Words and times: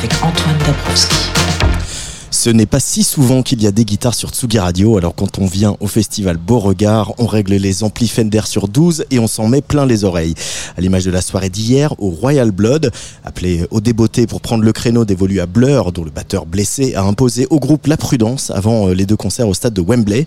Avec 0.00 0.14
Antoine 0.22 0.56
Dabrowski. 0.64 1.30
Ce 2.32 2.48
n'est 2.48 2.66
pas 2.66 2.78
si 2.78 3.02
souvent 3.02 3.42
qu'il 3.42 3.60
y 3.60 3.66
a 3.66 3.72
des 3.72 3.84
guitares 3.84 4.14
sur 4.14 4.30
Tsugi 4.30 4.60
Radio, 4.60 4.96
alors 4.96 5.16
quand 5.16 5.40
on 5.40 5.46
vient 5.46 5.76
au 5.80 5.88
festival 5.88 6.36
Beauregard, 6.36 7.12
on 7.18 7.26
règle 7.26 7.54
les 7.54 7.82
amplis 7.82 8.06
Fender 8.06 8.42
sur 8.44 8.68
12 8.68 9.04
et 9.10 9.18
on 9.18 9.26
s'en 9.26 9.48
met 9.48 9.62
plein 9.62 9.84
les 9.84 10.04
oreilles. 10.04 10.34
À 10.76 10.80
l'image 10.80 11.04
de 11.04 11.10
la 11.10 11.22
soirée 11.22 11.50
d'hier 11.50 11.92
au 11.98 12.10
Royal 12.10 12.52
Blood, 12.52 12.92
appelé 13.24 13.66
au 13.72 13.80
débeauté 13.80 14.28
pour 14.28 14.40
prendre 14.40 14.62
le 14.62 14.72
créneau 14.72 15.04
dévolu 15.04 15.40
à 15.40 15.46
Blur, 15.46 15.90
dont 15.90 16.04
le 16.04 16.12
batteur 16.12 16.46
blessé 16.46 16.94
a 16.94 17.02
imposé 17.02 17.48
au 17.50 17.58
groupe 17.58 17.88
la 17.88 17.96
prudence 17.96 18.52
avant 18.52 18.88
euh, 18.88 18.94
les 18.94 19.06
deux 19.06 19.16
concerts 19.16 19.48
au 19.48 19.54
stade 19.54 19.74
de 19.74 19.82
Wembley. 19.82 20.24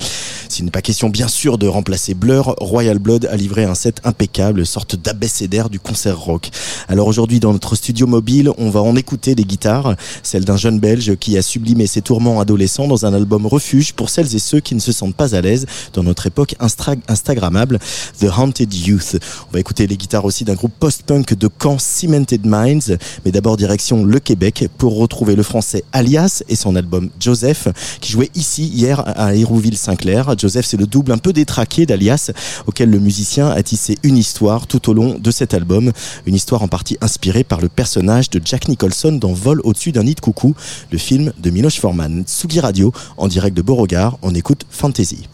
S'il 0.49 0.65
n'est 0.65 0.71
pas 0.71 0.81
question 0.81 1.09
bien 1.09 1.29
sûr 1.29 1.57
de 1.57 1.67
remplacer 1.67 2.15
Blur, 2.15 2.53
Royal 2.59 2.99
Blood 2.99 3.29
a 3.31 3.37
livré 3.37 3.63
un 3.63 3.75
set 3.75 4.01
impeccable, 4.03 4.65
sorte 4.65 4.97
d'abécédaire 4.97 5.69
du 5.69 5.79
concert 5.79 6.19
rock. 6.19 6.49
Alors 6.89 7.07
aujourd'hui 7.07 7.39
dans 7.39 7.53
notre 7.53 7.77
studio 7.77 8.07
mobile, 8.07 8.51
on 8.57 8.69
va 8.69 8.81
en 8.81 8.97
écouter 8.97 9.35
des 9.35 9.45
guitares, 9.45 9.95
celle 10.21 10.43
d'un 10.43 10.57
jeune 10.57 10.79
belge 10.79 11.15
qui 11.15 11.37
a 11.37 11.41
sublimé 11.41 11.87
ses 11.93 12.01
tourments 12.01 12.39
adolescents 12.39 12.87
dans 12.87 13.05
un 13.05 13.13
album 13.13 13.45
refuge 13.45 13.93
pour 13.93 14.09
celles 14.09 14.35
et 14.35 14.39
ceux 14.39 14.59
qui 14.59 14.73
ne 14.73 14.79
se 14.79 14.91
sentent 14.91 15.15
pas 15.15 15.35
à 15.35 15.41
l'aise 15.41 15.67
dans 15.93 16.01
notre 16.01 16.25
époque 16.25 16.55
instra 16.59 16.95
instagrammable, 17.07 17.77
The 18.19 18.29
Haunted 18.35 18.73
Youth. 18.73 19.17
On 19.49 19.53
va 19.53 19.59
écouter 19.59 19.85
les 19.85 19.95
guitares 19.95 20.25
aussi 20.25 20.43
d'un 20.43 20.55
groupe 20.55 20.73
post-punk 20.79 21.35
de 21.35 21.49
Caen, 21.61 21.77
Cemented 21.77 22.47
Minds, 22.47 22.97
mais 23.23 23.31
d'abord 23.31 23.57
direction 23.57 24.03
le 24.03 24.19
Québec 24.19 24.67
pour 24.79 24.97
retrouver 24.97 25.35
le 25.35 25.43
français 25.43 25.83
Alias 25.91 26.41
et 26.49 26.55
son 26.55 26.75
album 26.75 27.11
Joseph 27.19 27.67
qui 28.01 28.11
jouait 28.11 28.31
ici 28.33 28.65
hier 28.65 29.03
à 29.05 29.35
Hérouville-Saint-Clair. 29.35 30.33
Joseph, 30.39 30.65
c'est 30.65 30.77
le 30.77 30.87
double 30.87 31.11
un 31.11 31.19
peu 31.19 31.31
détraqué 31.31 31.85
d'Alias 31.85 32.31
auquel 32.65 32.89
le 32.89 32.97
musicien 32.97 33.49
a 33.49 33.61
tissé 33.61 33.99
une 34.01 34.17
histoire 34.17 34.65
tout 34.65 34.89
au 34.89 34.93
long 34.93 35.19
de 35.19 35.29
cet 35.29 35.53
album, 35.53 35.91
une 36.25 36.33
histoire 36.33 36.63
en 36.63 36.67
partie 36.67 36.97
inspirée 37.01 37.43
par 37.43 37.61
le 37.61 37.69
personnage 37.69 38.31
de 38.31 38.41
Jack 38.43 38.67
Nicholson 38.67 39.11
dans 39.11 39.33
Vol 39.33 39.61
au-dessus 39.63 39.91
d'un 39.91 40.03
nid 40.03 40.15
de 40.15 40.21
coucou, 40.21 40.55
le 40.91 40.97
film 40.97 41.33
de 41.37 41.49
Miloš 41.51 41.82
Forman. 41.83 42.23
Radio, 42.61 42.93
en 43.17 43.27
direct 43.27 43.57
de 43.57 43.61
Beauregard, 43.61 44.17
on 44.21 44.33
écoute 44.33 44.65
Fantasy. 44.69 45.27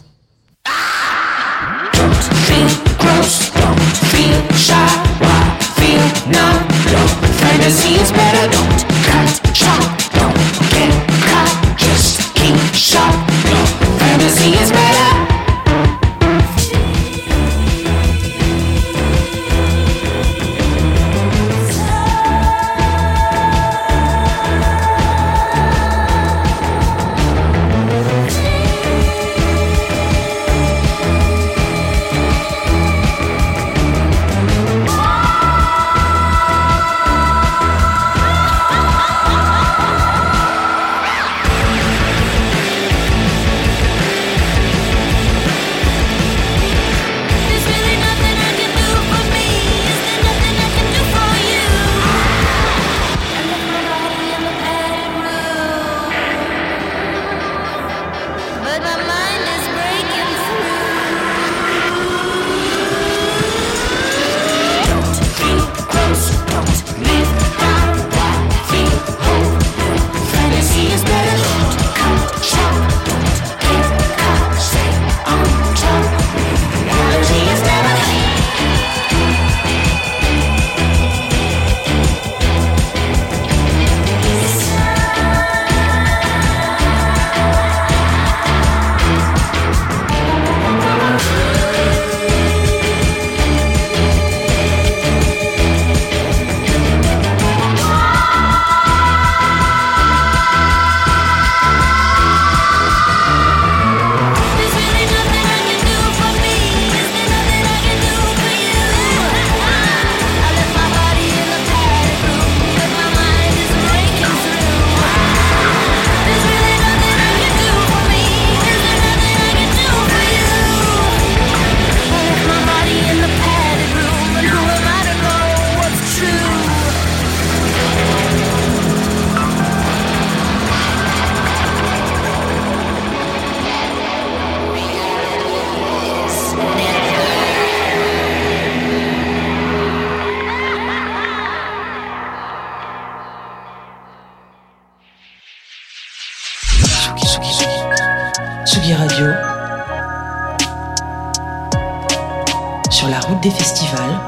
Sur 153.00 153.08
la 153.08 153.20
route 153.20 153.42
des 153.42 153.48
festivals. 153.50 154.20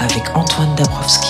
Avec 0.00 0.24
Antoine 0.34 0.74
Dabrowski. 0.76 1.28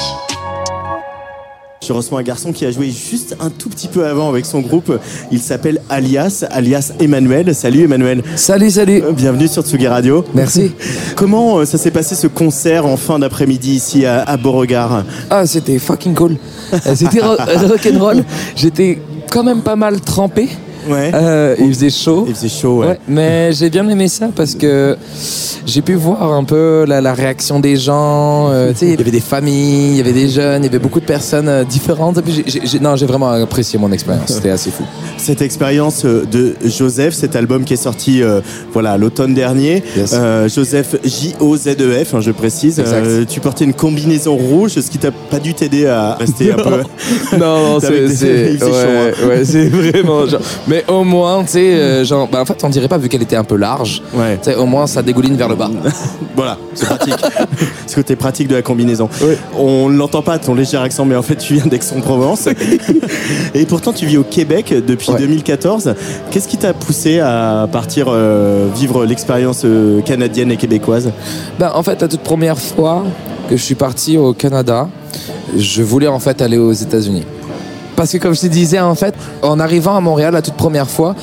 Je 1.87 1.93
reçois 1.93 2.21
un 2.21 2.23
garçon 2.23 2.53
qui 2.53 2.65
a 2.65 2.71
joué 2.71 2.91
juste 2.91 3.37
un 3.39 3.51
tout 3.51 3.69
petit 3.69 3.89
peu 3.89 4.07
avant 4.07 4.31
avec 4.31 4.47
son 4.47 4.61
groupe. 4.61 4.99
Il 5.31 5.41
s'appelle 5.41 5.83
Alias, 5.91 6.45
alias 6.51 6.93
Emmanuel. 7.01 7.55
Salut 7.55 7.83
Emmanuel. 7.85 8.23
Salut, 8.37 8.71
salut. 8.71 9.03
Euh, 9.03 9.13
Bienvenue 9.13 9.47
sur 9.49 9.63
Tsugi 9.63 9.89
Radio. 9.89 10.25
Merci. 10.33 10.73
Comment 11.17 11.59
euh, 11.59 11.65
ça 11.67 11.77
s'est 11.77 11.91
passé 11.91 12.15
ce 12.15 12.27
concert 12.27 12.87
en 12.87 12.97
fin 12.97 13.19
d'après-midi 13.19 13.73
ici 13.75 14.07
à, 14.07 14.23
à 14.23 14.39
Beauregard? 14.39 15.05
Ah, 15.29 15.45
c'était 15.47 15.79
fucking 15.79 16.15
cool. 16.15 16.37
Euh, 16.73 16.79
C'était 16.95 17.21
ro- 17.21 17.37
rock'n'roll. 17.69 18.25
J'étais 18.57 18.99
quand 19.31 19.43
même 19.43 19.61
pas 19.61 19.77
mal 19.77 20.01
trempé. 20.01 20.49
Ouais. 20.91 21.11
Euh, 21.15 21.55
il 21.59 21.69
faisait 21.73 21.91
chaud. 21.91 22.25
Il 22.29 22.35
faisait 22.35 22.49
chaud, 22.49 22.79
ouais. 22.81 22.87
Ouais, 22.89 22.99
mais 23.09 23.53
j'ai 23.53 23.71
bien 23.71 23.89
aimé 23.89 24.09
ça 24.09 24.29
parce 24.35 24.55
que 24.55 24.97
j'ai 25.67 25.83
pu 25.83 25.95
voir 25.95 26.33
un 26.33 26.45
peu 26.45 26.85
la, 26.87 27.01
la 27.01 27.15
réaction 27.15 27.61
des 27.61 27.77
gens. 27.77 28.51
euh, 28.51 28.73
il 28.83 28.91
y 28.91 29.01
avait 29.01 29.11
des 29.11 29.21
familles, 29.21 29.91
il 29.93 29.97
y 29.97 30.01
avait 30.01 30.13
des 30.13 30.29
jeunes, 30.29 30.63
il 30.63 30.67
y 30.67 30.69
avait 30.69 30.79
beaucoup 30.79 31.01
de 31.01 31.05
personnes 31.07 31.49
euh, 31.49 31.65
différentes. 31.65 32.19
Et 32.19 32.23
puis 32.23 32.45
non, 32.81 32.97
j'ai 32.97 33.07
vraiment 33.07 33.31
apprécié 33.31 33.79
mon 33.79 33.93
expérience. 33.93 34.29
C'était 34.31 34.51
assez 34.51 34.71
fou. 34.71 34.85
Cette 35.17 35.43
expérience 35.43 36.05
de 36.05 36.55
Joseph, 36.65 37.15
cet 37.15 37.37
album 37.37 37.65
qui 37.65 37.75
est 37.75 37.77
sorti 37.77 38.23
euh, 38.23 38.41
voilà 38.73 38.97
l'automne 38.97 39.35
dernier, 39.35 39.83
Yes. 39.97 40.15
Joseph 40.55 40.97
J-O-Z-E-F, 41.05 42.15
hein, 42.15 42.21
je 42.21 42.31
précise. 42.31 42.83
Tu 43.29 43.41
portais 43.41 43.65
une 43.65 43.75
combinaison 43.75 44.37
rouge, 44.37 44.73
ce 44.73 44.91
qui 44.91 44.99
t'a 44.99 45.11
pas 45.11 45.39
dû 45.39 45.55
t'aider 45.55 45.87
à 45.87 46.15
rester 46.15 46.53
un 46.53 46.57
peu. 46.57 46.83
Non, 47.39 47.73
non, 47.75 47.81
c'est 47.81 47.91
des- 47.91 48.09
faisait 48.09 48.59
ouais, 49.27 49.45
c'est 49.45 49.67
vraiment 49.69 50.27
genre. 50.27 50.41
Mais 50.69 50.80
au 50.89 51.05
moins, 51.05 51.43
tu 51.45 51.53
sais, 51.53 51.75
euh, 51.75 52.05
genre, 52.05 52.29
bah, 52.29 52.41
en 52.41 52.45
fait, 52.45 52.63
on 52.65 52.69
dirait 52.69 52.89
pas 52.89 52.99
vu 52.99 53.09
qu'elle 53.09 53.23
était 53.23 53.37
un 53.37 53.45
peu 53.45 53.57
large. 53.57 54.03
Ouais. 54.15 54.37
Tu 54.43 54.51
sais, 54.51 54.57
au 54.57 54.67
moins, 54.67 54.87
ça 54.87 55.03
dégouline 55.03 55.37
vers 55.37 55.49
le 55.49 55.55
bas. 55.57 55.71
Voilà, 56.37 56.57
c'est 56.75 56.87
pratique. 56.87 57.15
Ce 57.87 57.95
côté 57.97 58.17
pratique 58.17 58.49
de 58.49 58.55
la 58.55 58.63
combinaison. 58.63 59.11
Oui. 59.21 59.35
On 59.59 59.91
ne 59.91 59.97
l'entend 59.97 60.23
pas 60.23 60.39
ton 60.39 60.55
léger 60.55 60.79
accent, 60.79 61.05
mais 61.05 61.17
en 61.17 61.23
fait 61.23 61.35
tu 61.37 61.55
viens 61.55 61.67
d'Aix-en-Provence. 61.67 62.49
Et 63.55 63.67
pourtant 63.67 63.93
tu 63.93 64.07
vis 64.07 64.17
au 64.17 64.23
Québec 64.23 64.73
depuis 64.87 65.11
Ouais. 65.11 65.19
2014. 65.19 65.95
Qu'est-ce 66.31 66.49
qui 66.49 66.57
t'a 66.57 66.73
poussé 66.73 67.19
à 67.21 67.69
partir 67.71 68.07
euh, 68.09 68.69
vivre 68.75 69.05
l'expérience 69.05 69.63
euh, 69.65 70.01
canadienne 70.03 70.51
et 70.53 70.57
québécoise? 70.57 71.11
Ben, 71.59 71.73
en 71.75 71.83
fait, 71.83 72.01
la 72.01 72.09
toute 72.09 72.21
première 72.21 72.59
fois 72.59 73.05
que 73.51 73.57
je 73.57 73.63
suis 73.63 73.75
parti 73.75 74.17
au 74.17 74.33
Canada, 74.33 74.89
je 75.59 75.83
voulais 75.83 76.07
en 76.07 76.21
fait 76.21 76.41
aller 76.41 76.57
aux 76.59 76.73
États-Unis. 76.73 77.25
Parce 78.01 78.13
que 78.13 78.17
comme 78.17 78.35
je 78.35 78.41
te 78.41 78.47
disais, 78.47 78.81
en 78.81 78.95
fait, 78.95 79.15
en 79.43 79.61
arrivant 79.61 79.95
à 79.95 80.01
Montréal 80.01 80.33
la 80.33 80.41
toute 80.41 80.55
première 80.55 80.89
fois, 80.89 81.15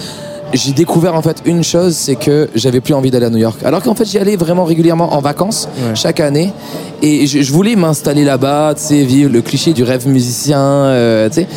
j'ai 0.53 0.74
découvert 0.74 1.15
en 1.15 1.24
fait 1.24 1.41
une 1.45 1.63
chose, 1.63 1.95
c'est 1.95 2.13
que 2.13 2.50
j'avais 2.53 2.81
plus 2.81 2.94
envie 2.94 3.09
d'aller 3.09 3.25
à 3.25 3.29
New 3.31 3.39
York. 3.39 3.57
Alors 3.65 3.81
qu'en 3.81 3.95
fait, 3.95 4.06
j'y 4.06 4.19
allais 4.19 4.35
vraiment 4.35 4.63
régulièrement 4.63 5.15
en 5.15 5.19
vacances 5.19 5.68
Ouais. 5.77 5.95
chaque 5.95 6.19
année, 6.19 6.53
et 7.01 7.25
je, 7.25 7.41
je 7.41 7.51
voulais 7.51 7.75
m'installer 7.75 8.24
là-bas, 8.24 8.75
tu 8.77 8.83
sais, 8.83 9.03
vivre 9.06 9.33
le 9.33 9.41
cliché 9.41 9.74
du 9.74 9.81
rêve 9.81 10.07
musicien, 10.07 10.59
euh, 10.59 11.27
tu 11.29 11.41
sais. 11.41 11.47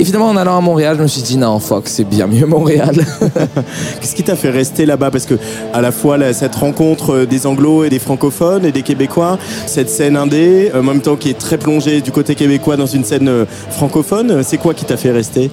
Et 0.00 0.04
finalement, 0.04 0.28
en 0.28 0.36
allant 0.36 0.56
à 0.56 0.60
Montréal, 0.60 0.96
je 0.96 1.02
me 1.02 1.08
suis 1.08 1.22
dit 1.22 1.36
non, 1.36 1.58
fuck, 1.58 1.88
c'est 1.88 2.04
bien 2.04 2.28
mieux 2.28 2.46
Montréal. 2.46 2.94
Qu'est-ce 4.00 4.14
qui 4.14 4.22
t'a 4.22 4.36
fait 4.36 4.50
rester 4.50 4.86
là-bas? 4.86 5.10
Parce 5.10 5.26
que 5.26 5.34
à 5.72 5.80
la 5.80 5.90
fois 5.90 6.16
là, 6.16 6.32
cette 6.32 6.54
rencontre 6.54 7.14
euh, 7.14 7.26
des 7.26 7.46
anglos 7.46 7.82
et 7.82 7.90
des 7.90 7.98
francophones 7.98 8.64
et 8.64 8.70
des 8.70 8.82
québécois, 8.82 9.38
cette 9.66 9.90
scène 9.90 10.16
indé, 10.16 10.70
euh, 10.72 10.80
en 10.80 10.84
même 10.84 11.00
temps 11.00 11.16
qui 11.16 11.30
est 11.30 11.38
très 11.38 11.58
plongée 11.58 12.00
du 12.00 12.12
côté 12.12 12.36
québécois 12.36 12.76
dans 12.76 12.86
une 12.86 13.02
scène 13.02 13.28
euh, 13.28 13.44
francophone, 13.70 14.44
c'est 14.44 14.58
quoi 14.58 14.72
qui 14.72 14.84
t'a 14.84 14.96
fait 14.96 15.10
rester? 15.10 15.50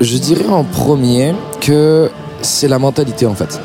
Je 0.00 0.16
dirais 0.16 0.48
en 0.48 0.62
premier 0.62 1.34
que 1.60 2.08
c'est 2.40 2.68
la 2.68 2.78
mentalité 2.78 3.26
en 3.26 3.34
fait. 3.34 3.60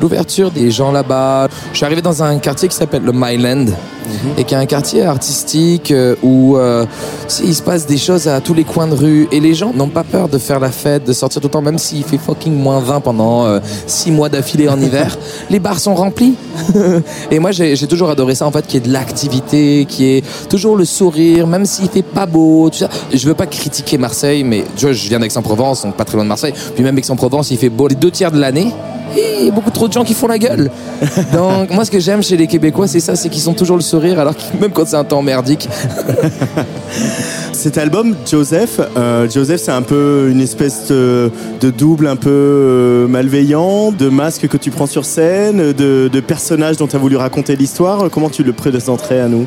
L'ouverture 0.00 0.50
des 0.50 0.70
gens 0.70 0.90
là-bas. 0.90 1.48
Je 1.72 1.76
suis 1.76 1.84
arrivé 1.84 2.00
dans 2.00 2.22
un 2.22 2.38
quartier 2.38 2.68
qui 2.68 2.76
s'appelle 2.76 3.02
le 3.02 3.12
Myland 3.12 3.66
et 4.36 4.44
qui 4.44 4.54
est 4.54 4.56
un 4.56 4.66
quartier 4.66 5.04
artistique 5.04 5.90
euh, 5.90 6.16
où 6.22 6.56
euh, 6.56 6.86
il 7.44 7.54
se 7.54 7.62
passe 7.62 7.86
des 7.86 7.98
choses 7.98 8.28
à 8.28 8.40
tous 8.40 8.54
les 8.54 8.64
coins 8.64 8.86
de 8.86 8.94
rue 8.94 9.28
et 9.32 9.40
les 9.40 9.54
gens 9.54 9.72
n'ont 9.72 9.88
pas 9.88 10.04
peur 10.04 10.28
de 10.28 10.38
faire 10.38 10.60
la 10.60 10.70
fête, 10.70 11.04
de 11.04 11.12
sortir 11.12 11.40
tout 11.40 11.48
le 11.48 11.52
temps, 11.52 11.62
même 11.62 11.78
s'il 11.78 12.04
fait 12.04 12.18
fucking 12.18 12.54
moins 12.54 12.80
20 12.80 13.00
pendant 13.00 13.60
6 13.86 14.10
mois 14.10 14.28
d'affilée 14.28 14.68
en 14.68 14.80
hiver. 14.80 15.16
les 15.50 15.58
bars 15.58 15.78
sont 15.78 15.94
remplis. 15.94 16.34
et 17.30 17.38
moi 17.38 17.52
j'ai 17.52 17.76
toujours 17.86 18.10
adoré 18.10 18.34
ça 18.34 18.46
en 18.46 18.50
fait, 18.50 18.66
qu'il 18.66 18.80
y 18.80 18.84
ait 18.84 18.86
de 18.88 18.92
l'activité, 18.92 19.86
qu'il 19.88 20.04
y 20.04 20.16
ait 20.18 20.22
toujours 20.48 20.76
le 20.76 20.84
sourire, 20.84 21.46
même 21.46 21.66
s'il 21.66 21.88
fait 21.88 22.02
pas 22.02 22.26
beau. 22.26 22.68
Tout 22.70 22.78
ça. 22.78 22.88
Je 23.12 23.26
veux 23.26 23.34
pas 23.34 23.46
critiquer 23.46 23.98
Marseille, 23.98 24.44
mais 24.44 24.64
tu 24.76 24.86
vois, 24.86 24.92
je 24.92 25.08
viens 25.08 25.20
d'Aix-en-Provence, 25.20 25.82
donc 25.82 25.94
pas 25.94 26.04
très 26.04 26.16
loin 26.16 26.24
de 26.24 26.28
Marseille. 26.28 26.54
Puis 26.74 26.84
même 26.84 26.98
Aix-en-Provence, 26.98 27.50
il 27.50 27.58
fait 27.58 27.68
beau 27.68 27.88
les 27.88 27.94
deux 27.94 28.10
tiers 28.10 28.32
de 28.32 28.38
l'année. 28.38 28.72
Il 29.16 29.46
y 29.46 29.48
a 29.48 29.50
beaucoup 29.50 29.70
trop 29.70 29.88
de 29.88 29.92
gens 29.92 30.04
qui 30.04 30.14
font 30.14 30.28
la 30.28 30.38
gueule. 30.38 30.70
Donc 31.32 31.70
moi 31.70 31.84
ce 31.84 31.90
que 31.90 31.98
j'aime 31.98 32.22
chez 32.22 32.36
les 32.36 32.46
Québécois 32.46 32.86
c'est 32.86 33.00
ça, 33.00 33.16
c'est 33.16 33.28
qu'ils 33.28 33.48
ont 33.50 33.54
toujours 33.54 33.76
le 33.76 33.82
alors 33.94 34.36
que 34.36 34.42
même 34.60 34.70
quand 34.70 34.86
c'est 34.86 34.96
un 34.96 35.04
temps 35.04 35.22
merdique. 35.22 35.68
Cet 37.52 37.76
album, 37.76 38.14
Joseph, 38.30 38.80
euh, 38.96 39.28
Joseph, 39.28 39.60
c'est 39.60 39.72
un 39.72 39.82
peu 39.82 40.28
une 40.30 40.40
espèce 40.40 40.88
de, 40.88 41.30
de 41.60 41.70
double 41.70 42.06
un 42.06 42.16
peu 42.16 42.30
euh, 42.30 43.06
malveillant, 43.06 43.92
de 43.92 44.08
masque 44.08 44.48
que 44.48 44.56
tu 44.56 44.70
prends 44.70 44.86
sur 44.86 45.04
scène, 45.04 45.72
de, 45.72 46.08
de 46.10 46.20
personnage 46.20 46.78
dont 46.78 46.86
tu 46.86 46.96
as 46.96 46.98
voulu 46.98 47.16
raconter 47.16 47.56
l'histoire. 47.56 48.08
Comment 48.10 48.30
tu 48.30 48.44
le 48.44 48.52
présenterais 48.52 49.20
à 49.20 49.28
nous? 49.28 49.46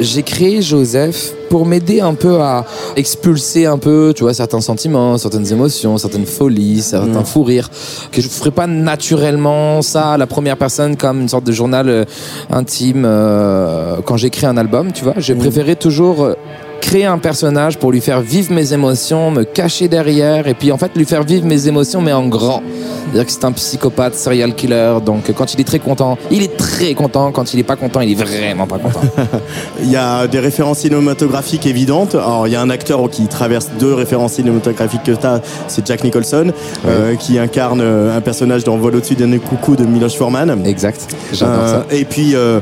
J'ai 0.00 0.22
créé 0.22 0.60
Joseph 0.60 1.32
pour 1.50 1.66
m'aider 1.66 2.00
un 2.00 2.14
peu 2.14 2.40
à 2.40 2.64
expulser 2.96 3.64
un 3.66 3.78
peu, 3.78 4.12
tu 4.14 4.24
vois, 4.24 4.34
certains 4.34 4.60
sentiments, 4.60 5.16
certaines 5.18 5.50
émotions, 5.52 5.98
certaines 5.98 6.26
folies, 6.26 6.80
certains 6.82 7.20
Mm. 7.20 7.24
fous 7.24 7.44
rires, 7.44 7.70
que 8.10 8.20
je 8.20 8.28
ferais 8.28 8.50
pas 8.50 8.66
naturellement 8.66 9.80
ça 9.82 10.12
à 10.14 10.18
la 10.18 10.26
première 10.26 10.56
personne 10.56 10.96
comme 10.96 11.20
une 11.20 11.28
sorte 11.28 11.44
de 11.44 11.52
journal 11.52 11.88
euh, 11.88 12.04
intime 12.50 13.04
euh, 13.06 13.98
quand 14.04 14.16
j'écris 14.16 14.46
un 14.46 14.56
album, 14.56 14.90
tu 14.92 15.04
vois. 15.04 15.14
J'ai 15.18 15.34
préféré 15.36 15.76
toujours 15.76 16.24
euh, 16.24 16.34
créer 16.84 17.06
un 17.06 17.16
personnage 17.16 17.78
pour 17.78 17.92
lui 17.92 18.02
faire 18.02 18.20
vivre 18.20 18.52
mes 18.52 18.74
émotions, 18.74 19.30
me 19.30 19.44
cacher 19.44 19.88
derrière 19.88 20.46
et 20.46 20.52
puis 20.52 20.70
en 20.70 20.76
fait 20.76 20.94
lui 20.94 21.06
faire 21.06 21.22
vivre 21.22 21.46
mes 21.46 21.66
émotions 21.66 22.02
mais 22.02 22.12
en 22.12 22.26
grand. 22.28 22.62
C'est-à-dire 23.04 23.26
que 23.26 23.32
c'est 23.32 23.44
un 23.44 23.52
psychopathe, 23.52 24.14
serial 24.14 24.54
killer, 24.54 24.96
donc 25.04 25.32
quand 25.32 25.54
il 25.54 25.60
est 25.60 25.64
très 25.64 25.78
content, 25.78 26.18
il 26.30 26.42
est 26.42 26.56
très 26.58 26.92
content, 26.92 27.32
quand 27.32 27.54
il 27.54 27.60
est 27.60 27.64
pas 27.64 27.76
content, 27.76 28.00
il 28.02 28.12
est 28.12 28.22
vraiment 28.22 28.66
pas 28.66 28.78
content. 28.78 29.00
Il 29.82 29.90
y 29.90 29.96
a 29.96 30.26
des 30.26 30.40
références 30.40 30.78
cinématographiques 30.78 31.66
évidentes. 31.66 32.14
Alors, 32.14 32.46
il 32.46 32.52
y 32.52 32.56
a 32.56 32.60
un 32.60 32.70
acteur 32.70 33.08
qui 33.10 33.26
traverse 33.26 33.70
deux 33.78 33.92
références 33.94 34.34
cinématographiques 34.34 35.02
que 35.02 35.12
tu 35.12 35.26
as, 35.26 35.40
c'est 35.68 35.86
Jack 35.86 36.04
Nicholson, 36.04 36.52
euh, 36.86 37.16
qui 37.16 37.38
incarne 37.38 37.80
euh, 37.80 38.16
un 38.16 38.20
personnage 38.20 38.64
dans 38.64 38.76
Vol 38.76 38.96
au-dessus 38.96 39.14
d'un 39.14 39.38
coucou 39.38 39.76
de 39.76 39.84
Miloš 39.84 40.16
Forman. 40.16 40.64
Exact. 40.66 41.14
J'adore 41.32 41.68
ça. 41.68 41.76
Euh, 41.76 41.82
Et 41.96 42.04
puis 42.04 42.34
euh, 42.34 42.60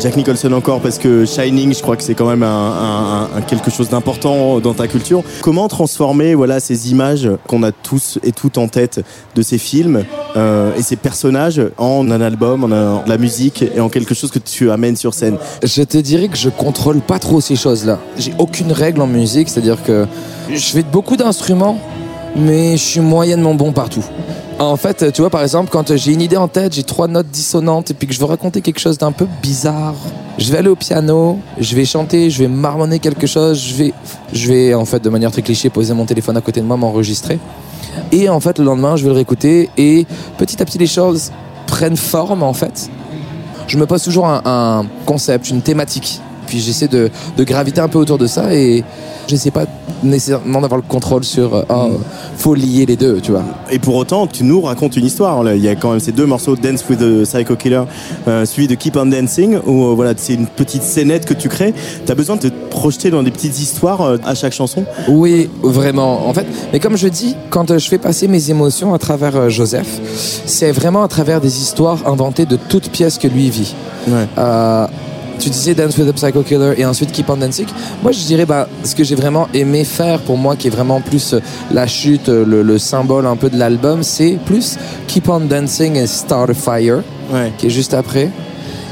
Jack 0.00 0.16
Nicholson 0.16 0.52
encore 0.52 0.80
parce 0.80 0.96
que 0.96 1.24
Shining, 1.24 1.74
je 1.74 1.82
crois 1.82 1.96
que 1.96 2.04
c'est 2.04 2.14
quand 2.14 2.28
même 2.28 2.44
un, 2.44 3.28
quelque 3.48 3.68
chose 3.68 3.88
d'important 3.88 4.60
dans 4.60 4.72
ta 4.72 4.86
culture. 4.86 5.24
Comment 5.42 5.66
transformer 5.66 6.36
voilà 6.36 6.60
ces 6.60 6.92
images 6.92 7.28
qu'on 7.48 7.64
a 7.64 7.72
tous 7.72 8.20
et 8.22 8.30
toutes 8.30 8.58
en 8.58 8.68
tête 8.68 9.04
de 9.34 9.42
ces 9.42 9.58
films 9.58 10.04
euh, 10.36 10.72
et 10.76 10.82
ces 10.82 10.94
personnages 10.94 11.60
en 11.78 12.08
un 12.12 12.20
album, 12.20 12.64
en 12.64 13.02
de 13.02 13.08
la 13.08 13.18
musique 13.18 13.64
et 13.74 13.80
en 13.80 13.88
quelque 13.88 14.14
chose 14.14 14.30
que 14.30 14.38
tu 14.38 14.70
amènes 14.70 14.96
sur 14.96 15.14
scène? 15.14 15.36
Je 15.64 15.82
te 15.82 15.98
dirais 15.98 16.28
que 16.28 16.36
je 16.36 16.48
contrôle 16.48 17.00
pas 17.00 17.18
trop 17.18 17.40
ces 17.40 17.56
choses-là. 17.56 17.98
J'ai 18.16 18.34
aucune 18.38 18.70
règle 18.70 19.00
en 19.00 19.08
musique, 19.08 19.48
c'est-à-dire 19.48 19.82
que 19.82 20.06
je 20.48 20.64
fais 20.64 20.84
beaucoup 20.84 21.16
d'instruments, 21.16 21.76
mais 22.36 22.76
je 22.76 22.82
suis 22.82 23.00
moyennement 23.00 23.54
bon 23.54 23.72
partout. 23.72 24.04
En 24.58 24.76
fait, 24.76 25.12
tu 25.12 25.20
vois, 25.20 25.30
par 25.30 25.42
exemple, 25.42 25.70
quand 25.70 25.96
j'ai 25.96 26.12
une 26.12 26.20
idée 26.20 26.36
en 26.36 26.48
tête, 26.48 26.74
j'ai 26.74 26.82
trois 26.82 27.06
notes 27.06 27.28
dissonantes 27.28 27.92
et 27.92 27.94
puis 27.94 28.08
que 28.08 28.14
je 28.14 28.18
veux 28.18 28.24
raconter 28.24 28.60
quelque 28.60 28.80
chose 28.80 28.98
d'un 28.98 29.12
peu 29.12 29.26
bizarre, 29.40 29.94
je 30.36 30.50
vais 30.50 30.58
aller 30.58 30.68
au 30.68 30.74
piano, 30.74 31.38
je 31.58 31.76
vais 31.76 31.84
chanter, 31.84 32.28
je 32.28 32.40
vais 32.40 32.48
marmonner 32.48 32.98
quelque 32.98 33.28
chose, 33.28 33.62
je 33.62 33.74
vais, 33.74 33.92
je 34.32 34.48
vais 34.48 34.74
en 34.74 34.84
fait 34.84 35.02
de 35.02 35.08
manière 35.08 35.30
très 35.30 35.42
cliché 35.42 35.70
poser 35.70 35.94
mon 35.94 36.06
téléphone 36.06 36.36
à 36.36 36.40
côté 36.40 36.60
de 36.60 36.66
moi, 36.66 36.76
m'enregistrer. 36.76 37.38
Et 38.10 38.28
en 38.28 38.40
fait, 38.40 38.58
le 38.58 38.64
lendemain, 38.64 38.96
je 38.96 39.04
vais 39.04 39.10
le 39.10 39.14
réécouter 39.14 39.70
et 39.76 40.06
petit 40.38 40.60
à 40.60 40.64
petit, 40.64 40.78
les 40.78 40.86
choses 40.86 41.30
prennent 41.66 41.96
forme 41.96 42.42
en 42.42 42.52
fait 42.52 42.90
je 43.68 43.76
me 43.76 43.86
pose 43.86 44.02
toujours 44.02 44.26
un, 44.26 44.86
concept, 45.06 45.50
une 45.50 45.62
thématique. 45.62 46.20
Puis 46.46 46.60
j'essaie 46.60 46.88
de, 46.88 47.10
de 47.36 47.44
graviter 47.44 47.80
un 47.80 47.88
peu 47.88 47.98
autour 47.98 48.18
de 48.18 48.26
ça 48.26 48.54
et 48.54 48.82
j'essaie 49.28 49.50
pas 49.50 49.66
nécessairement 50.02 50.60
d'avoir 50.60 50.80
le 50.80 50.86
contrôle 50.86 51.24
sur 51.24 51.64
oh, 51.68 51.90
faut 52.36 52.54
lier 52.54 52.86
les 52.86 52.96
deux, 52.96 53.20
tu 53.20 53.32
vois. 53.32 53.42
Et 53.70 53.78
pour 53.78 53.96
autant, 53.96 54.26
tu 54.26 54.44
nous 54.44 54.60
racontes 54.60 54.96
une 54.96 55.06
histoire. 55.06 55.42
Là, 55.42 55.54
Il 55.54 55.62
y 55.62 55.68
a 55.68 55.74
quand 55.74 55.90
même 55.90 56.00
ces 56.00 56.12
deux 56.12 56.26
morceaux, 56.26 56.56
Dance 56.56 56.84
with 56.88 57.00
the 57.00 57.24
Psycho 57.24 57.56
Killer, 57.56 57.82
euh, 58.26 58.46
suivi 58.46 58.68
de 58.68 58.74
Keep 58.74 58.96
on 58.96 59.06
Dancing, 59.06 59.58
où 59.66 59.84
euh, 59.84 59.94
voilà, 59.94 60.14
c'est 60.16 60.34
une 60.34 60.46
petite 60.46 60.82
scénette 60.82 61.26
que 61.26 61.34
tu 61.34 61.48
crées. 61.48 61.74
Tu 62.06 62.12
as 62.12 62.14
besoin 62.14 62.36
de 62.36 62.48
te 62.48 62.68
projeter 62.70 63.10
dans 63.10 63.22
des 63.22 63.30
petites 63.30 63.58
histoires 63.60 64.02
euh, 64.02 64.16
à 64.24 64.34
chaque 64.34 64.52
chanson? 64.52 64.84
Oui, 65.08 65.50
vraiment. 65.62 66.28
En 66.28 66.32
fait, 66.32 66.46
mais 66.72 66.80
comme 66.80 66.96
je 66.96 67.08
dis, 67.08 67.36
quand 67.50 67.76
je 67.76 67.88
fais 67.88 67.98
passer 67.98 68.28
mes 68.28 68.50
émotions 68.50 68.94
à 68.94 68.98
travers 68.98 69.50
Joseph, 69.50 70.00
c'est 70.46 70.72
vraiment 70.72 71.02
à 71.02 71.08
travers 71.08 71.40
des 71.40 71.60
histoires 71.60 72.06
inventées 72.06 72.46
de 72.46 72.56
toutes 72.56 72.90
pièces 72.90 73.18
que 73.18 73.28
lui 73.28 73.50
vit. 73.50 73.74
Ouais. 74.08 74.26
Tu 75.38 75.50
disais 75.50 75.74
Dance 75.74 75.96
with 75.96 76.08
the 76.08 76.12
Psycho 76.14 76.42
Killer 76.42 76.74
et 76.76 76.84
ensuite 76.84 77.12
Keep 77.12 77.30
on 77.30 77.36
Dancing. 77.36 77.66
Moi, 78.02 78.12
je 78.12 78.18
dirais 78.26 78.44
bah, 78.46 78.68
ce 78.84 78.94
que 78.94 79.04
j'ai 79.04 79.14
vraiment 79.14 79.48
aimé 79.54 79.84
faire 79.84 80.18
pour 80.20 80.36
moi, 80.36 80.56
qui 80.56 80.66
est 80.66 80.70
vraiment 80.70 81.00
plus 81.00 81.34
euh, 81.34 81.40
la 81.72 81.86
chute, 81.86 82.28
euh, 82.28 82.44
le, 82.44 82.62
le 82.62 82.78
symbole 82.78 83.26
un 83.26 83.36
peu 83.36 83.48
de 83.50 83.56
l'album, 83.58 84.02
c'est 84.02 84.38
plus 84.44 84.76
Keep 85.06 85.28
on 85.28 85.40
Dancing 85.40 85.96
et 85.96 86.06
Start 86.06 86.50
a 86.50 86.54
Fire, 86.54 87.02
Ouais. 87.32 87.52
qui 87.58 87.66
est 87.66 87.70
juste 87.70 87.94
après. 87.94 88.30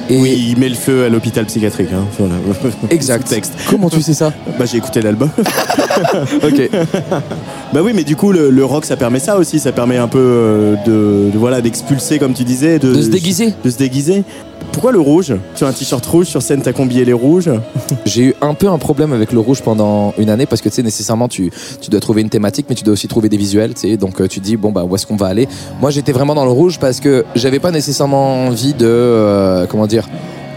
Et 0.09 0.21
Oui, 0.21 0.51
il 0.51 0.59
met 0.59 0.69
le 0.69 0.77
feu 0.77 1.05
à 1.05 1.09
l'hôpital 1.09 1.47
psychiatrique. 1.47 1.89
Hein, 1.93 2.05
voilà. 2.17 2.35
exact. 2.91 3.35
Comment 3.69 3.91
tu 3.91 4.01
sais 4.03 4.15
ça? 4.15 4.33
Bah, 4.59 4.65
j'ai 4.65 4.77
écouté 4.79 5.03
l'album. 5.03 5.31
Ok. 6.45 6.71
bah 7.73 7.81
oui, 7.83 7.93
mais 7.95 8.05
du 8.05 8.15
coup, 8.17 8.31
le, 8.31 8.51
le 8.51 8.65
rock, 8.65 8.85
ça 8.85 8.97
permet 8.97 9.19
ça 9.19 9.37
aussi. 9.39 9.59
Ça 9.59 9.73
permet 9.73 9.97
un 9.97 10.09
peu 10.09 10.19
euh, 10.21 10.75
de, 10.87 11.31
de, 11.33 11.39
voilà 11.39 11.61
d'expulser, 11.61 12.19
comme 12.19 12.35
tu 12.35 12.45
disais, 12.45 12.79
de, 12.79 12.95
De 12.95 13.03
se 13.03 13.09
déguiser. 13.09 13.55
de 13.65 13.71
se 13.71 13.79
déguiser. 13.79 14.23
Pourquoi 14.77 14.93
le 14.93 15.01
rouge 15.01 15.33
Tu 15.55 15.65
as 15.65 15.69
un 15.69 15.73
t-shirt 15.73 16.05
rouge 16.05 16.27
sur 16.27 16.43
scène, 16.43 16.61
t'as 16.61 16.75
combillé 16.75 17.07
les 17.07 17.15
rouges. 17.15 17.51
J'ai 18.05 18.25
eu 18.25 18.35
un 18.43 18.53
peu 18.53 18.69
un 18.69 18.77
problème 18.77 19.15
avec 19.15 19.33
le 19.33 19.41
rouge 19.41 19.63
pendant 19.63 20.13
une 20.19 20.29
année 20.29 20.45
parce 20.45 20.61
que 20.61 20.69
tu 20.69 20.75
sais 20.75 20.83
nécessairement 20.83 21.29
tu, 21.29 21.51
dois 21.89 21.99
trouver 21.99 22.21
une 22.21 22.29
thématique 22.29 22.67
mais 22.69 22.75
tu 22.75 22.85
dois 22.85 22.93
aussi 22.93 23.09
trouver 23.09 23.31
des 23.31 23.39
visuels 23.39 23.73
tu 23.73 23.89
sais 23.89 23.97
donc 23.97 24.21
euh, 24.21 24.29
tu 24.29 24.39
dis 24.39 24.59
bon 24.59 24.73
bah 24.73 24.85
où 24.85 24.95
est-ce 24.95 25.07
qu'on 25.07 25.17
va 25.17 25.29
aller? 25.29 25.49
Moi 25.81 25.91
j'étais 25.91 26.13
vraiment 26.13 26.35
dans 26.35 26.45
le 26.45 26.51
rouge 26.51 26.79
parce 26.79 27.01
que 27.01 27.25
j'avais 27.35 27.59
pas 27.59 27.71
nécessairement 27.71 28.49
envie 28.49 28.75
de 28.75 28.85
euh, 28.87 29.65
comment 29.65 29.87
dire 29.87 30.07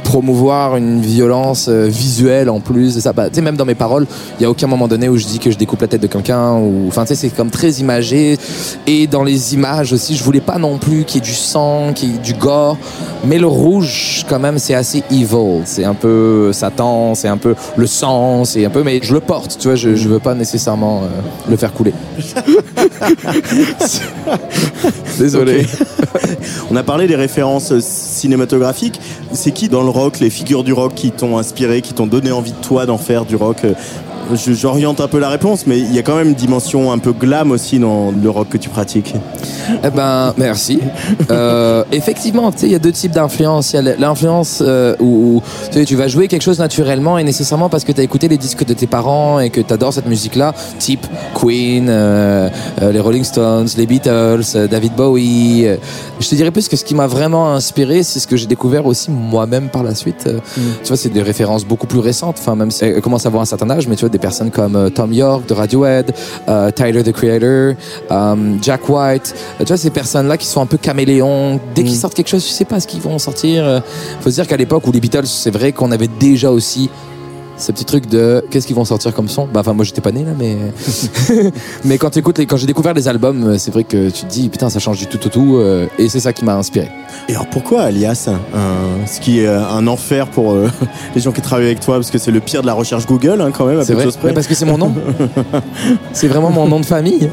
promouvoir 0.09 0.75
une 0.75 1.01
violence 1.01 1.67
euh, 1.69 1.85
visuelle 1.85 2.49
en 2.49 2.61
plus 2.61 2.95
de 2.95 2.99
ça. 2.99 3.13
Bah, 3.13 3.29
tu 3.29 3.35
sais 3.35 3.41
même 3.41 3.55
dans 3.55 3.65
mes 3.65 3.75
paroles 3.75 4.07
il 4.39 4.43
y 4.43 4.45
a 4.47 4.49
aucun 4.49 4.65
moment 4.65 4.87
donné 4.87 5.07
où 5.07 5.17
je 5.17 5.27
dis 5.27 5.37
que 5.37 5.51
je 5.51 5.57
découpe 5.57 5.81
la 5.81 5.87
tête 5.87 6.01
de 6.01 6.07
quelqu'un 6.07 6.53
ou 6.53 6.85
enfin 6.87 7.03
tu 7.03 7.09
sais 7.09 7.15
c'est 7.15 7.29
comme 7.29 7.51
très 7.51 7.73
imagé. 7.73 8.39
Et 8.87 9.05
dans 9.05 9.23
les 9.23 9.53
images 9.53 9.93
aussi 9.93 10.15
je 10.15 10.23
voulais 10.23 10.41
pas 10.41 10.57
non 10.57 10.79
plus 10.79 11.03
qu'il 11.03 11.21
y 11.21 11.23
ait 11.23 11.27
du 11.27 11.35
sang 11.35 11.93
qu'il 11.93 12.13
y 12.13 12.15
ait 12.15 12.17
du 12.17 12.33
gore. 12.33 12.75
Mais 13.23 13.37
le 13.37 13.45
rouge 13.45 14.25
quand 14.27 14.39
même 14.39 14.57
c'est 14.57 14.73
assez 14.73 15.03
evil. 15.11 15.61
C'est 15.65 15.85
un 15.85 15.93
peu 15.93 16.51
Satan 16.53 17.13
c'est 17.13 17.27
un 17.27 17.37
peu 17.37 17.53
le 17.77 17.85
sang 17.85 18.45
c'est 18.45 18.65
un 18.65 18.71
peu 18.71 18.81
mais 18.81 18.99
je 19.03 19.13
le 19.13 19.19
porte 19.19 19.59
tu 19.59 19.67
vois 19.67 19.75
je, 19.75 19.93
je 19.93 20.09
veux 20.09 20.17
pas 20.17 20.33
nécessairement 20.33 21.03
euh, 21.03 21.07
le 21.47 21.55
faire 21.55 21.71
couler. 21.71 21.93
Désolé. 25.19 25.67
On 26.71 26.75
a 26.75 26.83
parlé 26.83 27.07
des 27.07 27.15
références 27.15 27.77
cinématographiques. 27.79 28.99
C'est 29.33 29.51
qui 29.51 29.69
dans 29.69 29.83
le 29.83 29.89
les 30.19 30.29
figures 30.29 30.63
du 30.63 30.71
rock 30.71 30.93
qui 30.95 31.11
t'ont 31.11 31.37
inspiré, 31.37 31.81
qui 31.81 31.93
t'ont 31.93 32.07
donné 32.07 32.31
envie 32.31 32.53
de 32.53 32.57
toi 32.57 32.85
d'en 32.85 32.97
faire 32.97 33.25
du 33.25 33.35
rock 33.35 33.65
euh, 33.65 33.73
J'oriente 34.33 35.01
un 35.01 35.07
peu 35.07 35.19
la 35.19 35.29
réponse, 35.29 35.65
mais 35.65 35.79
il 35.79 35.93
y 35.93 35.99
a 35.99 36.03
quand 36.03 36.15
même 36.15 36.29
une 36.29 36.35
dimension 36.35 36.91
un 36.91 36.97
peu 36.97 37.13
glam 37.13 37.51
aussi 37.51 37.79
dans 37.79 38.11
le 38.11 38.29
rock 38.29 38.49
que 38.49 38.57
tu 38.57 38.69
pratiques. 38.69 39.13
Eh 39.83 39.89
ben, 39.89 40.33
merci. 40.37 40.79
Euh, 41.31 41.83
effectivement, 41.91 42.51
tu 42.51 42.59
sais, 42.59 42.65
il 42.67 42.71
y 42.71 42.75
a 42.75 42.79
deux 42.79 42.91
types 42.91 43.11
d'influence. 43.11 43.73
Il 43.73 43.75
y 43.75 43.89
a 43.89 43.95
l'influence 43.97 44.63
euh, 44.65 44.95
où, 44.99 45.41
où, 45.75 45.83
tu 45.85 45.95
vas 45.95 46.07
jouer 46.07 46.27
quelque 46.27 46.41
chose 46.41 46.57
naturellement 46.59 47.17
et 47.17 47.23
nécessairement 47.23 47.69
parce 47.69 47.83
que 47.83 47.91
tu 47.91 48.01
as 48.01 48.03
écouté 48.03 48.27
les 48.27 48.37
disques 48.37 48.65
de 48.65 48.73
tes 48.73 48.87
parents 48.87 49.39
et 49.39 49.51
que 49.51 49.61
tu 49.61 49.71
adores 49.71 49.93
cette 49.93 50.07
musique-là, 50.07 50.55
type 50.79 51.05
Queen, 51.35 51.87
euh, 51.89 52.49
les 52.81 52.99
Rolling 52.99 53.23
Stones, 53.23 53.67
les 53.77 53.85
Beatles, 53.85 54.67
David 54.69 54.93
Bowie. 54.95 55.67
Je 56.19 56.27
te 56.27 56.35
dirais 56.35 56.51
plus 56.51 56.67
que 56.67 56.75
ce 56.75 56.83
qui 56.83 56.95
m'a 56.95 57.07
vraiment 57.07 57.53
inspiré, 57.53 58.03
c'est 58.03 58.19
ce 58.19 58.27
que 58.27 58.35
j'ai 58.35 58.47
découvert 58.47 58.85
aussi 58.85 59.09
moi-même 59.09 59.69
par 59.69 59.83
la 59.83 59.95
suite. 59.95 60.25
Euh, 60.27 60.39
Tu 60.83 60.87
vois, 60.87 60.97
c'est 60.97 61.09
des 61.09 61.21
références 61.21 61.65
beaucoup 61.65 61.87
plus 61.87 61.99
récentes. 61.99 62.37
Enfin, 62.39 62.55
même 62.55 62.71
si 62.71 62.85
elle 62.85 63.01
commence 63.01 63.25
à 63.25 63.29
avoir 63.29 63.41
un 63.41 63.45
certain 63.45 63.69
âge, 63.69 63.87
mais 63.87 63.95
tu 63.95 64.01
vois, 64.01 64.09
des 64.09 64.18
personnes 64.19 64.51
comme 64.51 64.75
euh, 64.75 64.89
Tom 64.89 65.13
York 65.13 65.47
de 65.47 65.53
Radiohead, 65.53 66.13
euh, 66.47 66.71
Tyler 66.71 67.03
the 67.03 67.11
Creator, 67.11 67.75
euh, 68.11 68.55
Jack 68.61 68.87
White. 68.89 69.35
Euh, 69.59 69.63
tu 69.63 69.67
vois, 69.67 69.77
ces 69.77 69.89
personnes-là 69.89 70.37
qui 70.37 70.45
sont 70.45 70.61
un 70.61 70.65
peu 70.65 70.77
caméléons. 70.77 71.59
Dès 71.75 71.83
qu'ils 71.83 71.95
sortent 71.95 72.13
quelque 72.13 72.29
chose, 72.29 72.45
tu 72.45 72.51
sais 72.51 72.65
pas 72.65 72.79
ce 72.79 72.87
qu'ils 72.87 73.01
vont 73.01 73.17
sortir. 73.19 73.81
Faut 74.21 74.29
se 74.29 74.35
dire 74.35 74.47
qu'à 74.47 74.57
l'époque 74.57 74.85
où 74.87 74.91
les 74.91 74.99
Beatles, 74.99 75.25
c'est 75.25 75.51
vrai 75.51 75.71
qu'on 75.71 75.91
avait 75.91 76.09
déjà 76.19 76.51
aussi 76.51 76.89
ce 77.59 77.71
petit 77.71 77.85
truc 77.85 78.07
de 78.07 78.43
qu'est-ce 78.49 78.65
qu'ils 78.65 78.75
vont 78.75 78.85
sortir 78.85 79.13
comme 79.13 79.27
son? 79.27 79.45
Bah 79.45 79.59
enfin 79.59 79.73
moi 79.73 79.85
j'étais 79.85 80.01
pas 80.01 80.11
né 80.11 80.23
là 80.23 80.31
mais 80.37 80.57
mais 81.85 81.97
quand 81.97 82.09
tu 82.09 82.19
écoutes 82.19 82.37
les... 82.39 82.45
quand 82.45 82.57
j'ai 82.57 82.65
découvert 82.67 82.93
les 82.93 83.07
albums 83.07 83.43
euh, 83.49 83.57
c'est 83.57 83.71
vrai 83.71 83.83
que 83.83 84.09
tu 84.09 84.23
te 84.23 84.29
dis 84.31 84.49
putain 84.49 84.69
ça 84.69 84.79
change 84.79 84.97
du 84.97 85.07
tout 85.07 85.19
au 85.25 85.29
tout 85.29 85.57
euh, 85.57 85.85
et 85.97 86.09
c'est 86.09 86.19
ça 86.19 86.33
qui 86.33 86.45
m'a 86.45 86.55
inspiré 86.55 86.89
Et 87.27 87.33
alors 87.33 87.47
pourquoi 87.47 87.81
Alias 87.83 88.27
un- 88.29 89.05
Ce 89.05 89.19
qui 89.19 89.41
est 89.41 89.47
euh, 89.47 89.61
un 89.69 89.85
enfer 89.87 90.27
pour 90.27 90.53
euh, 90.53 90.69
les 91.15 91.21
gens 91.21 91.31
qui 91.31 91.41
travaillent 91.41 91.65
avec 91.67 91.79
toi, 91.79 91.95
parce 91.95 92.09
que 92.11 92.17
c'est 92.17 92.31
le 92.31 92.39
pire 92.39 92.61
de 92.61 92.67
la 92.67 92.73
recherche 92.73 93.05
Google 93.05 93.41
hein, 93.41 93.51
quand 93.55 93.65
même. 93.65 93.79
à 93.79 93.83
c'est 93.85 93.93
vrai 93.93 94.03
choses 94.05 94.17
près. 94.17 94.29
Mais 94.29 94.33
parce 94.33 94.47
que 94.47 94.55
c'est 94.55 94.65
mon 94.65 94.77
nom 94.77 94.93
c'est 96.13 96.27
vraiment 96.27 96.49
mon 96.51 96.67
nom 96.67 96.79
de 96.79 96.85
famille 96.85 97.29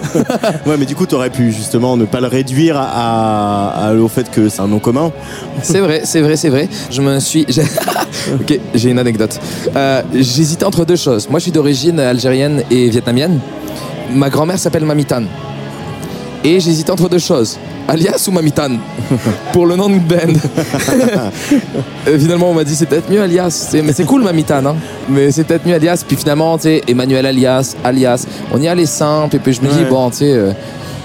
Ouais, 0.66 0.76
mais 0.78 0.86
du 0.86 0.94
coup, 0.94 1.06
t'aurais 1.06 1.30
pu 1.30 1.52
justement 1.52 1.96
ne 1.96 2.04
pas 2.04 2.20
le 2.20 2.26
réduire 2.26 2.76
à, 2.78 3.88
à- 3.88 3.94
au 3.94 4.08
fait 4.08 4.30
que 4.30 4.48
c'est 4.48 4.60
un 4.60 4.66
nom 4.68 4.78
commun. 4.78 5.12
C'est 5.62 5.80
vrai, 5.80 6.02
c'est 6.04 6.20
vrai, 6.20 6.36
c'est 6.36 6.48
vrai. 6.48 6.68
Je 6.90 7.02
me 7.02 7.18
suis. 7.20 7.44
j'ai- 7.48 7.62
ok, 8.40 8.58
j'ai 8.74 8.90
une 8.90 8.98
anecdote. 8.98 9.38
Euh, 9.76 10.02
J'hésitais 10.18 10.64
entre 10.64 10.84
deux 10.84 10.96
choses. 10.96 11.28
Moi, 11.28 11.38
je 11.38 11.44
suis 11.44 11.52
d'origine 11.52 11.98
algérienne 12.00 12.62
et 12.70 12.88
vietnamienne. 12.88 13.38
Ma 14.12 14.30
grand-mère 14.30 14.58
s'appelle 14.58 14.84
Mamitane. 14.84 15.26
Et 16.44 16.60
j'hésitais 16.60 16.90
entre 16.90 17.08
deux 17.08 17.18
choses. 17.18 17.58
Alias 17.88 18.24
ou 18.28 18.32
Mamitane 18.32 18.78
Pour 19.52 19.66
le 19.66 19.76
nom 19.76 19.88
de 19.88 19.98
band. 19.98 20.32
Euh, 22.08 22.18
finalement, 22.20 22.50
on 22.50 22.54
m'a 22.54 22.62
dit 22.62 22.76
c'est 22.76 22.86
peut-être 22.86 23.10
mieux 23.10 23.20
Alias. 23.20 23.74
Mais 23.84 23.92
c'est 23.92 24.04
cool 24.04 24.22
Mamitane. 24.22 24.66
Hein. 24.66 24.76
Mais 25.08 25.32
c'est 25.32 25.42
peut-être 25.44 25.66
mieux 25.66 25.74
Alias. 25.74 26.04
Puis 26.06 26.16
finalement, 26.16 26.56
tu 26.56 26.64
sais, 26.64 26.82
Emmanuel 26.86 27.26
Alias, 27.26 27.74
Alias. 27.82 28.26
On 28.52 28.60
y 28.60 28.68
allait 28.68 28.86
simple. 28.86 29.34
Et 29.36 29.38
puis 29.40 29.52
je 29.52 29.60
me 29.60 29.68
dis, 29.68 29.78
Ouais. 29.80 29.90
bon, 29.90 30.08
tu 30.10 30.18
sais, 30.18 30.32
euh, 30.32 30.52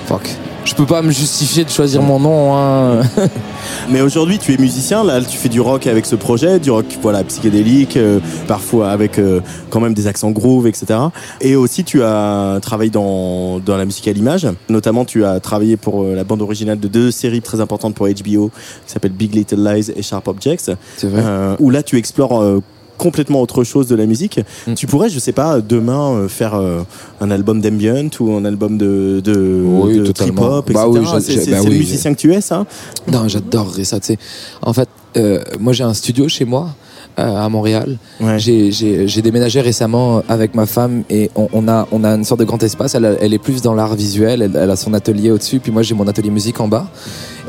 fuck. 0.05 0.29
Je 0.63 0.75
peux 0.75 0.85
pas 0.85 1.01
me 1.01 1.11
justifier 1.11 1.63
de 1.63 1.69
choisir 1.69 2.01
mon 2.01 2.19
nom. 2.19 2.55
Hein. 2.55 3.01
Mais 3.89 4.01
aujourd'hui, 4.01 4.37
tu 4.37 4.53
es 4.53 4.57
musicien. 4.57 5.03
Là, 5.03 5.19
tu 5.21 5.37
fais 5.37 5.49
du 5.49 5.59
rock 5.59 5.87
avec 5.87 6.05
ce 6.05 6.15
projet, 6.15 6.59
du 6.59 6.69
rock, 6.69 6.85
voilà, 7.01 7.23
psychédélique, 7.23 7.97
euh, 7.97 8.19
parfois 8.47 8.91
avec 8.91 9.17
euh, 9.17 9.41
quand 9.69 9.79
même 9.79 9.93
des 9.93 10.07
accents 10.07 10.29
groove, 10.29 10.67
etc. 10.67 10.99
Et 11.41 11.55
aussi, 11.55 11.83
tu 11.83 12.03
as 12.03 12.59
travaillé 12.61 12.91
dans, 12.91 13.59
dans 13.59 13.75
la 13.75 13.85
musique 13.85 14.07
à 14.07 14.13
l'image. 14.13 14.47
Notamment, 14.69 15.03
tu 15.03 15.25
as 15.25 15.39
travaillé 15.39 15.77
pour 15.77 16.03
euh, 16.03 16.15
la 16.15 16.23
bande 16.23 16.41
originale 16.41 16.79
de 16.79 16.87
deux 16.87 17.11
séries 17.11 17.41
très 17.41 17.59
importantes 17.59 17.95
pour 17.95 18.07
HBO, 18.07 18.51
qui 18.85 18.93
s'appellent 18.93 19.11
Big 19.11 19.33
Little 19.33 19.63
Lies 19.63 19.91
et 19.95 20.01
Sharp 20.03 20.27
Objects. 20.27 20.71
C'est 20.97 21.07
vrai. 21.07 21.23
Euh, 21.25 21.55
où 21.59 21.69
là, 21.69 21.81
tu 21.81 21.97
explores 21.97 22.41
euh, 22.41 22.61
complètement 23.01 23.41
autre 23.41 23.63
chose 23.63 23.87
de 23.87 23.95
la 23.95 24.05
musique. 24.05 24.39
Mm. 24.67 24.75
Tu 24.75 24.85
pourrais, 24.85 25.09
je 25.09 25.17
sais 25.17 25.31
pas, 25.31 25.59
demain 25.59 26.13
euh, 26.13 26.27
faire 26.27 26.53
euh, 26.53 26.83
un 27.19 27.31
album 27.31 27.59
d'ambient 27.59 28.09
ou 28.19 28.31
un 28.33 28.45
album 28.45 28.77
de, 28.77 29.21
de, 29.23 29.63
Oui, 29.65 29.97
de 29.97 30.05
totalement. 30.05 30.61
trip-hop, 30.61 30.69
etc. 30.69 30.83
Bah 30.85 30.87
oui, 30.87 30.99
c'est 31.21 31.51
bah 31.51 31.57
c'est 31.63 31.69
le 31.69 31.75
musicien 31.75 32.13
que 32.13 32.19
tu 32.19 32.31
es, 32.31 32.41
ça 32.41 32.65
Non, 33.11 33.27
j'adorerais 33.27 33.85
ça. 33.85 33.97
En 34.61 34.73
fait, 34.73 34.87
euh, 35.17 35.41
moi 35.59 35.73
j'ai 35.73 35.83
un 35.83 35.95
studio 35.95 36.27
chez 36.27 36.45
moi 36.45 36.69
à 37.17 37.49
Montréal. 37.49 37.97
Ouais. 38.19 38.37
J'ai- 38.39 39.21
déménagé 39.21 39.61
récemment 39.61 40.21
avec 40.29 40.55
ma 40.55 40.65
femme 40.65 41.03
et 41.09 41.29
on, 41.35 41.47
on 41.53 41.67
a, 41.67 41.87
on 41.91 42.03
a 42.03 42.09
une 42.15 42.23
sorte 42.23 42.39
de 42.39 42.45
grand 42.45 42.61
espace. 42.63 42.95
Elle 42.95 43.33
est 43.33 43.37
plus 43.47 43.61
dans 43.61 43.73
l'art 43.73 43.95
visuel, 43.95 44.41
elle, 44.43 44.55
elle 44.55 44.69
a 44.71 44.75
son 44.75 44.93
atelier 44.93 45.29
au-dessus, 45.31 45.59
puis 45.59 45.71
moi 45.71 45.81
j'ai 45.81 45.93
mon 45.95 46.07
atelier 46.07 46.29
musique 46.29 46.59
en 46.59 46.67
bas. 46.67 46.85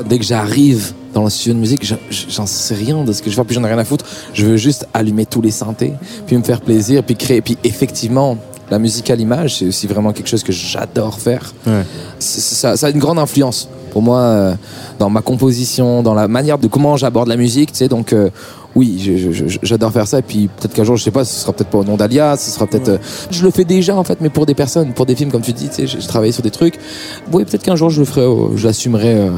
Dès 0.09 0.17
que 0.19 0.25
j'arrive 0.25 0.93
dans 1.13 1.23
le 1.23 1.29
studio 1.29 1.53
de 1.53 1.59
musique, 1.59 1.85
j'en- 2.29 2.45
sais 2.45 2.75
rien 2.75 3.03
de 3.03 3.11
ce 3.13 3.21
que 3.21 3.29
je 3.29 3.35
faire, 3.35 3.45
puis 3.45 3.55
j'en 3.55 3.63
ai 3.63 3.67
rien 3.67 3.77
à 3.77 3.83
foutre. 3.85 4.05
Je 4.33 4.45
veux 4.45 4.57
juste 4.57 4.87
allumer 4.93 5.25
tous 5.25 5.41
les 5.41 5.51
synthés, 5.51 5.93
puis 6.25 6.37
me 6.37 6.43
faire 6.43 6.61
plaisir, 6.61 7.03
puis 7.03 7.15
créer. 7.15 7.41
Puis 7.41 7.57
effectivement, 7.63 8.37
la 8.71 8.79
musique 8.79 9.09
à 9.09 9.15
l'image, 9.15 9.57
c'est 9.57 9.67
aussi 9.67 9.85
vraiment 9.87 10.11
quelque 10.13 10.27
chose 10.29 10.41
que 10.43 10.51
j'adore 10.51 11.19
faire. 11.19 11.53
Ouais. 11.67 11.83
Ça, 12.19 12.75
ça 12.77 12.87
a 12.87 12.89
une 12.89 12.99
grande 12.99 13.19
influence 13.19 13.67
pour 13.91 14.01
moi 14.01 14.19
euh, 14.19 14.53
dans 14.97 15.09
ma 15.09 15.21
composition, 15.21 16.01
dans 16.01 16.15
la 16.15 16.27
manière 16.27 16.57
de 16.57 16.67
comment 16.67 16.97
j'aborde 16.97 17.27
la 17.27 17.35
musique, 17.37 17.71
tu 17.73 17.79
sais. 17.79 17.87
Donc 17.87 18.11
euh, 18.13 18.29
oui, 18.75 18.99
je- 18.99 19.31
je- 19.31 19.47
je- 19.47 19.59
j'adore 19.61 19.91
faire 19.91 20.07
ça. 20.07 20.17
Et 20.19 20.21
puis 20.23 20.47
peut-être 20.47 20.73
qu'un 20.73 20.83
jour, 20.85 20.95
je 20.97 21.03
sais 21.03 21.11
pas, 21.11 21.25
ce 21.25 21.35
sera 21.41 21.53
peut-être 21.53 21.69
pas 21.69 21.77
au 21.79 21.83
nom 21.83 21.95
d'Alias, 21.97 22.37
ce 22.37 22.49
sera 22.49 22.65
peut-être. 22.65 22.89
euh, 22.89 22.97
je 23.29 23.43
le 23.43 23.51
fais 23.51 23.65
déjà 23.65 23.95
en 23.95 24.03
fait, 24.03 24.17
mais 24.21 24.29
pour 24.29 24.47
des 24.47 24.55
personnes, 24.55 24.93
pour 24.93 25.05
des 25.05 25.15
films 25.15 25.29
comme 25.29 25.41
tu 25.43 25.53
dis, 25.53 25.67
tu 25.69 25.75
sais, 25.75 25.85
j'ai 25.87 26.01
j'ai 26.01 26.07
travaillé 26.07 26.31
sur 26.31 26.41
des 26.41 26.49
trucs. 26.49 26.79
Oui, 27.31 27.45
peut-être 27.45 27.61
qu'un 27.63 27.75
jour 27.75 27.91
je 27.91 27.99
le 27.99 28.05
ferai, 28.05 28.21
euh, 28.21 28.55
je 28.55 28.65
l'assumerai. 28.65 29.29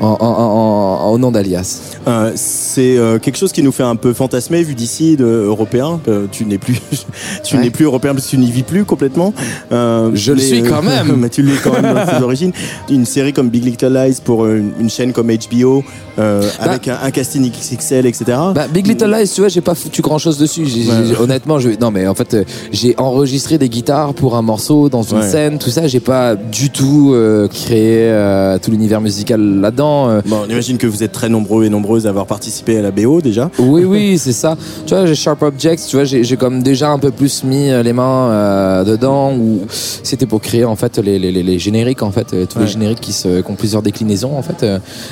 Euh, 0.00 0.04
en- 0.04 0.16
en- 0.20 1.06
en- 1.06 1.10
au 1.12 1.18
nom 1.18 1.30
d'Alias. 1.30 1.80
Euh, 2.08 2.32
c'est 2.34 2.96
euh, 2.96 3.18
quelque 3.18 3.36
chose 3.36 3.52
qui 3.52 3.62
nous 3.62 3.72
fait 3.72 3.82
un 3.82 3.96
peu 3.96 4.12
fantasmer 4.12 4.62
vu 4.62 4.74
d'ici, 4.74 5.16
de 5.16 5.24
européen. 5.24 6.00
Euh, 6.08 6.26
tu 6.30 6.44
n'es 6.46 6.58
plus, 6.58 6.80
tu 7.44 7.56
Ouais. 7.56 7.62
n'es 7.62 7.70
plus 7.70 7.84
européen 7.84 8.14
parce 8.14 8.26
que 8.26 8.30
tu 8.30 8.38
n'y 8.38 8.50
vis 8.50 8.62
plus 8.62 8.84
complètement. 8.84 9.32
Euh, 9.72 10.10
Je 10.14 10.32
le 10.32 10.38
suis 10.40 10.62
quand 10.62 10.82
même. 10.82 11.16
mais 11.16 11.28
tu 11.28 11.42
l'es 11.42 11.56
quand 11.62 11.72
même 11.80 11.94
dans 11.94 12.06
tes 12.06 12.22
origines. 12.22 12.52
Une 12.90 13.04
série 13.06 13.32
comme 13.32 13.48
Big 13.50 13.64
Little 13.64 13.92
Lies 13.92 14.18
pour 14.24 14.44
euh, 14.44 14.58
une, 14.58 14.72
une 14.80 14.90
chaîne 14.90 15.12
comme 15.12 15.30
HBO 15.30 15.82
euh, 16.18 16.48
avec 16.60 16.88
un, 16.88 16.98
un 17.02 17.10
casting 17.10 17.50
XXL, 17.50 18.06
etc. 18.06 18.24
Bah, 18.54 18.66
Big 18.72 18.86
Little 18.86 19.10
Lies, 19.10 19.28
tu 19.34 19.40
vois, 19.40 19.48
j'ai 19.48 19.60
pas 19.60 19.74
foutu 19.74 20.02
grand 20.02 20.18
chose 20.18 20.38
dessus. 20.38 20.66
J'ai- 20.66 20.80
Ouais. 20.90 20.94
j'ai- 21.08 21.16
honnêtement, 21.16 21.58
je, 21.58 21.70
non, 21.80 21.90
mais 21.90 22.06
en 22.06 22.14
fait, 22.14 22.34
euh, 22.34 22.44
j'ai 22.72 22.94
enregistré 22.98 23.58
des 23.58 23.68
guitares 23.68 24.14
pour 24.14 24.36
un 24.36 24.42
morceau 24.42 24.88
dans 24.88 25.02
une 25.02 25.18
Ouais. 25.18 25.28
scène, 25.28 25.58
tout 25.58 25.70
ça. 25.70 25.86
J'ai 25.86 26.00
pas 26.00 26.34
du 26.36 26.70
tout 26.70 27.12
euh, 27.14 27.48
créé 27.48 27.98
euh, 28.10 28.58
tout 28.58 28.70
l'univers 28.70 29.00
musical 29.00 29.40
là-dedans. 29.60 29.89
Euh. 30.08 30.20
Bon, 30.26 30.42
on 30.46 30.50
imagine 30.50 30.78
que 30.78 30.86
vous 30.86 31.02
êtes 31.02 31.12
très 31.12 31.28
nombreux 31.28 31.64
et 31.64 31.68
nombreuses 31.68 32.06
à 32.06 32.10
avoir 32.10 32.26
participé 32.26 32.78
à 32.78 32.82
la 32.82 32.90
BO 32.90 33.20
déjà. 33.20 33.50
Oui, 33.58 33.84
oui, 33.84 34.18
c'est 34.22 34.32
ça. 34.32 34.56
Tu 34.86 34.94
vois, 34.94 35.06
j'ai 35.06 35.14
Sharp 35.14 35.42
Objects, 35.42 35.80
tu 35.88 35.96
vois, 35.96 36.04
j'ai 36.04 36.36
comme 36.36 36.62
déjà 36.62 36.90
un 36.90 36.98
peu 36.98 37.10
plus 37.10 37.44
mis 37.44 37.70
euh, 37.70 37.82
les 37.82 37.92
mains 37.92 38.30
euh, 38.30 38.84
dedans 38.84 39.32
où 39.34 39.60
c'était 40.02 40.26
pour 40.26 40.40
créer 40.40 40.64
en 40.64 40.76
fait 40.76 40.98
les, 40.98 41.18
les, 41.18 41.30
les- 41.32 41.58
génériques, 41.58 42.02
en 42.02 42.10
fait, 42.10 42.26
tous 42.48 42.58
Ouais. 42.58 42.64
les 42.64 42.70
génériques 42.70 43.00
qui, 43.00 43.12
se, 43.12 43.40
qui 43.40 43.50
ont 43.50 43.54
plusieurs 43.54 43.82
déclinaisons, 43.82 44.36
en 44.36 44.42
fait. 44.42 44.64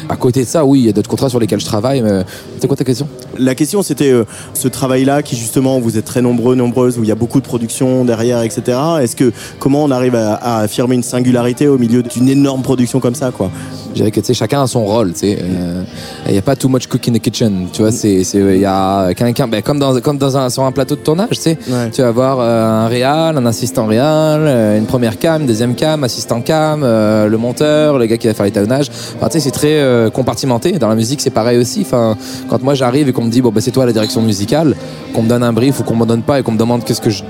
À 0.09 0.17
côté 0.17 0.43
de 0.45 0.47
ça, 0.49 0.65
oui, 0.65 0.81
il 0.81 0.87
y 0.87 0.89
a 0.89 0.93
d'autres 0.93 1.09
contrats 1.11 1.29
sur 1.29 1.39
lesquels 1.41 1.61
je 1.61 1.67
travaille. 1.67 2.01
mais 2.01 2.23
C'est 2.61 2.67
quoi 2.67 2.77
ta 2.77 2.85
question? 2.85 3.07
La 3.39 3.55
question, 3.55 3.83
c'était 3.83 4.11
euh, 4.11 4.25
ce 4.55 4.69
travail-là 4.69 5.23
qui 5.23 5.37
justement, 5.37 5.79
vous 5.79 5.97
êtes 5.99 6.05
très 6.05 6.23
nombreux, 6.23 6.55
nombreuses, 6.55 6.99
où 6.99 7.03
il 7.03 7.09
y 7.09 7.13
a 7.13 7.15
beaucoup 7.17 7.41
de 7.41 7.47
production 7.47 8.05
derrière, 8.05 8.43
etc. 8.43 8.79
Est-ce 9.03 9.15
que 9.17 9.33
comment 9.59 9.85
on 9.85 9.91
arrive 9.91 10.15
à, 10.15 10.35
à 10.35 10.61
affirmer 10.61 10.95
une 10.95 11.03
singularité 11.03 11.69
au 11.69 11.79
milieu 11.79 12.03
d'une 12.03 12.29
énorme 12.29 12.63
production 12.63 13.01
comme 13.01 13.15
ça, 13.15 13.31
quoi? 13.31 13.51
Je 13.91 13.95
dirais 13.95 14.11
que 14.11 14.21
tu 14.21 14.27
sais, 14.27 14.35
chacun 14.35 14.63
a 14.63 14.67
son 14.67 14.85
rôle. 14.85 15.13
Tu 15.13 15.21
sais, 15.21 15.39
Euh, 15.41 15.83
il 16.29 16.35
y 16.35 16.39
a 16.39 16.43
pas 16.43 16.55
too 16.57 16.69
much 16.69 16.87
cook 16.87 17.09
in 17.09 17.13
the 17.13 17.19
kitchen. 17.21 17.67
Tu 17.73 17.83
vois, 17.83 17.91
c'est, 17.91 18.23
c'est, 18.25 18.39
il 18.39 18.61
y 18.61 18.65
a 18.65 19.13
quelqu'un, 19.15 19.49
ben, 19.49 19.63
comme 19.63 19.79
dans, 19.79 19.99
comme 20.01 20.19
dans 20.19 20.37
un, 20.37 20.51
sur 20.51 20.63
un 20.65 20.73
plateau 20.73 20.95
de 20.95 21.01
tournage. 21.01 21.29
Tu 21.31 21.37
sais, 21.37 21.59
Ouais. 21.69 21.91
tu 21.91 22.03
vas 22.03 22.09
avoir 22.09 22.39
euh, 22.41 22.85
un 22.85 22.89
réal, 22.89 23.37
un 23.37 23.47
assistant 23.47 23.87
réal, 23.87 24.41
euh, 24.43 24.79
une 24.79 24.87
première 24.87 25.19
cam, 25.19 25.41
une 25.43 25.47
deuxième 25.49 25.75
cam, 25.75 26.05
assistant 26.05 26.41
cam, 26.43 26.83
euh, 26.85 27.29
le 27.29 27.39
monteur, 27.39 27.99
le 27.99 28.07
gars 28.07 28.17
qui 28.19 28.27
va 28.27 28.35
faire 28.35 28.45
l'étalonnage. 28.47 28.89
Enfin, 29.21 29.29
c'est 29.31 29.51
très 29.51 30.11
compartimenté. 30.13 30.73
Dans 30.73 30.89
la 30.89 30.95
musique, 30.95 31.21
c'est 31.21 31.31
pareil 31.31 31.59
aussi. 31.59 31.81
Enfin, 31.83 32.17
quand 32.49 32.63
moi 32.63 32.75
j'arrive 32.75 33.09
et 33.09 33.13
qu'on 33.13 33.25
me 33.25 33.31
dit 33.31 33.41
bon 33.43 33.51
ben 33.51 33.61
c'est 33.61 33.71
toi 33.71 33.87
la 33.87 33.93
direction 33.93 34.21
musicale, 34.23 34.75
qu'on 35.15 35.23
me 35.23 35.29
donne 35.29 35.43
un 35.43 35.53
brief 35.53 35.81
ou 35.81 35.85
qu'on 35.85 35.97
me 35.97 36.05
donne 36.07 36.23
pas 36.23 36.39
et 36.39 36.43
qu'on 36.43 36.53
me 36.53 36.59
demande 36.59 36.85
qu'est-ce 36.85 37.01
que 37.01 37.11
je 37.11 37.23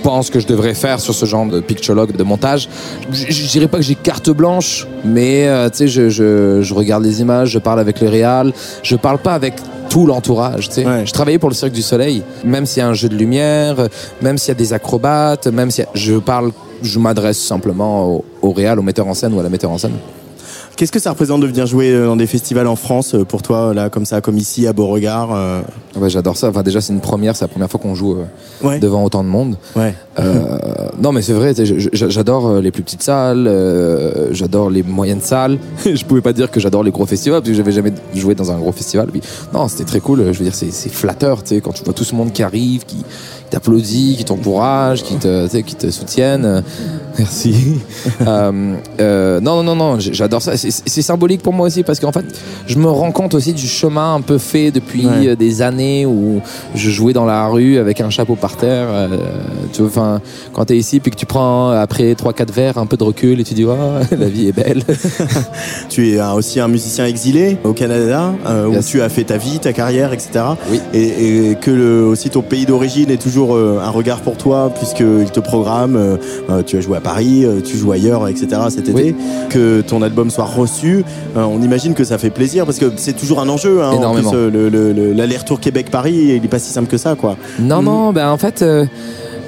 pense 0.00 0.30
que 0.30 0.40
je 0.40 0.46
devrais 0.46 0.74
faire 0.74 1.00
sur 1.00 1.14
ce 1.14 1.26
genre 1.26 1.46
de 1.46 1.60
pictologue, 1.60 2.16
de 2.16 2.22
montage. 2.22 2.68
Je, 3.12 3.30
je 3.30 3.46
dirais 3.48 3.68
pas 3.68 3.78
que 3.78 3.84
j'ai 3.84 3.94
carte 3.94 4.30
blanche, 4.30 4.86
mais 5.04 5.46
euh, 5.46 5.68
tu 5.70 5.78
sais, 5.78 5.88
je, 5.88 6.08
je, 6.08 6.60
je 6.62 6.74
regarde 6.74 7.04
les 7.04 7.20
images, 7.20 7.50
je 7.50 7.58
parle 7.58 7.80
avec 7.80 8.00
le 8.00 8.08
réal, 8.08 8.52
je 8.82 8.96
parle 8.96 9.18
pas 9.18 9.34
avec 9.34 9.54
tout 9.88 10.06
l'entourage, 10.06 10.68
tu 10.68 10.76
sais. 10.76 10.86
Ouais. 10.86 11.04
Je 11.04 11.12
travaillais 11.12 11.38
pour 11.38 11.48
le 11.48 11.54
Cirque 11.54 11.72
du 11.72 11.82
Soleil, 11.82 12.22
même 12.44 12.66
s'il 12.66 12.80
y 12.80 12.82
a 12.82 12.88
un 12.88 12.94
jeu 12.94 13.08
de 13.08 13.16
lumière, 13.16 13.88
même 14.22 14.38
s'il 14.38 14.48
y 14.48 14.52
a 14.52 14.54
des 14.54 14.72
acrobates, 14.72 15.46
même 15.48 15.70
si 15.70 15.82
je 15.94 16.14
parle, 16.14 16.52
je 16.82 16.98
m'adresse 16.98 17.38
simplement 17.38 18.06
au, 18.06 18.24
au 18.42 18.52
réal, 18.52 18.78
au 18.78 18.82
metteur 18.82 19.06
en 19.08 19.14
scène 19.14 19.34
ou 19.34 19.40
à 19.40 19.42
la 19.42 19.48
metteur 19.48 19.70
en 19.70 19.78
scène. 19.78 19.94
Qu'est-ce 20.76 20.92
que 20.92 20.98
ça 20.98 21.10
représente 21.10 21.42
de 21.42 21.46
venir 21.46 21.66
jouer 21.66 21.90
euh, 21.90 22.06
dans 22.06 22.16
des 22.16 22.26
festivals 22.26 22.66
en 22.66 22.76
France 22.76 23.14
euh, 23.14 23.24
pour 23.24 23.42
toi, 23.42 23.74
là, 23.74 23.90
comme 23.90 24.06
ça, 24.06 24.20
comme 24.22 24.38
ici, 24.38 24.66
à 24.66 24.72
Beauregard 24.72 25.34
euh, 25.34 25.60
Ouais, 25.96 26.08
j'adore 26.08 26.36
ça. 26.38 26.48
Enfin, 26.48 26.62
déjà, 26.62 26.80
c'est 26.80 26.92
une 26.94 27.00
première, 27.00 27.36
c'est 27.36 27.44
la 27.44 27.48
première 27.48 27.70
fois 27.70 27.78
qu'on 27.80 27.94
joue 27.94 28.14
euh, 28.14 28.66
Ouais. 28.66 28.78
devant 28.78 29.04
autant 29.04 29.22
de 29.22 29.28
monde. 29.28 29.56
Ouais. 29.76 29.94
Euh, 30.18 30.58
non, 31.02 31.12
mais 31.12 31.20
c'est 31.22 31.32
vrai, 31.34 31.52
j'adore 31.92 32.60
les 32.60 32.70
plus 32.70 32.82
petites 32.82 33.02
salles, 33.02 33.50
j'adore 34.32 34.70
les 34.70 34.82
moyennes 34.82 35.20
salles. 35.20 35.58
je 35.84 36.04
pouvais 36.04 36.20
pas 36.22 36.32
dire 36.32 36.50
que 36.50 36.60
j'adore 36.60 36.82
les 36.82 36.90
gros 36.92 37.06
festivals, 37.06 37.40
parce 37.40 37.50
que 37.50 37.54
j'avais 37.56 37.72
jamais 37.72 37.92
joué 38.14 38.34
dans 38.34 38.50
un 38.50 38.58
gros 38.58 38.72
festival. 38.72 39.08
Puis, 39.08 39.20
non, 39.52 39.68
c'était 39.68 39.84
très 39.84 40.00
cool. 40.00 40.32
Je 40.32 40.38
veux 40.38 40.44
dire, 40.44 40.54
c'est 40.54 40.70
flatteur, 40.92 41.42
tu 41.42 41.56
sais, 41.56 41.60
quand 41.60 41.72
tu 41.72 41.84
vois 41.84 41.94
tout 41.94 42.04
ce 42.04 42.14
monde 42.14 42.32
qui 42.32 42.42
arrive, 42.42 42.84
qui 42.86 43.04
t'applaudit, 43.50 44.16
qui 44.18 44.24
t'encourage, 44.24 45.02
qui 45.02 45.16
te, 45.16 45.46
qui 45.60 45.74
te 45.74 45.90
soutiennent. 45.90 46.62
Merci. 47.18 47.54
Euh, 48.26 48.74
euh, 49.00 49.40
non, 49.40 49.62
non, 49.62 49.74
non, 49.74 49.98
j'adore 49.98 50.42
ça. 50.42 50.56
C'est- 50.56 51.00
symbolique 51.00 51.42
pour 51.42 51.52
moi 51.54 51.66
aussi 51.66 51.82
parce 51.82 51.98
qu'en 51.98 52.12
fait, 52.12 52.24
je 52.66 52.76
me 52.78 52.86
rends 52.88 53.12
compte 53.12 53.34
aussi 53.34 53.52
du 53.54 53.66
chemin 53.66 54.14
un 54.14 54.20
peu 54.20 54.36
fait 54.38 54.70
depuis 54.70 55.06
Ouais. 55.06 55.28
euh, 55.28 55.36
des 55.36 55.62
années 55.62 56.04
où 56.06 56.40
je 56.74 56.90
jouais 56.90 57.12
dans 57.14 57.24
la 57.24 57.46
rue 57.48 57.78
avec 57.78 58.00
un 58.00 58.10
chapeau 58.10 58.36
par 58.36 58.56
terre. 58.56 58.86
euh, 58.90 59.08
tu 59.72 59.80
vois, 59.82 59.88
enfin, 59.90 60.20
quand 60.52 60.66
t'es 60.66 60.76
ici 60.76 61.00
puis 61.00 61.10
que 61.10 61.16
tu 61.16 61.24
prends 61.26 61.70
après 61.70 62.12
3-4 62.14 62.52
verres 62.52 62.78
un 62.78 62.86
peu 62.86 62.96
de 62.98 63.04
recul 63.04 63.40
et 63.40 63.44
tu 63.44 63.54
dis, 63.54 63.64
oh, 63.64 63.74
la 64.18 64.26
vie 64.28 64.48
est 64.48 64.52
belle. 64.52 64.82
Tu 65.88 66.10
es 66.10 66.20
aussi 66.22 66.60
un 66.60 66.68
musicien 66.68 67.06
exilé 67.06 67.56
au 67.64 67.72
Canada, 67.72 68.34
euh, 68.46 68.66
où 68.66 68.72
Yes. 68.74 68.86
tu 68.86 69.00
as 69.02 69.08
fait 69.08 69.24
ta 69.24 69.38
vie, 69.38 69.58
ta 69.58 69.72
carrière, 69.72 70.12
etc. 70.12 70.30
Oui. 70.70 70.80
Et, 70.92 71.50
et 71.50 71.54
que 71.56 71.70
le, 71.70 72.04
aussi 72.04 72.28
ton 72.30 72.42
pays 72.42 72.66
d'origine 72.66 73.10
est 73.10 73.20
toujours 73.20 73.39
euh, 73.54 73.80
un 73.82 73.90
regard 73.90 74.20
pour 74.20 74.36
toi, 74.36 74.70
puisqu'il 74.76 75.30
te 75.30 75.40
programme. 75.40 75.96
euh, 75.96 76.16
euh, 76.50 76.62
tu 76.64 76.76
as 76.76 76.80
joué 76.80 76.96
à 76.96 77.00
Paris, 77.00 77.46
tu 77.64 77.76
joues 77.76 77.92
ailleurs, 77.92 78.28
etc. 78.28 78.48
cet 78.70 78.88
été. 78.88 78.92
Oui. 78.92 79.14
Que 79.48 79.80
ton 79.80 80.02
album 80.02 80.30
soit 80.30 80.44
reçu, 80.44 81.04
on 81.36 81.60
imagine 81.62 81.94
que 81.94 82.04
ça 82.04 82.18
fait 82.18 82.30
plaisir, 82.30 82.64
parce 82.66 82.78
que 82.78 82.86
c'est 82.96 83.14
toujours 83.16 83.40
un 83.40 83.48
enjeu. 83.48 83.82
Hein, 83.82 83.90
en 83.90 83.96
Énormément. 83.96 84.30
plus, 84.30 84.50
le- 84.50 84.68
le- 84.68 84.92
le- 84.92 85.12
l'aller-retour 85.12 85.58
Québec-Paris, 85.60 86.14
il 86.36 86.44
est 86.44 86.48
pas 86.48 86.58
si 86.58 86.72
simple 86.72 86.88
que 86.88 86.98
ça, 86.98 87.14
quoi. 87.14 87.36
Non, 87.58 87.82
non, 87.82 88.12
ben 88.12 88.28
en 88.30 88.36
fait, 88.36 88.62
euh, 88.62 88.84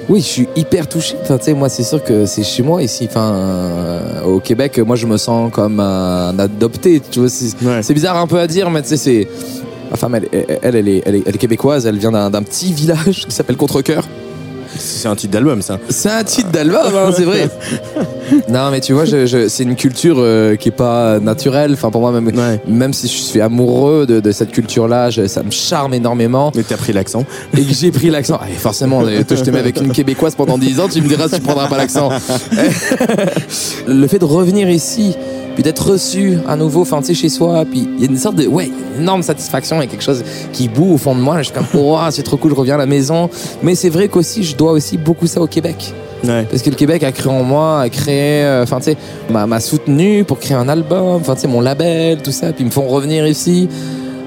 oui, 0.09 0.19
je 0.19 0.25
suis 0.25 0.47
hyper 0.55 0.87
touché. 0.89 1.15
Enfin, 1.21 1.37
tu 1.37 1.45
sais, 1.45 1.53
moi, 1.53 1.69
c'est 1.69 1.83
sûr 1.83 2.03
que 2.03 2.25
c'est 2.25 2.43
chez 2.43 2.61
moi 2.63 2.81
ici. 2.83 3.07
Enfin, 3.09 3.31
euh, 3.33 4.23
au 4.25 4.39
Québec, 4.39 4.79
moi, 4.85 4.95
je 4.95 5.05
me 5.07 5.17
sens 5.17 5.51
comme 5.51 5.79
un 5.79 6.37
adopté. 6.39 7.01
Tu 7.11 7.19
vois, 7.21 7.29
c'est 7.29 7.55
Ouais. 7.65 7.81
c'est 7.81 7.93
bizarre 7.93 8.17
un 8.17 8.27
peu 8.27 8.39
à 8.39 8.47
dire, 8.47 8.69
mais 8.69 8.81
tu 8.81 8.89
sais, 8.89 8.97
c'est. 8.97 9.27
Ma 9.91 9.97
femme, 9.97 10.15
elle, 10.15 10.27
elle, 10.31 10.59
elle, 10.61 10.75
elle 10.75 10.87
est, 10.87 11.03
elle, 11.05 11.15
est, 11.15 11.37
québécoise. 11.37 11.85
Elle 11.85 11.97
vient 11.97 12.11
d'un 12.11 12.43
petit 12.43 12.73
village 12.73 13.25
qui 13.27 13.35
s'appelle 13.35 13.57
Contrecoeur. 13.57 14.05
C'est 14.75 15.07
un 15.07 15.15
titre 15.15 15.33
d'album, 15.33 15.61
ça. 15.61 15.77
C'est 15.89 16.09
un 16.09 16.23
titre 16.23 16.49
d'album, 16.49 16.79
hein, 16.95 17.11
c'est 17.15 17.25
vrai. 17.25 17.47
non, 18.49 18.71
mais 18.71 18.81
tu 18.81 18.93
vois, 18.93 19.05
je, 19.05 19.27
je- 19.27 19.47
c'est 19.47 19.61
une 19.61 19.75
culture 19.75 20.15
euh, 20.17 20.55
qui 20.55 20.69
est 20.69 20.71
pas 20.71 21.19
naturelle. 21.19 21.73
Enfin, 21.73 21.91
pour 21.91 22.01
moi, 22.01 22.11
même, 22.11 22.25
Ouais. 22.35 22.59
même 22.67 22.91
si 22.91 23.07
je 23.07 23.13
suis 23.13 23.39
amoureux 23.39 24.07
de, 24.07 24.19
de 24.19 24.31
cette 24.31 24.51
culture-là, 24.51 25.11
ça 25.27 25.43
me 25.43 25.51
charme 25.51 25.93
énormément. 25.93 26.51
Mais 26.55 26.63
t'as 26.63 26.77
pris 26.77 26.91
l'accent. 26.91 27.23
et 27.55 27.61
que 27.63 27.71
j'ai 27.71 27.91
pris 27.91 28.09
l'accent. 28.09 28.39
Allez, 28.43 28.53
forcément, 28.55 29.01
toi, 29.01 29.11
je 29.37 29.43
te 29.43 29.49
mets 29.51 29.59
avec 29.59 29.79
une 29.79 29.91
québécoise 29.91 30.33
pendant 30.33 30.57
10 30.57 30.79
ans, 30.79 30.87
tu 30.91 31.01
me 31.03 31.07
diras 31.07 31.27
si 31.27 31.35
tu 31.35 31.41
prendras 31.41 31.67
pas 31.67 31.77
l'accent. 31.77 32.09
le 33.87 34.07
fait 34.07 34.19
de 34.19 34.25
revenir 34.25 34.69
ici, 34.71 35.15
puis 35.53 35.63
d'être 35.63 35.91
reçu 35.91 36.37
à 36.47 36.55
nouveau, 36.55 36.81
enfin, 36.81 36.99
tu 37.01 37.07
sais, 37.07 37.13
chez 37.13 37.29
soi, 37.29 37.63
puis 37.69 37.87
il 37.97 38.03
y 38.03 38.07
a 38.07 38.09
une 38.09 38.17
sorte 38.17 38.35
de, 38.35 38.47
ouais, 38.47 38.69
une 38.95 39.03
énorme 39.03 39.23
satisfaction, 39.23 39.77
il 39.77 39.85
y 39.85 39.87
a 39.87 39.87
quelque 39.87 40.03
chose 40.03 40.23
qui 40.51 40.67
boue 40.67 40.93
au 40.93 40.97
fond 40.97 41.15
de 41.15 41.21
moi. 41.21 41.37
Je 41.39 41.43
suis 41.43 41.53
comme, 41.53 41.67
oh, 41.75 41.97
c'est 42.11 42.23
trop 42.23 42.37
cool, 42.37 42.51
je 42.51 42.55
reviens 42.55 42.75
à 42.75 42.79
la 42.79 42.85
maison. 42.85 43.29
Mais 43.61 43.75
c'est 43.75 43.89
vrai 43.89 44.07
qu'aussi, 44.07 44.43
je 44.43 44.55
dois 44.55 44.71
aussi 44.71 44.97
beaucoup 44.97 45.27
ça 45.27 45.41
au 45.41 45.47
Québec. 45.47 45.93
Ouais. 46.23 46.47
Parce 46.49 46.61
que 46.61 46.69
le 46.69 46.75
Québec 46.75 47.03
a 47.03 47.11
créé 47.11 47.31
en 47.31 47.43
moi, 47.43 47.81
a 47.81 47.89
créé, 47.89 48.43
euh, 48.43 48.63
enfin, 48.63 48.77
tu 48.77 48.85
sais, 48.85 48.97
m'a 49.29 49.45
m'a 49.45 49.59
soutenu 49.59 50.23
pour 50.23 50.39
créer 50.39 50.55
un 50.55 50.69
album, 50.69 51.17
enfin, 51.19 51.35
tu 51.35 51.41
sais, 51.41 51.47
mon 51.47 51.59
label, 51.59 52.21
tout 52.21 52.31
ça, 52.31 52.53
puis 52.53 52.63
ils 52.63 52.67
me 52.67 52.71
font 52.71 52.87
revenir 52.87 53.27
ici. 53.27 53.67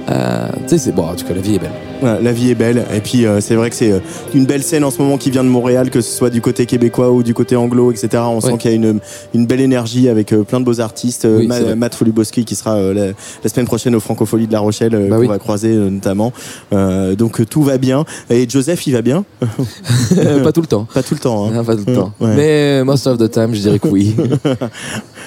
Euh, 0.08 0.46
tu 0.62 0.68
sais, 0.68 0.78
c'est 0.78 0.92
bon, 0.92 1.02
en 1.04 1.14
tout 1.14 1.24
cas, 1.24 1.34
la 1.34 1.40
vie 1.40 1.56
est 1.56 1.58
belle. 1.58 1.70
Ouais, 2.02 2.22
la 2.22 2.32
vie 2.32 2.50
est 2.50 2.54
belle. 2.54 2.84
Et 2.94 3.00
puis, 3.00 3.26
euh, 3.26 3.40
c'est 3.40 3.54
vrai 3.56 3.70
que 3.70 3.76
c'est 3.76 3.90
euh, 3.90 3.98
une 4.34 4.44
belle 4.46 4.62
scène 4.62 4.84
en 4.84 4.90
ce 4.90 4.98
moment 5.02 5.16
qui 5.18 5.30
vient 5.30 5.42
de 5.42 5.48
Montréal, 5.48 5.90
que 5.90 6.00
ce 6.00 6.14
soit 6.16 6.30
du 6.30 6.40
côté 6.40 6.64
québécois 6.66 7.10
ou 7.10 7.22
du 7.22 7.34
côté 7.34 7.56
anglo, 7.56 7.90
etc. 7.90 8.22
On 8.26 8.40
sent 8.40 8.56
qu'il 8.58 8.70
y 8.70 8.74
a 8.74 8.76
une, 8.76 9.00
une 9.34 9.46
belle 9.46 9.60
énergie 9.60 10.08
avec 10.08 10.32
euh, 10.32 10.42
plein 10.44 10.60
de 10.60 10.64
beaux 10.64 10.80
artistes. 10.80 11.24
Euh, 11.24 11.38
Oui, 11.38 11.46
Ma-. 11.48 11.74
Matt 11.74 11.94
Foliboski 11.94 12.44
qui 12.44 12.54
sera 12.54 12.78
la, 12.92 13.06
la 13.06 13.48
semaine 13.50 13.66
prochaine 13.66 13.94
au 13.96 14.00
Francofolie 14.00 14.46
de 14.46 14.52
La 14.52 14.60
Rochelle, 14.60 14.92
Bah 15.08 15.16
qu'on 15.16 15.22
oui. 15.22 15.26
va 15.28 15.38
croiser 15.38 15.74
notamment. 15.74 16.32
Euh, 16.72 17.14
donc, 17.16 17.44
tout 17.48 17.62
va 17.62 17.78
bien. 17.78 18.04
Et 18.30 18.48
Joseph, 18.48 18.86
il 18.86 18.92
va 18.92 19.02
bien? 19.02 19.24
Pas 20.44 20.52
tout 20.52 20.60
le 20.60 20.66
temps. 20.68 20.86
Pas 20.92 21.02
tout 21.02 21.14
le 21.14 21.20
temps. 21.20 21.46
hein. 21.46 21.50
Non, 21.52 21.64
pas 21.64 21.74
tout 21.76 21.84
le 21.86 21.94
temps. 21.94 22.12
ouais. 22.20 22.34
Mais 22.36 22.84
most 22.84 23.06
of 23.06 23.18
the 23.18 23.30
time, 23.30 23.54
je 23.54 23.60
dirais 23.60 23.78
que 23.78 23.88
oui. 23.88 24.14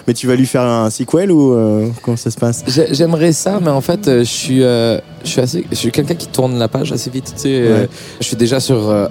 Mais 0.08 0.14
tu 0.14 0.28
vas 0.28 0.36
lui 0.36 0.46
faire 0.46 0.62
un 0.64 0.90
sequel 0.90 1.32
ou 1.32 1.54
euh, 1.54 1.88
comment 2.02 2.18
ça 2.18 2.32
se 2.32 2.38
passe? 2.38 2.64
J'ai- 2.68 2.94
J'aimerais 2.94 3.32
ça, 3.34 3.60
mais 3.62 3.70
en 3.70 3.82
fait, 3.82 4.08
euh, 4.08 4.20
je 4.20 4.24
suis, 4.30 4.64
euh, 4.64 4.98
je 5.24 5.30
suis 5.30 5.42
assez, 5.42 5.66
je 5.70 5.76
suis 5.76 5.92
quelqu'un 5.92 6.16
qui 6.16 6.28
tourne 6.28 6.58
la 6.58 6.68
page 6.68 6.92
assez 6.92 7.10
vite. 7.10 7.34
Tu 7.36 7.42
sais, 7.44 7.62
Ouais. 7.72 7.90
je 8.20 8.26
suis 8.26 8.36
déjà 8.38 8.60
sur 8.60 8.90
euh, 8.90 9.08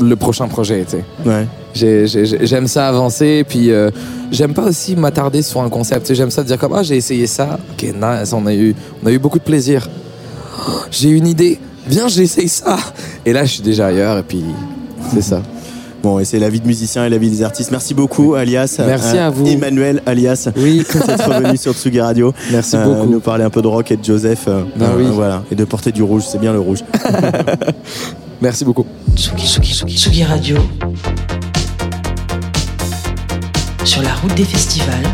le 0.00 0.16
prochain 0.16 0.48
projet. 0.48 0.84
Tu 0.88 0.96
sais. 0.98 1.04
Ouais. 1.28 1.46
J'aime 2.46 2.66
ça 2.66 2.88
avancer, 2.88 3.44
puis 3.48 3.70
euh, 3.70 3.90
j'aime 4.32 4.54
pas 4.54 4.64
aussi 4.64 4.96
m'attarder 4.96 5.42
sur 5.42 5.60
un 5.60 5.68
concept. 5.68 6.12
J'aime 6.14 6.30
ça 6.30 6.42
dire 6.42 6.58
comme 6.58 6.72
ah 6.74 6.82
j'ai 6.82 6.96
essayé 6.96 7.26
ça, 7.26 7.58
ok 7.72 7.82
nice, 7.94 8.32
on 8.32 8.44
a 8.46 8.54
eu, 8.54 8.74
on 9.02 9.06
a 9.06 9.12
eu 9.12 9.18
beaucoup 9.18 9.38
de 9.38 9.44
plaisir. 9.44 9.88
Oh, 10.66 10.72
J'ai 10.90 11.10
une 11.10 11.26
idée, 11.28 11.58
viens 11.86 12.08
j'essaye 12.08 12.48
ça. 12.48 12.76
Et 13.24 13.32
là 13.32 13.44
je 13.44 13.52
suis 13.54 13.62
déjà 13.62 13.86
ailleurs 13.86 14.18
et 14.18 14.22
puis 14.24 14.42
c'est 15.12 15.22
ça. 15.22 15.42
Bon, 16.02 16.18
et 16.18 16.24
c'est 16.24 16.38
la 16.38 16.48
vie 16.48 16.60
de 16.60 16.66
musicien 16.66 17.04
et 17.04 17.10
la 17.10 17.18
vie 17.18 17.28
des 17.30 17.42
artistes. 17.42 17.70
Merci 17.70 17.92
beaucoup, 17.92 18.34
alias. 18.34 18.76
Merci 18.86 19.18
euh, 19.18 19.26
à 19.26 19.30
vous. 19.30 19.46
Emmanuel, 19.46 20.02
alias. 20.06 20.48
Oui, 20.56 20.78
d'être 21.06 21.28
revenu 21.28 21.56
sur 21.58 21.74
Tsugi 21.74 22.00
Radio. 22.00 22.32
merci 22.50 22.76
Euh, 22.76 22.84
beaucoup. 22.84 23.10
nous 23.10 23.20
parler 23.20 23.44
un 23.44 23.50
peu 23.50 23.60
de 23.60 23.66
rock 23.66 23.90
et 23.90 23.96
de 23.98 24.04
Joseph. 24.04 24.44
euh, 24.48 24.62
Ben 24.76 24.90
oui. 24.96 25.04
Voilà. 25.12 25.42
Et 25.52 25.54
de 25.54 25.64
porter 25.64 25.92
du 25.92 26.02
rouge, 26.02 26.22
c'est 26.26 26.38
bien 26.40 26.52
le 26.54 26.60
rouge. 26.60 26.82
Merci 28.40 28.64
beaucoup. 28.64 28.86
Tsugi, 29.14 29.46
Tsugi, 29.46 29.72
Tsugi, 29.74 29.96
Tsugi 29.98 30.24
Radio. 30.24 30.56
Sur 33.84 34.00
la 34.02 34.14
route 34.14 34.34
des 34.34 34.44
festivals. 34.44 35.06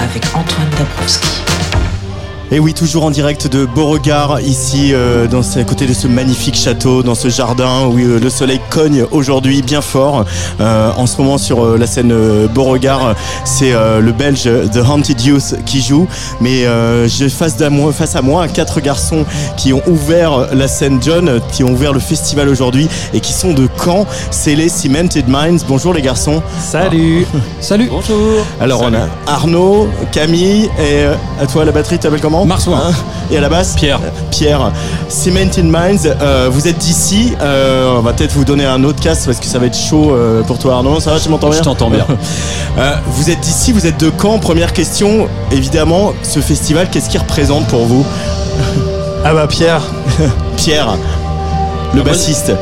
Avec 0.00 0.22
Antoine 0.34 0.68
Dabrowski. 0.78 1.47
Et 2.50 2.58
oui, 2.60 2.72
toujours 2.72 3.04
en 3.04 3.10
direct 3.10 3.46
de 3.46 3.66
Beauregard, 3.66 4.40
ici, 4.40 4.94
euh, 4.94 5.26
dans 5.26 5.42
ce- 5.42 5.58
à 5.58 5.64
côté 5.64 5.84
de 5.84 5.92
ce 5.92 6.06
magnifique 6.08 6.54
château, 6.54 7.02
dans 7.02 7.14
ce 7.14 7.28
jardin 7.28 7.84
où 7.86 7.98
euh, 7.98 8.18
le 8.18 8.30
soleil 8.30 8.58
cogne 8.70 9.04
aujourd'hui 9.10 9.60
bien 9.60 9.82
fort. 9.82 10.24
Euh, 10.58 10.90
en 10.96 11.06
ce 11.06 11.18
moment, 11.20 11.36
sur 11.36 11.76
la 11.76 11.86
scène 11.86 12.14
Beauregard, 12.54 13.14
c'est 13.44 13.72
le 13.72 14.12
Belge 14.12 14.44
The 14.72 14.78
Haunted 14.78 15.20
Youth 15.20 15.56
qui 15.66 15.82
joue. 15.82 16.08
Mais 16.40 16.64
j'ai 17.06 17.28
face, 17.28 17.60
à 17.60 17.68
moi- 17.68 17.92
face 17.92 18.16
à 18.16 18.22
moi 18.22 18.48
quatre 18.48 18.80
garçons 18.80 19.26
qui 19.58 19.74
ont 19.74 19.82
ouvert 19.86 20.48
la 20.54 20.68
scène 20.68 21.00
John, 21.02 21.40
qui 21.52 21.64
ont 21.64 21.70
ouvert 21.72 21.92
le 21.92 22.00
festival 22.00 22.48
aujourd'hui 22.48 22.88
et 23.12 23.20
qui 23.20 23.34
sont 23.34 23.52
de 23.52 23.68
Caen. 23.84 24.06
C'est 24.30 24.54
les 24.54 24.70
Cemented 24.70 25.28
Minds. 25.28 25.64
Bonjour 25.68 25.92
les 25.92 26.00
garçons. 26.02 26.42
Salut 26.58 27.26
Salut 27.60 27.88
Bonjour 27.90 28.42
Alors 28.58 28.80
on 28.82 28.94
a 28.94 29.06
Arnaud, 29.26 29.88
Camille 30.12 30.70
et 30.80 31.04
à 31.42 31.46
toi 31.46 31.64
la 31.66 31.72
batterie, 31.72 31.96
tu 31.96 32.02
t'appelles 32.04 32.20
comment? 32.22 32.37
Marsouin. 32.44 32.80
Hein 32.88 32.92
Et 33.30 33.36
à 33.36 33.40
la 33.40 33.48
basse 33.48 33.74
Pierre. 33.76 33.98
Euh, 34.02 34.08
Pierre. 34.30 34.72
Cemented 35.08 35.64
Minds, 35.64 36.06
euh, 36.20 36.48
vous 36.50 36.68
êtes 36.68 36.78
d'ici. 36.78 37.34
Euh, 37.40 37.96
on 37.96 38.00
va 38.00 38.12
peut-être 38.12 38.32
vous 38.32 38.44
donner 38.44 38.64
un 38.66 38.84
autre 38.84 39.00
casque 39.00 39.26
parce 39.26 39.38
que 39.40 39.46
ça 39.46 39.58
va 39.58 39.66
être 39.66 39.76
chaud 39.78 40.12
euh, 40.12 40.42
pour 40.42 40.58
toi 40.58 40.74
Arnaud. 40.74 41.00
Ça 41.00 41.12
va, 41.12 41.20
tu 41.20 41.28
m'entends 41.28 41.48
bien 41.50 41.58
Je 41.58 41.62
t'entends 41.64 41.90
bien. 41.90 42.06
Euh, 42.78 42.94
vous 43.06 43.28
êtes 43.28 43.40
d'ici, 43.40 43.72
vous 43.72 43.86
êtes 43.88 43.98
de 43.98 44.12
Caen. 44.22 44.38
Première 44.38 44.72
question, 44.72 45.26
évidemment, 45.50 46.12
ce 46.22 46.38
festival, 46.38 46.88
qu'est-ce 46.90 47.10
qu'il 47.10 47.18
représente 47.18 47.66
pour 47.66 47.86
vous 47.86 48.06
Ah 49.24 49.34
bah 49.34 49.48
Pierre, 49.48 49.80
Pierre 50.56 50.96
le 51.94 52.02
bassiste. 52.02 52.52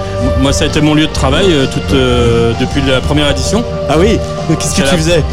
Moi, 0.40 0.52
ça 0.52 0.64
a 0.64 0.66
été 0.68 0.80
mon 0.80 0.94
lieu 0.94 1.06
de 1.06 1.12
travail 1.12 1.46
euh, 1.50 1.66
toute, 1.66 1.92
euh, 1.92 2.52
depuis 2.60 2.80
la 2.88 3.00
première 3.00 3.28
édition. 3.30 3.64
Ah 3.88 3.94
oui, 3.98 4.18
qu'est-ce 4.58 4.70
que 4.70 4.76
tu 4.76 4.82
la- 4.82 4.96
faisais 4.96 5.24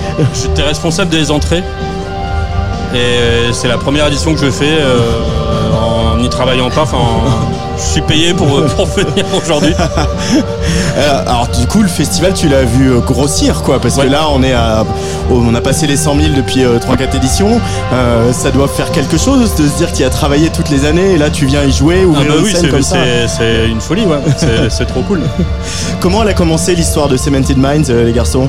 J'étais 0.41 0.63
responsable 0.63 1.11
des 1.11 1.31
entrées. 1.31 1.63
Et 2.93 2.97
euh, 2.97 3.51
c'est 3.53 3.67
la 3.67 3.77
première 3.77 4.07
édition 4.07 4.33
que 4.33 4.39
je 4.39 4.51
fais 4.51 4.77
euh, 4.79 4.99
en 6.13 6.17
n'y 6.17 6.29
travaillant 6.29 6.69
pas. 6.69 6.81
Enfin, 6.83 6.97
en- 6.97 7.53
je 7.75 7.81
suis 7.81 8.01
payé 8.01 8.33
pour, 8.35 8.63
pour 8.65 8.85
venir 8.87 9.25
aujourd'hui. 9.35 9.73
Euh, 10.95 11.21
Alors 11.25 11.47
du 11.47 11.65
coup, 11.65 11.81
le 11.81 11.87
festival, 11.87 12.33
tu 12.35 12.47
l'as 12.47 12.61
vu 12.65 12.91
euh, 12.91 12.99
grossir, 12.99 13.63
quoi, 13.63 13.79
parce 13.79 13.95
que 13.97 14.05
là, 14.05 14.27
on 14.31 14.43
est 14.43 14.53
à, 14.53 14.85
on 15.31 15.53
a 15.55 15.59
passé 15.59 15.87
les 15.87 15.97
100 15.97 16.15
000 16.15 16.27
depuis 16.37 16.61
3-4 16.61 17.15
éditions. 17.17 17.59
Euh, 17.91 18.31
ça 18.31 18.51
doit 18.51 18.67
faire 18.67 18.91
quelque 18.91 19.17
chose 19.17 19.55
de 19.55 19.67
se 19.67 19.75
dire 19.77 19.91
qu'il 19.91 20.05
a 20.05 20.11
travaillé 20.11 20.49
toutes 20.51 20.69
les 20.69 20.85
années 20.85 21.13
et 21.13 21.17
là, 21.17 21.31
tu 21.31 21.47
viens 21.47 21.63
y 21.63 21.71
jouer, 21.71 22.01
Ah 22.03 22.07
ouvrir 22.07 22.27
bah 22.33 22.39
oui, 22.43 22.53
comme 22.69 22.83
ça. 22.83 22.97
c'est 23.27 23.67
une 23.67 23.81
folie, 23.81 24.05
ouais. 24.05 24.19
C'est- 24.69 24.85
trop 24.85 25.01
cool. 25.01 25.21
Comment 25.99 26.21
elle 26.21 26.29
a 26.29 26.33
commencé 26.33 26.75
l'histoire 26.75 27.07
de 27.07 27.17
Cemented 27.17 27.57
Minds, 27.57 27.89
euh, 27.89 28.05
les 28.05 28.13
garçons? 28.13 28.47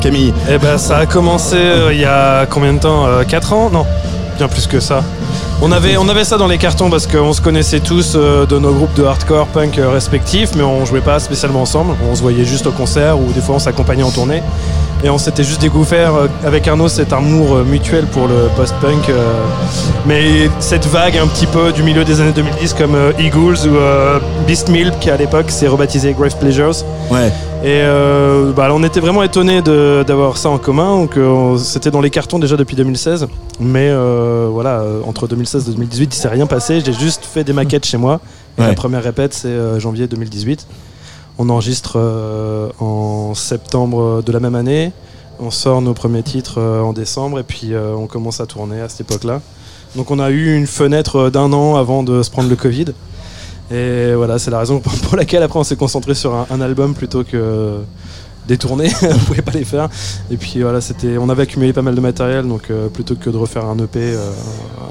Camille 0.00 0.32
Eh 0.50 0.58
ben, 0.58 0.78
ça 0.78 0.98
a 0.98 1.06
commencé 1.06 1.56
euh, 1.56 1.92
il 1.92 2.00
y 2.00 2.04
a 2.04 2.46
combien 2.46 2.72
de 2.72 2.78
temps 2.78 3.06
4 3.26 3.52
ans? 3.52 3.70
Non, 3.70 3.86
bien 4.38 4.48
plus 4.48 4.66
que 4.66 4.80
ça. 4.80 5.02
On 5.60 5.72
avait, 5.72 6.24
ça 6.24 6.38
dans 6.38 6.46
les 6.46 6.56
cartons 6.56 6.88
parce 6.88 7.08
qu'on 7.08 7.32
se 7.32 7.40
connaissait 7.40 7.80
tous 7.80 8.12
euh, 8.14 8.46
de 8.46 8.58
nos 8.60 8.72
groupes 8.72 8.94
de 8.94 9.02
hardcore 9.02 9.48
punk 9.48 9.76
euh, 9.78 9.90
respectifs, 9.90 10.50
mais 10.54 10.62
on 10.62 10.84
jouait 10.84 11.00
pas 11.00 11.18
spécialement 11.18 11.62
ensemble. 11.62 11.96
On 12.08 12.14
se 12.14 12.22
voyait 12.22 12.44
juste 12.44 12.68
au 12.68 12.70
concert 12.70 13.18
ou 13.18 13.32
des 13.32 13.40
fois 13.40 13.56
on 13.56 13.58
s'accompagnait 13.58 14.04
en 14.04 14.12
tournée. 14.12 14.40
Et 15.04 15.10
on 15.10 15.18
s'était 15.18 15.44
juste 15.44 15.60
découvert 15.60 16.12
euh, 16.16 16.26
avec 16.44 16.66
Arnaud 16.66 16.88
cet 16.88 17.12
amour 17.12 17.54
euh, 17.54 17.64
mutuel 17.64 18.04
pour 18.06 18.26
le 18.26 18.48
post-punk. 18.56 19.08
euh, 19.10 19.32
mais 20.06 20.50
cette 20.58 20.86
vague 20.86 21.16
un 21.18 21.28
petit 21.28 21.46
peu 21.46 21.70
du 21.72 21.84
milieu 21.84 22.04
des 22.04 22.20
années 22.20 22.32
2010 22.32 22.74
comme 22.74 22.96
Eagles 23.18 23.68
ou 23.68 23.76
Beast 24.46 24.68
Milk 24.70 24.98
qui 24.98 25.10
à 25.10 25.16
l'époque 25.16 25.50
s'est 25.50 25.68
rebaptisé 25.68 26.14
Grave 26.14 26.36
Pleasures. 26.38 26.74
Ouais. 27.12 27.28
Et 27.62 27.82
euh, 27.82 28.52
bah, 28.52 28.68
on 28.72 28.82
était 28.82 28.98
vraiment 29.00 29.22
étonnés 29.22 29.62
de- 29.62 30.04
d'avoir 30.06 30.36
ça 30.36 30.48
en 30.48 30.58
commun. 30.58 30.96
Donc, 31.06 31.16
c'était 31.58 31.90
dans 31.92 32.00
les 32.00 32.10
cartons 32.10 32.38
déjà 32.40 32.56
depuis 32.56 32.74
2016. 32.76 33.28
Mais 33.60 33.88
euh, 33.90 34.48
voilà, 34.50 34.82
entre 35.06 35.28
2016 35.28 35.68
et 35.68 35.72
2018, 35.72 36.14
il 36.14 36.18
s'est 36.18 36.28
rien 36.28 36.46
passé. 36.46 36.80
J'ai 36.84 36.92
juste 36.92 37.24
fait 37.24 37.44
des 37.44 37.52
maquettes 37.52 37.86
chez 37.86 37.98
moi. 37.98 38.20
Et 38.58 38.62
Ouais. 38.62 38.66
la 38.68 38.74
première 38.74 39.02
répète, 39.04 39.34
c'est 39.34 39.78
janvier 39.78 40.08
2018. 40.08 40.66
On 41.40 41.50
enregistre 41.50 41.92
euh, 41.94 42.68
en 42.80 43.32
septembre 43.34 44.22
de 44.26 44.32
la 44.32 44.40
même 44.40 44.56
année. 44.56 44.90
On 45.38 45.52
sort 45.52 45.80
nos 45.80 45.94
premiers 45.94 46.24
titres 46.24 46.58
euh, 46.58 46.82
en 46.82 46.92
décembre. 46.92 47.38
Et 47.38 47.44
puis 47.44 47.74
euh, 47.74 47.94
on 47.94 48.08
commence 48.08 48.40
à 48.40 48.46
tourner 48.46 48.80
à 48.80 48.88
cette 48.88 49.02
époque-là. 49.02 49.40
Donc 49.94 50.10
on 50.10 50.18
a 50.18 50.30
eu 50.30 50.56
une 50.56 50.66
fenêtre 50.66 51.30
d'un 51.30 51.52
an 51.52 51.76
avant 51.76 52.02
de 52.02 52.24
se 52.24 52.30
prendre 52.30 52.48
le 52.48 52.56
Covid. 52.56 52.86
Et 53.70 54.14
voilà, 54.14 54.40
c'est 54.40 54.50
la 54.50 54.58
raison 54.58 54.80
pour 55.02 55.16
laquelle 55.16 55.44
après 55.44 55.60
on 55.60 55.64
s'est 55.64 55.76
concentré 55.76 56.14
sur 56.14 56.34
un 56.34 56.60
album 56.60 56.94
plutôt 56.94 57.22
que 57.22 57.78
des 58.48 58.58
tournées. 58.58 58.90
on 59.02 59.18
pouvait 59.18 59.42
pas 59.42 59.52
les 59.52 59.64
faire. 59.64 59.88
Et 60.30 60.36
puis 60.36 60.62
voilà, 60.62 60.80
c'était, 60.80 61.16
on 61.18 61.28
avait 61.28 61.42
accumulé 61.44 61.72
pas 61.72 61.82
mal 61.82 61.94
de 61.94 62.00
matériel, 62.00 62.46
donc 62.48 62.62
euh, 62.70 62.88
plutôt 62.88 63.14
que 63.14 63.30
de 63.30 63.36
refaire 63.36 63.64
un 63.66 63.76
EP, 63.78 63.98
euh, 64.00 64.30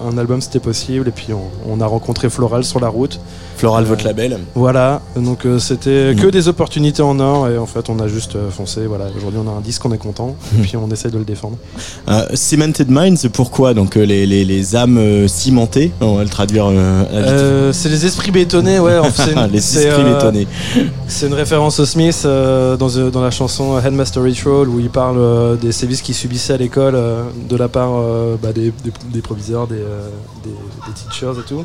un 0.10 0.17
album 0.17 0.39
c'était 0.41 0.60
possible. 0.60 1.08
Et 1.08 1.12
puis 1.12 1.28
on, 1.34 1.41
on 1.70 1.82
a 1.82 1.86
rencontré 1.86 2.30
Floral 2.30 2.63
sur 2.63 2.80
la 2.80 2.88
route. 2.89 3.20
Floral, 3.58 3.86
votre 3.86 4.06
label. 4.06 4.38
Voilà, 4.54 5.02
donc 5.15 5.46
euh, 5.46 5.58
c'était 5.60 6.13
Mhm. 6.13 6.15
que 6.22 6.28
des 6.28 6.48
opportunités 6.48 7.02
en 7.02 7.20
or. 7.20 7.50
Et 7.50 7.58
en 7.58 7.65
fait, 7.65 7.89
on 7.89 8.00
a 8.00 8.08
juste 8.08 8.36
euh, 8.36 8.52
foncé. 8.52 8.86
Voilà, 8.86 9.06
aujourd'hui 9.17 9.39
on 9.43 9.50
a 9.50 9.54
un 9.58 9.62
disque, 9.62 9.84
on 9.84 9.91
est 9.91 9.98
content. 9.98 10.36
Et 10.58 10.62
puis 10.62 10.78
on 10.78 10.89
essaie 10.91 11.10
de 11.10 11.17
le 11.17 11.24
défendre. 11.26 11.58
Euh, 12.08 12.28
Cemented 12.36 12.89
Minds, 12.91 13.28
pourquoi? 13.34 13.74
Donc 13.74 13.98
euh, 13.98 14.04
les, 14.06 14.28
les, 14.28 14.46
les 14.46 14.76
âmes 14.76 14.98
euh, 15.00 15.28
cimentées, 15.28 15.91
on 16.02 16.15
va 16.15 16.24
le 16.24 16.30
traduire 16.30 16.67
euh. 16.67 17.04
Euh, 17.12 17.74
c'est 17.74 17.89
les 17.89 18.06
esprits 18.06 18.30
bétonnés, 18.32 18.78
ouais. 18.80 19.00
c'est 19.15 19.34
une- 19.34 19.52
les 19.52 19.60
c'est, 19.60 19.86
esprits 19.88 20.04
euh, 20.06 20.13
bétonnés. 20.13 20.48
C'est 21.08 21.26
une 21.26 21.34
référence 21.34 21.80
au 21.80 21.86
Smith 21.86 22.22
euh, 22.26 22.78
dans, 22.78 22.96
euh, 22.98 23.10
dans 23.10 23.22
la 23.22 23.32
chanson 23.32 23.47
Headmaster 23.48 24.22
Ritual 24.22 24.68
où 24.68 24.80
il 24.80 24.90
parle 24.90 25.18
euh, 25.18 25.56
des 25.56 25.72
sévices 25.72 26.02
qu'il 26.02 26.16
subissait 26.16 26.54
à 26.54 26.58
l'école 26.58 26.96
euh, 26.96 27.24
de 27.50 27.56
la 27.56 27.68
part 27.68 27.92
euh, 27.96 28.36
bah, 28.42 28.54
des, 28.54 28.74
des, 29.12 29.22
proviseurs, 29.22 29.68
des, 29.68 29.76
euh, 29.76 30.10
des, 30.44 30.52
teachers 30.94 31.40
et 31.40 31.48
tout. 31.48 31.64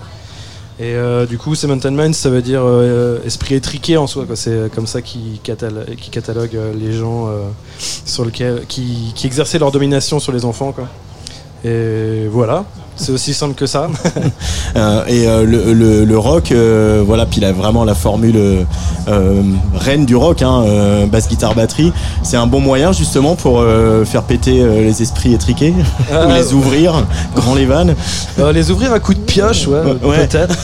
Et 0.81 0.95
euh, 0.95 1.27
du 1.27 1.39
coup, 1.39 1.55
Cemented 1.55 1.93
Minds, 1.93 2.15
ça 2.15 2.31
veut 2.31 2.43
dire 2.43 2.63
euh, 2.65 3.19
esprit 3.25 3.55
étriqué 3.57 3.97
en 3.97 4.07
soi. 4.07 4.25
C'est 4.35 4.73
comme 4.75 4.87
ça 4.87 5.03
qu'ils 5.03 5.39
catalo- 5.45 5.95
qu'ils 5.97 6.11
cataloguent 6.11 6.57
euh, 6.57 6.73
les 6.75 6.93
gens 6.93 7.29
euh, 7.29 7.43
sur 7.79 8.25
lequel, 8.25 8.65
qui, 8.67 9.13
qui 9.15 9.27
exerçaient 9.27 9.59
leur 9.59 9.71
domination 9.71 10.19
sur 10.19 10.33
les 10.33 10.45
enfants. 10.45 10.73
Quoi. 10.73 10.89
Et 11.65 12.27
voilà, 12.29 12.65
c'est 12.97 13.13
aussi 13.13 13.35
simple 13.35 13.55
que 13.55 13.67
ça. 13.67 13.89
Euh, 14.75 15.05
et 15.07 15.29
euh, 15.29 15.45
le, 15.45 15.75
le, 15.75 16.05
le 16.07 16.19
rock, 16.19 16.51
euh, 16.51 17.03
voilà, 17.07 17.27
puis 17.27 17.41
il 17.41 17.45
a 17.45 17.53
vraiment 17.53 17.85
la 17.85 17.95
formule 17.95 18.65
reine 19.75 20.07
du 20.07 20.17
rock, 20.17 20.41
hein, 20.41 20.65
basse 21.11 21.29
guitare 21.29 21.55
batterie. 21.55 21.93
C'est 22.23 22.39
un 22.39 22.47
bon 22.47 22.61
moyen 22.61 22.93
justement 22.93 23.35
pour 23.37 23.63
faire 24.07 24.23
péter 24.23 24.65
les 24.65 25.03
esprits 25.03 25.35
étriqués, 25.35 25.75
Ah, 26.11 26.27
ou 26.31 26.33
les 26.33 26.53
ouvrir, 26.55 27.05
grand 27.37 27.55
les 27.55 27.67
vannes. 27.67 27.95
Les 28.55 28.71
ouvrir 28.71 28.95
à 28.95 28.99
coups 29.01 29.19
de 29.19 29.23
pioche, 29.25 29.67
ouais, 29.67 29.81
Ouais. 30.03 30.27
peut-être. 30.27 30.57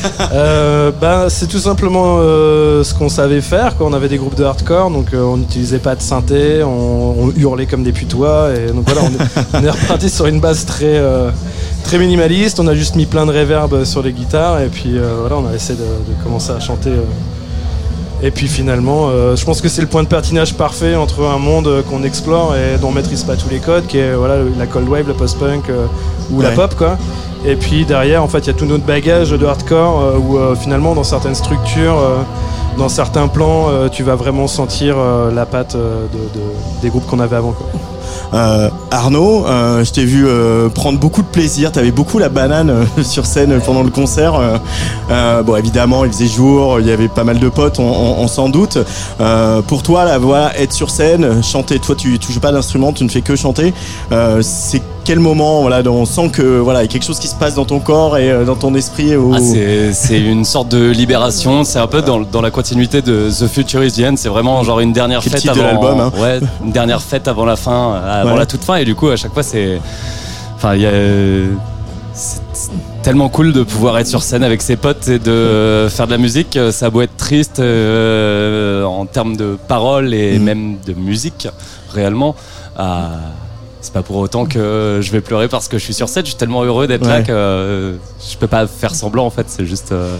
Bah, 1.01 1.27
c'est 1.29 1.49
tout 1.49 1.59
simplement 1.59 2.17
ce 2.19 2.95
qu'on 2.95 3.11
savait 3.11 3.43
faire. 3.43 3.77
Quand 3.77 3.87
on 3.89 3.93
avait 3.93 4.09
des 4.09 4.17
groupes 4.19 4.37
de 4.37 4.45
hardcore, 4.45 4.91
donc 4.91 5.09
on 5.13 5.37
n'utilisait 5.37 5.79
pas 5.81 5.97
de 5.97 6.01
synthé, 6.03 6.63
on, 6.63 7.25
on 7.25 7.33
hurlait 7.37 7.67
comme 7.67 7.83
des 7.83 7.93
putois, 7.93 8.51
et 8.57 8.73
donc 8.73 8.89
voilà, 8.89 9.03
on 9.03 9.09
est, 9.11 9.63
on 9.63 9.67
est 9.67 9.71
reparti 9.71 10.09
sur 10.09 10.27
une 10.27 10.41
base 10.41 10.65
très 10.65 10.87
euh, 10.97 11.31
très 11.89 11.99
minimaliste. 11.99 12.61
On 12.61 12.67
a 12.69 12.75
juste 12.75 12.97
mis 12.97 13.07
plein 13.07 13.25
de 13.25 13.33
reverb 13.33 13.85
sur 13.85 14.03
les 14.03 14.13
guitares, 14.13 14.61
et 14.61 14.67
puis 14.67 14.99
euh, 14.99 15.17
voilà, 15.21 15.37
on 15.37 15.47
a 15.51 15.55
essayé 15.55 15.79
de, 15.79 15.85
de 15.85 16.23
commencer 16.23 16.51
à 16.53 16.61
chanter. 16.61 16.91
euh. 16.91 17.03
Et 18.23 18.31
puis 18.31 18.47
finalement, 18.47 19.09
euh, 19.09 19.37
je 19.37 19.45
pense 19.47 19.63
que 19.63 19.69
c'est 19.71 19.81
le 19.81 19.87
point 19.87 20.03
de 20.03 20.09
patinage 20.09 20.53
parfait 20.55 20.95
entre 20.97 21.25
un 21.25 21.39
monde 21.39 21.83
qu'on 21.89 22.03
explore 22.03 22.55
et 22.57 22.77
dont 22.79 22.89
on 22.89 22.93
maîtrise 22.93 23.23
pas 23.23 23.37
tous 23.37 23.49
les 23.49 23.59
codes, 23.61 23.87
qui 23.87 23.97
est 23.99 24.13
voilà 24.13 24.35
la 24.59 24.67
cold 24.67 24.87
wave, 24.89 25.07
le 25.09 25.15
post-punk 25.15 25.65
ou 26.31 26.41
la 26.43 26.51
pop 26.51 26.75
quoi. 26.75 26.99
Et 27.47 27.55
puis 27.57 27.85
derrière, 27.87 28.23
en 28.23 28.29
fait, 28.29 28.41
il 28.41 28.47
y 28.49 28.51
a 28.51 28.55
tout 28.55 28.67
notre 28.67 28.85
bagage 28.85 29.31
de 29.31 29.47
hardcore 29.47 30.15
où 30.19 30.37
finalement, 30.57 30.95
dans 30.97 31.05
certaines 31.05 31.37
structures, 31.37 31.97
dans 32.77 32.89
certains 32.89 33.29
plans, 33.29 33.89
tu 33.93 34.03
vas 34.03 34.17
vraiment 34.17 34.49
sentir 34.49 34.97
la 35.33 35.47
patte 35.47 35.77
de, 35.77 35.81
de- 35.81 36.83
des 36.83 36.89
groupes 36.91 37.07
qu'on 37.07 37.21
avait 37.21 37.37
avant. 37.37 37.53
Quoi. 37.53 37.69
Euh, 38.35 38.69
Arnaud, 38.91 39.47
euh, 39.47 39.85
je 39.85 39.93
t'ai 39.93 40.05
vu 40.05 40.27
euh, 40.27 40.69
prendre 40.69 40.99
beaucoup 40.99 41.23
de 41.23 41.27
plaisir. 41.27 41.73
T'avais 41.73 41.91
beaucoup 41.91 42.19
la 42.19 42.29
banane 42.29 42.87
sur 43.03 43.27
scène 43.27 43.61
pendant 43.65 43.83
le 43.83 43.91
concert. 43.91 44.35
Bon, 45.45 45.57
évidemment, 45.57 46.05
il 46.05 46.13
faisait 46.13 46.27
jour, 46.27 46.81
il 46.81 46.87
y 46.87 46.91
avait 46.91 47.09
pas 47.09 47.25
mal 47.25 47.39
de 47.39 47.49
potes, 47.49 47.79
on, 47.79 47.85
on- 47.85 48.19
on 48.23 48.29
s'en 48.29 48.49
doute. 48.49 48.79
Pour 49.67 49.83
toi, 49.83 50.05
là, 50.05 50.19
voilà, 50.19 50.59
être 50.59 50.73
sur 50.73 50.91
scène, 50.91 51.43
chanter. 51.43 51.79
Toi, 51.79 51.95
tu, 51.97 52.19
joues 52.29 52.41
pas 52.41 52.53
d'instrument, 52.53 52.93
tu 52.93 53.05
ne 53.05 53.09
fais 53.09 53.23
que 53.23 53.37
chanter. 53.37 53.73
C'est 54.43 54.83
quel 55.09 55.21
moment, 55.21 55.63
voilà, 55.63 55.81
on 55.91 56.05
sent 56.05 56.29
que 56.35 56.59
voilà, 56.59 56.81
il 56.83 56.85
y 56.85 56.89
a 56.91 56.93
quelque 56.93 57.07
chose 57.07 57.19
qui 57.19 57.29
se 57.29 57.35
passe 57.35 57.55
dans 57.55 57.65
ton 57.65 57.81
corps 57.81 58.19
et 58.19 58.31
euh, 58.31 58.45
dans 58.45 58.57
ton 58.57 58.75
esprit. 58.75 59.15
Ah, 59.15 59.39
c'est 59.95 60.21
une 60.21 60.45
sorte 60.45 60.69
de 60.69 60.91
libération. 60.91 61.65
C'est 61.65 61.79
un 61.79 61.87
peu 61.87 62.03
dans, 62.03 62.21
dans 62.21 62.43
la 62.43 62.51
continuité 62.51 63.01
de 63.01 63.31
The 63.31 63.47
Future 63.49 63.83
is 63.83 63.93
the 63.93 64.01
End. 64.01 64.15
C'est 64.19 64.29
vraiment 64.29 64.63
genre 64.65 64.81
une 64.81 64.93
dernière 64.93 65.23
fête 65.25 65.49
avant. 65.49 65.63
l'album, 65.63 65.99
hein. 66.01 66.13
Ouais, 66.21 66.41
une 66.63 66.73
dernière 66.73 67.01
fête 67.01 67.27
avant 67.27 67.47
la 67.47 67.57
fin, 67.57 67.95
avant 67.95 68.33
Ouais. 68.33 68.39
la 68.39 68.45
toute 68.45 68.63
fin. 68.63 68.77
Et 68.77 68.85
du 68.85 68.95
coup, 68.95 69.09
à 69.09 69.17
chaque 69.17 69.33
fois, 69.33 69.43
c'est. 69.43 69.81
Enfin, 70.57 70.75
il 70.75 70.83
y 70.83 70.87
a. 70.87 70.91
C'est 72.13 72.43
tellement 73.03 73.31
cool 73.31 73.55
de 73.55 73.63
pouvoir 73.63 73.97
être 73.99 74.09
sur 74.09 74.23
scène 74.23 74.45
avec 74.45 74.61
ses 74.61 74.77
potes 74.77 75.09
et 75.09 75.19
de 75.19 75.87
faire 75.89 76.05
de 76.07 76.11
la 76.13 76.19
musique. 76.19 76.59
Ça 76.71 76.87
a 76.87 76.91
beau 76.91 77.01
être 77.01 77.17
triste 77.17 77.61
euh, 77.61 78.85
en 78.85 79.07
termes 79.07 79.37
de 79.39 79.57
paroles 79.69 80.13
et 80.13 80.37
Mhm. 80.39 80.45
même 80.45 80.77
de 80.87 80.93
musique, 80.93 81.49
réellement. 81.95 82.35
Ah, 82.77 83.13
c'est 83.81 83.93
pas 83.93 84.03
pour 84.03 84.17
autant 84.17 84.45
que 84.47 84.99
je 85.03 85.11
vais 85.13 85.21
pleurer 85.21 85.49
parce 85.49 85.69
que 85.69 85.79
je 85.79 85.85
suis 85.85 85.95
sur 85.95 86.09
scène. 86.09 86.25
Je 86.25 86.31
suis 86.31 86.39
tellement 86.39 86.65
heureux 86.65 86.87
d'être 86.87 87.07
là 87.07 87.23
que 87.23 87.33
euh, 87.33 87.93
je 88.31 88.37
peux 88.37 88.47
pas 88.49 88.67
faire 88.67 88.95
semblant 88.95 89.27
en 89.27 89.31
fait. 89.31 89.47
C'est 89.49 89.67
juste 89.67 89.93
euh, 89.93 90.17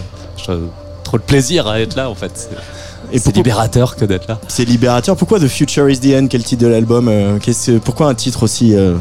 trop 1.03 1.17
de 1.17 1.23
plaisir 1.23 1.67
à 1.67 1.79
être 1.81 1.95
là 1.95 2.09
en 2.09 2.15
fait. 2.15 2.31
C'est- 2.35 2.49
Et 3.11 3.17
C'est 3.17 3.23
pourquoi- 3.25 3.39
libérateur 3.39 3.95
que 3.95 4.05
d'être 4.05 4.27
là. 4.27 4.39
C'est 4.47 4.65
libérateur. 4.65 5.15
Pourquoi 5.15 5.39
The 5.39 5.47
Future 5.47 5.89
is 5.89 5.99
the 5.99 6.13
End 6.15 6.27
Quel 6.29 6.43
titre 6.43 6.61
de 6.61 6.67
l'album 6.67 7.07
euh, 7.07 7.39
Pourquoi 7.83 8.07
un 8.07 8.13
titre 8.13 8.43
aussi 8.43 8.75
euh, 8.75 8.95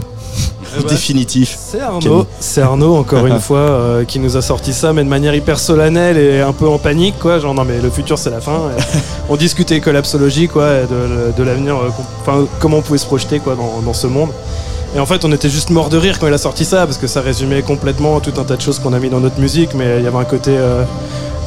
Eh 0.76 0.80
ben, 0.82 0.88
définitif 0.88 1.56
C'est 1.58 1.80
Arnaud, 1.80 2.26
c'est 2.40 2.60
Arnaud 2.60 2.96
encore 2.96 3.26
une 3.26 3.40
fois 3.48 3.58
euh, 3.58 4.04
qui 4.04 4.18
nous 4.18 4.36
a 4.36 4.42
sorti 4.42 4.72
ça, 4.72 4.92
mais 4.92 5.02
de 5.04 5.08
manière 5.08 5.34
hyper 5.34 5.58
solennelle 5.58 6.18
et 6.18 6.40
un 6.40 6.52
peu 6.52 6.68
en 6.68 6.78
panique, 6.78 7.18
quoi. 7.18 7.38
Genre 7.38 7.54
non 7.54 7.64
mais 7.64 7.80
le 7.80 7.90
futur 7.90 8.18
c'est 8.18 8.30
la 8.30 8.40
fin. 8.40 8.62
On 9.28 9.36
discutait 9.36 9.80
collapsologie, 9.80 10.48
quoi, 10.48 10.68
et 10.78 10.86
de, 10.86 11.32
de 11.36 11.42
l'avenir, 11.42 11.76
euh, 11.76 11.90
enfin 12.22 12.46
comment 12.60 12.78
on 12.78 12.82
pouvait 12.82 12.98
se 12.98 13.06
projeter, 13.06 13.38
quoi, 13.40 13.54
dans, 13.54 13.80
dans 13.84 13.92
ce 13.94 14.06
monde. 14.06 14.30
Et 14.96 15.00
en 15.00 15.04
fait, 15.06 15.22
on 15.26 15.32
était 15.32 15.50
juste 15.50 15.68
mort 15.68 15.90
de 15.90 15.98
rire 15.98 16.18
quand 16.18 16.26
il 16.28 16.32
a 16.32 16.38
sorti 16.38 16.64
ça, 16.64 16.86
parce 16.86 16.96
que 16.96 17.06
ça 17.06 17.20
résumait 17.20 17.60
complètement 17.60 18.20
tout 18.20 18.32
un 18.40 18.44
tas 18.44 18.56
de 18.56 18.62
choses 18.62 18.78
qu'on 18.78 18.94
a 18.94 18.98
mis 18.98 19.10
dans 19.10 19.20
notre 19.20 19.38
musique, 19.38 19.74
mais 19.74 19.98
il 19.98 20.04
y 20.04 20.06
avait 20.06 20.16
un 20.16 20.24
côté 20.24 20.52
euh, 20.56 20.82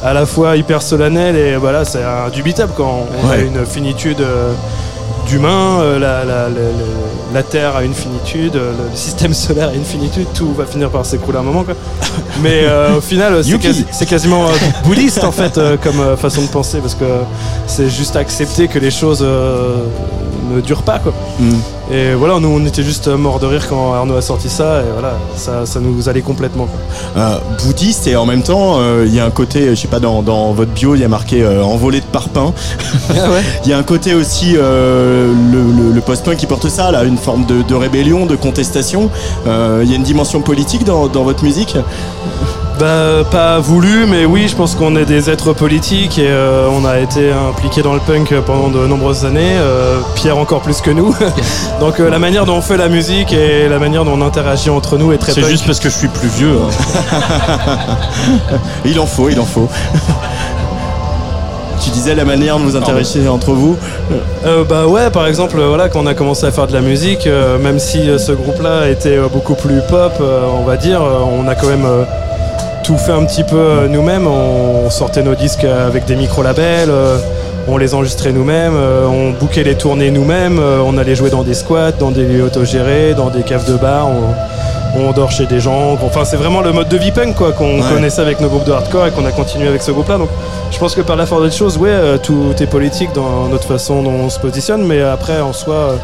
à 0.04 0.12
la 0.12 0.26
fois 0.26 0.56
hyper 0.56 0.80
solennel 0.80 1.34
et 1.34 1.56
voilà, 1.56 1.84
c'est 1.84 2.04
indubitable 2.04 2.72
quand 2.76 3.04
on 3.24 3.28
a 3.30 3.38
une 3.38 3.66
finitude. 3.66 4.20
euh, 4.20 4.52
d'humains, 5.26 5.80
euh, 5.80 5.98
la, 5.98 6.24
la- 6.24 6.48
la- 6.48 7.42
Terre 7.42 7.76
a 7.76 7.82
une 7.82 7.94
finitude, 7.94 8.56
euh, 8.56 8.72
le, 8.72 8.96
système 8.96 9.32
solaire 9.34 9.68
a 9.70 9.74
une 9.74 9.84
finitude, 9.84 10.26
tout 10.34 10.52
va 10.54 10.64
finir 10.64 10.90
par 10.90 11.04
s'écrouler 11.04 11.38
à 11.38 11.40
un 11.40 11.44
moment. 11.44 11.64
Quoi. 11.64 11.74
Mais 12.42 12.62
euh, 12.64 12.96
au 12.98 13.00
final, 13.00 13.42
c'est, 13.42 13.58
quasi- 13.58 13.84
quasiment 14.06 14.46
euh, 14.46 14.52
bouddhiste 14.84 15.24
en 15.24 15.32
fait 15.32 15.58
euh, 15.58 15.76
comme 15.82 16.16
façon 16.16 16.42
de 16.42 16.46
penser 16.48 16.78
parce 16.78 16.94
que 16.94 17.04
c'est 17.66 17.88
juste 17.90 18.16
accepter 18.16 18.68
que 18.68 18.78
les 18.78 18.90
choses 18.90 19.22
ne 19.22 20.60
durent 20.60 20.82
pas. 20.82 20.98
Quoi. 20.98 21.12
Mm. 21.38 21.54
Et 21.94 22.14
voilà, 22.14 22.40
nous 22.40 22.48
on 22.48 22.64
était 22.64 22.82
juste 22.82 23.08
euh, 23.08 23.18
morts 23.18 23.38
de 23.38 23.44
rire 23.46 23.68
quand 23.68 23.92
Arnaud 23.92 24.16
a 24.16 24.22
sorti 24.22 24.48
ça 24.48 24.80
et 24.80 24.90
voilà, 24.94 25.12
ça, 25.36 25.66
ça 25.66 25.78
nous 25.78 26.08
allait 26.08 26.22
complètement. 26.22 26.66
Quoi. 26.66 27.22
Euh, 27.22 27.38
bouddhiste 27.62 28.06
et 28.06 28.16
en 28.16 28.24
même 28.24 28.42
temps 28.42 28.76
euh, 28.78 29.04
il 29.06 29.14
y 29.14 29.20
a 29.20 29.26
un 29.26 29.30
côté 29.30 29.68
je 29.70 29.74
sais 29.74 29.88
pas 29.88 30.00
dans, 30.00 30.22
dans 30.22 30.52
votre 30.52 30.70
bio 30.70 30.94
il 30.94 31.02
y 31.02 31.04
a 31.04 31.08
marqué 31.08 31.42
euh, 31.42 31.62
envolé 31.62 32.00
de 32.00 32.06
parpaing 32.06 32.54
il 33.64 33.70
y 33.70 33.74
a 33.74 33.78
un 33.78 33.82
côté 33.82 34.14
aussi 34.14 34.54
euh, 34.56 35.32
le, 35.52 35.58
le- 35.88 35.92
le 35.92 36.00
post-punk 36.00 36.38
qui 36.38 36.46
porte 36.46 36.68
ça 36.70 36.90
là 36.92 37.04
une 37.04 37.18
forme 37.18 37.44
de, 37.44 37.60
de 37.60 37.74
rébellion 37.74 38.24
de 38.24 38.36
contestation 38.36 39.10
Euh, 39.46 39.82
il 39.84 39.90
y 39.90 39.92
a 39.92 39.96
une 39.96 40.02
dimension 40.02 40.40
politique 40.40 40.84
dans, 40.84 41.08
dans 41.08 41.24
votre 41.24 41.44
musique? 41.44 41.76
Bah, 42.82 43.22
pas 43.30 43.60
voulu, 43.60 44.06
mais 44.06 44.24
oui, 44.24 44.48
je 44.48 44.56
pense 44.56 44.74
qu'on 44.74 44.96
est 44.96 45.04
des 45.04 45.30
êtres 45.30 45.52
politiques 45.52 46.18
et 46.18 46.26
euh, 46.28 46.66
on 46.68 46.84
a 46.84 46.98
été 46.98 47.30
impliqués 47.30 47.80
dans 47.80 47.94
le 47.94 48.00
punk 48.00 48.34
pendant 48.44 48.70
de 48.70 48.84
nombreuses 48.88 49.24
années. 49.24 49.54
euh, 49.56 50.00
Pierre 50.16 50.36
encore 50.36 50.62
plus 50.62 50.80
que 50.80 50.90
nous. 50.90 51.14
Donc 51.80 52.00
euh, 52.00 52.10
la 52.10 52.18
manière 52.18 52.44
dont 52.44 52.56
on 52.56 52.60
fait 52.60 52.76
la 52.76 52.88
musique 52.88 53.32
et 53.32 53.68
la 53.68 53.78
manière 53.78 54.04
dont 54.04 54.14
on 54.20 54.20
interagit 54.26 54.68
entre 54.68 54.98
nous 54.98 55.12
est 55.12 55.18
très 55.18 55.30
C'est 55.30 55.44
juste 55.44 55.64
parce 55.64 55.78
que 55.78 55.90
je 55.90 55.94
suis 55.96 56.08
plus 56.08 56.26
vieux. 56.26 56.58
hein. 56.58 57.78
il 58.84 58.98
en 58.98 59.06
faut 59.06 59.28
il 59.28 59.38
en 59.38 59.44
faut 59.46 59.68
tu 61.84 61.90
disais 61.90 62.14
la 62.16 62.24
manière 62.24 62.58
de 62.58 62.62
vous 62.64 62.76
intéresser 62.76 63.26
entre 63.28 63.52
vous 63.52 63.76
Euh, 64.46 64.62
bah 64.64 64.86
ouais, 64.86 65.10
par 65.10 65.26
exemple, 65.26 65.60
voilà, 65.60 65.88
quand 65.88 66.00
on 66.02 66.06
a 66.06 66.14
commencé 66.14 66.46
à 66.46 66.52
faire 66.52 66.68
de 66.68 66.72
la 66.72 66.80
musique, 66.80 67.26
euh, 67.26 67.58
même 67.58 67.80
si 67.80 68.08
ce 68.18 68.30
groupe-là 68.32 68.88
était 68.88 69.18
beaucoup 69.32 69.54
plus 69.56 69.80
pop, 69.88 70.12
euh, 70.20 70.44
on 70.56 70.62
va 70.64 70.76
dire, 70.76 71.00
on 71.02 71.48
a 71.48 71.56
quand 71.56 71.66
même 71.66 71.84
euh, 71.84 72.04
tout 72.82 72.96
fait 72.98 73.12
un 73.12 73.24
petit 73.24 73.44
peu 73.44 73.56
euh, 73.56 73.88
nous-mêmes. 73.88 74.26
On, 74.26 74.90
sortait 74.90 75.22
nos 75.22 75.34
disques 75.34 75.64
avec 75.64 76.04
des 76.04 76.16
micro-labels, 76.16 76.90
euh, 76.90 77.16
on 77.66 77.78
les 77.78 77.94
enregistrait 77.94 78.32
nous-mêmes, 78.32 78.74
euh, 78.76 79.06
on 79.06 79.30
bouquait 79.30 79.62
les 79.62 79.74
tournées 79.76 80.10
nous-mêmes, 80.10 80.58
on 80.58 80.98
allait 80.98 81.14
jouer 81.14 81.30
dans 81.30 81.44
des 81.44 81.54
squats, 81.54 81.92
dans 81.92 82.10
des 82.10 82.24
lieux 82.24 82.44
autogérés, 82.44 83.14
dans 83.14 83.30
des 83.30 83.42
caves 83.42 83.66
de 83.70 83.76
bar. 83.76 84.08
On, 84.08 85.00
on 85.00 85.12
dort 85.12 85.30
chez 85.30 85.46
des 85.46 85.60
gens. 85.60 85.92
Enfin, 86.04 86.24
c'est 86.24 86.36
vraiment 86.36 86.60
le 86.60 86.72
mode 86.72 86.88
de 86.88 86.98
vie 86.98 87.12
punk 87.12 87.34
quoi 87.36 87.52
qu'on 87.52 87.80
Ouais. 87.80 87.94
connaissait 87.94 88.20
avec 88.20 88.40
nos 88.40 88.48
groupes 88.48 88.66
de 88.66 88.72
hardcore 88.72 89.06
et 89.06 89.10
qu'on 89.10 89.24
a 89.24 89.32
continué 89.32 89.66
avec 89.68 89.82
ce 89.82 89.90
groupe-là. 89.90 90.18
Donc, 90.18 90.28
je 90.70 90.78
pense 90.78 90.94
que 90.94 91.00
par 91.00 91.16
la 91.16 91.24
force 91.24 91.44
des 91.44 91.50
choses, 91.56 91.78
ouais, 91.78 92.18
tout 92.22 92.52
est 92.60 92.66
politique 92.66 93.10
dans 93.14 93.48
notre 93.48 93.66
façon 93.68 94.02
dont 94.02 94.10
on 94.12 94.28
se 94.28 94.38
positionne, 94.38 94.84
mais 94.84 95.00
après, 95.00 95.40
en 95.40 95.54
soi, 95.54 95.94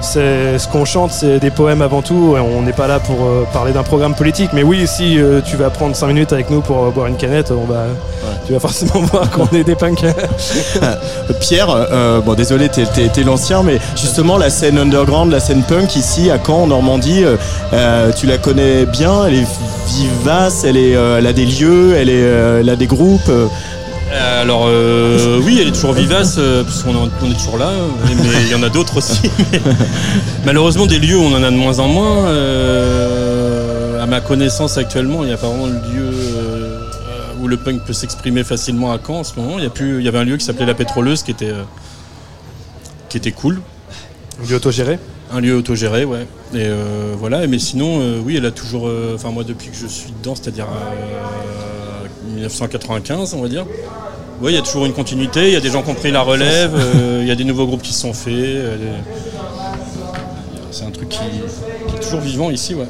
c'est 0.00 0.58
ce 0.58 0.68
qu'on 0.68 0.84
chante, 0.84 1.10
c'est 1.12 1.38
des 1.40 1.50
poèmes 1.50 1.82
avant 1.82 2.02
tout. 2.02 2.36
On 2.38 2.62
n'est 2.62 2.72
pas 2.72 2.86
là 2.86 3.00
pour 3.00 3.16
euh, 3.24 3.44
parler 3.52 3.72
d'un 3.72 3.82
programme 3.82 4.14
politique, 4.14 4.50
mais 4.52 4.62
oui, 4.62 4.86
si 4.86 5.18
euh, 5.18 5.40
tu 5.40 5.56
vas 5.56 5.70
prendre 5.70 5.96
5 5.96 6.06
minutes 6.08 6.32
avec 6.32 6.50
nous 6.50 6.60
pour 6.60 6.84
euh, 6.84 6.90
boire 6.90 7.06
une 7.06 7.16
canette, 7.16 7.50
on 7.50 7.64
va, 7.64 7.86
tu 8.46 8.52
vas 8.52 8.60
forcément 8.60 9.00
voir 9.12 9.30
qu'on 9.30 9.48
est 9.56 9.64
des 9.64 9.74
punks. 9.74 10.04
Pierre, 11.40 12.22
bon 12.24 12.34
désolé, 12.34 12.68
t'es, 12.68 12.84
t'es- 12.86 13.08
t'es 13.08 13.22
l'ancien, 13.22 13.62
mais 13.62 13.78
justement 13.96 14.38
la 14.38 14.50
scène 14.50 14.78
underground, 14.78 15.32
la 15.32 15.40
scène 15.40 15.62
punk 15.62 15.96
ici 15.96 16.30
à 16.30 16.38
Caen, 16.44 16.62
en 16.62 16.66
Normandie, 16.68 17.24
tu 18.16 18.26
la 18.26 18.38
connais 18.38 18.86
bien, 18.86 19.26
elle 19.26 19.34
est 19.34 19.46
vivace, 19.88 20.64
elle, 20.64 20.76
est, 20.76 20.90
elle 20.92 21.26
a 21.26 21.32
des 21.32 21.46
lieux, 21.46 21.94
elle, 21.96 22.08
est, 22.10 22.60
elle 22.60 22.68
a 22.68 22.76
des 22.76 22.86
groupes. 22.86 23.30
Euh. 24.12 24.42
Alors 24.42 24.64
euh, 24.66 25.40
oui, 25.44 25.58
elle 25.60 25.68
est 25.68 25.72
toujours 25.72 25.92
vivace, 25.92 26.36
euh, 26.38 26.62
parce 26.62 26.82
qu'on 26.82 26.92
est, 26.92 27.10
on 27.22 27.30
est 27.30 27.34
toujours 27.34 27.58
là, 27.58 27.72
mais 28.08 28.14
il 28.42 28.50
y 28.50 28.54
en 28.54 28.62
a 28.62 28.68
d'autres 28.68 28.98
aussi. 28.98 29.20
malheureusement, 30.44 30.86
des 30.86 30.98
lieux, 30.98 31.18
on 31.18 31.34
en 31.34 31.42
a 31.42 31.50
de 31.50 31.56
moins 31.56 31.78
en 31.78 31.88
moins. 31.88 32.26
Euh, 32.26 34.02
à 34.02 34.06
ma 34.06 34.20
connaissance 34.20 34.78
actuellement, 34.78 35.22
il 35.22 35.28
n'y 35.28 35.32
a 35.32 35.36
pas 35.36 35.48
vraiment 35.48 35.66
de 35.66 35.72
lieu 35.72 36.10
où 37.40 37.48
le 37.48 37.56
punk 37.56 37.84
peut 37.84 37.92
s'exprimer 37.92 38.44
facilement 38.44 38.92
à 38.92 38.98
Caen 39.04 39.20
en 39.20 39.24
ce 39.24 39.38
moment. 39.38 39.58
Il 39.58 39.64
y, 39.64 39.66
a 39.66 39.70
plus, 39.70 39.98
il 39.98 40.04
y 40.04 40.08
avait 40.08 40.18
un 40.18 40.24
lieu 40.24 40.36
qui 40.36 40.44
s'appelait 40.44 40.66
La 40.66 40.74
Pétroleuse 40.74 41.22
qui 41.22 41.32
était, 41.32 41.52
qui 43.08 43.16
était 43.16 43.32
cool. 43.32 43.60
Du 44.46 44.54
autogéré? 44.54 44.98
Un 45.32 45.40
lieu 45.40 45.56
autogéré, 45.56 46.04
ouais. 46.04 46.26
Et 46.54 46.66
euh, 46.66 47.14
voilà, 47.18 47.44
mais 47.48 47.58
sinon, 47.58 48.20
oui, 48.24 48.36
elle 48.36 48.46
a 48.46 48.52
toujours. 48.52 48.88
Enfin, 49.14 49.30
moi, 49.30 49.42
depuis 49.42 49.70
que 49.70 49.76
je 49.76 49.88
suis 49.88 50.12
dedans, 50.12 50.36
c'est-à-dire 50.36 50.68
1995, 52.36 53.34
on 53.34 53.42
va 53.42 53.48
dire. 53.48 53.66
Oui, 54.42 54.52
il 54.52 54.54
y 54.54 54.58
a 54.58 54.62
toujours 54.62 54.84
une 54.86 54.92
continuité, 54.92 55.46
il 55.48 55.52
y 55.54 55.56
a 55.56 55.60
des 55.60 55.70
gens 55.70 55.82
qui 55.82 55.90
ont 55.90 55.94
pris 55.94 56.10
la 56.10 56.20
relève, 56.22 56.72
euh, 56.76 57.20
il 57.22 57.28
y 57.28 57.30
a 57.30 57.34
des 57.34 57.44
nouveaux 57.44 57.66
groupes 57.66 57.82
qui 57.82 57.92
se 57.94 58.00
sont 58.00 58.12
faits. 58.12 58.34
euh, 58.34 58.76
C'est 60.70 60.84
un 60.84 60.90
truc 60.90 61.08
qui, 61.08 61.18
qui 61.88 61.96
est 61.96 62.00
toujours 62.00 62.20
vivant 62.20 62.50
ici, 62.50 62.74
ouais. 62.74 62.86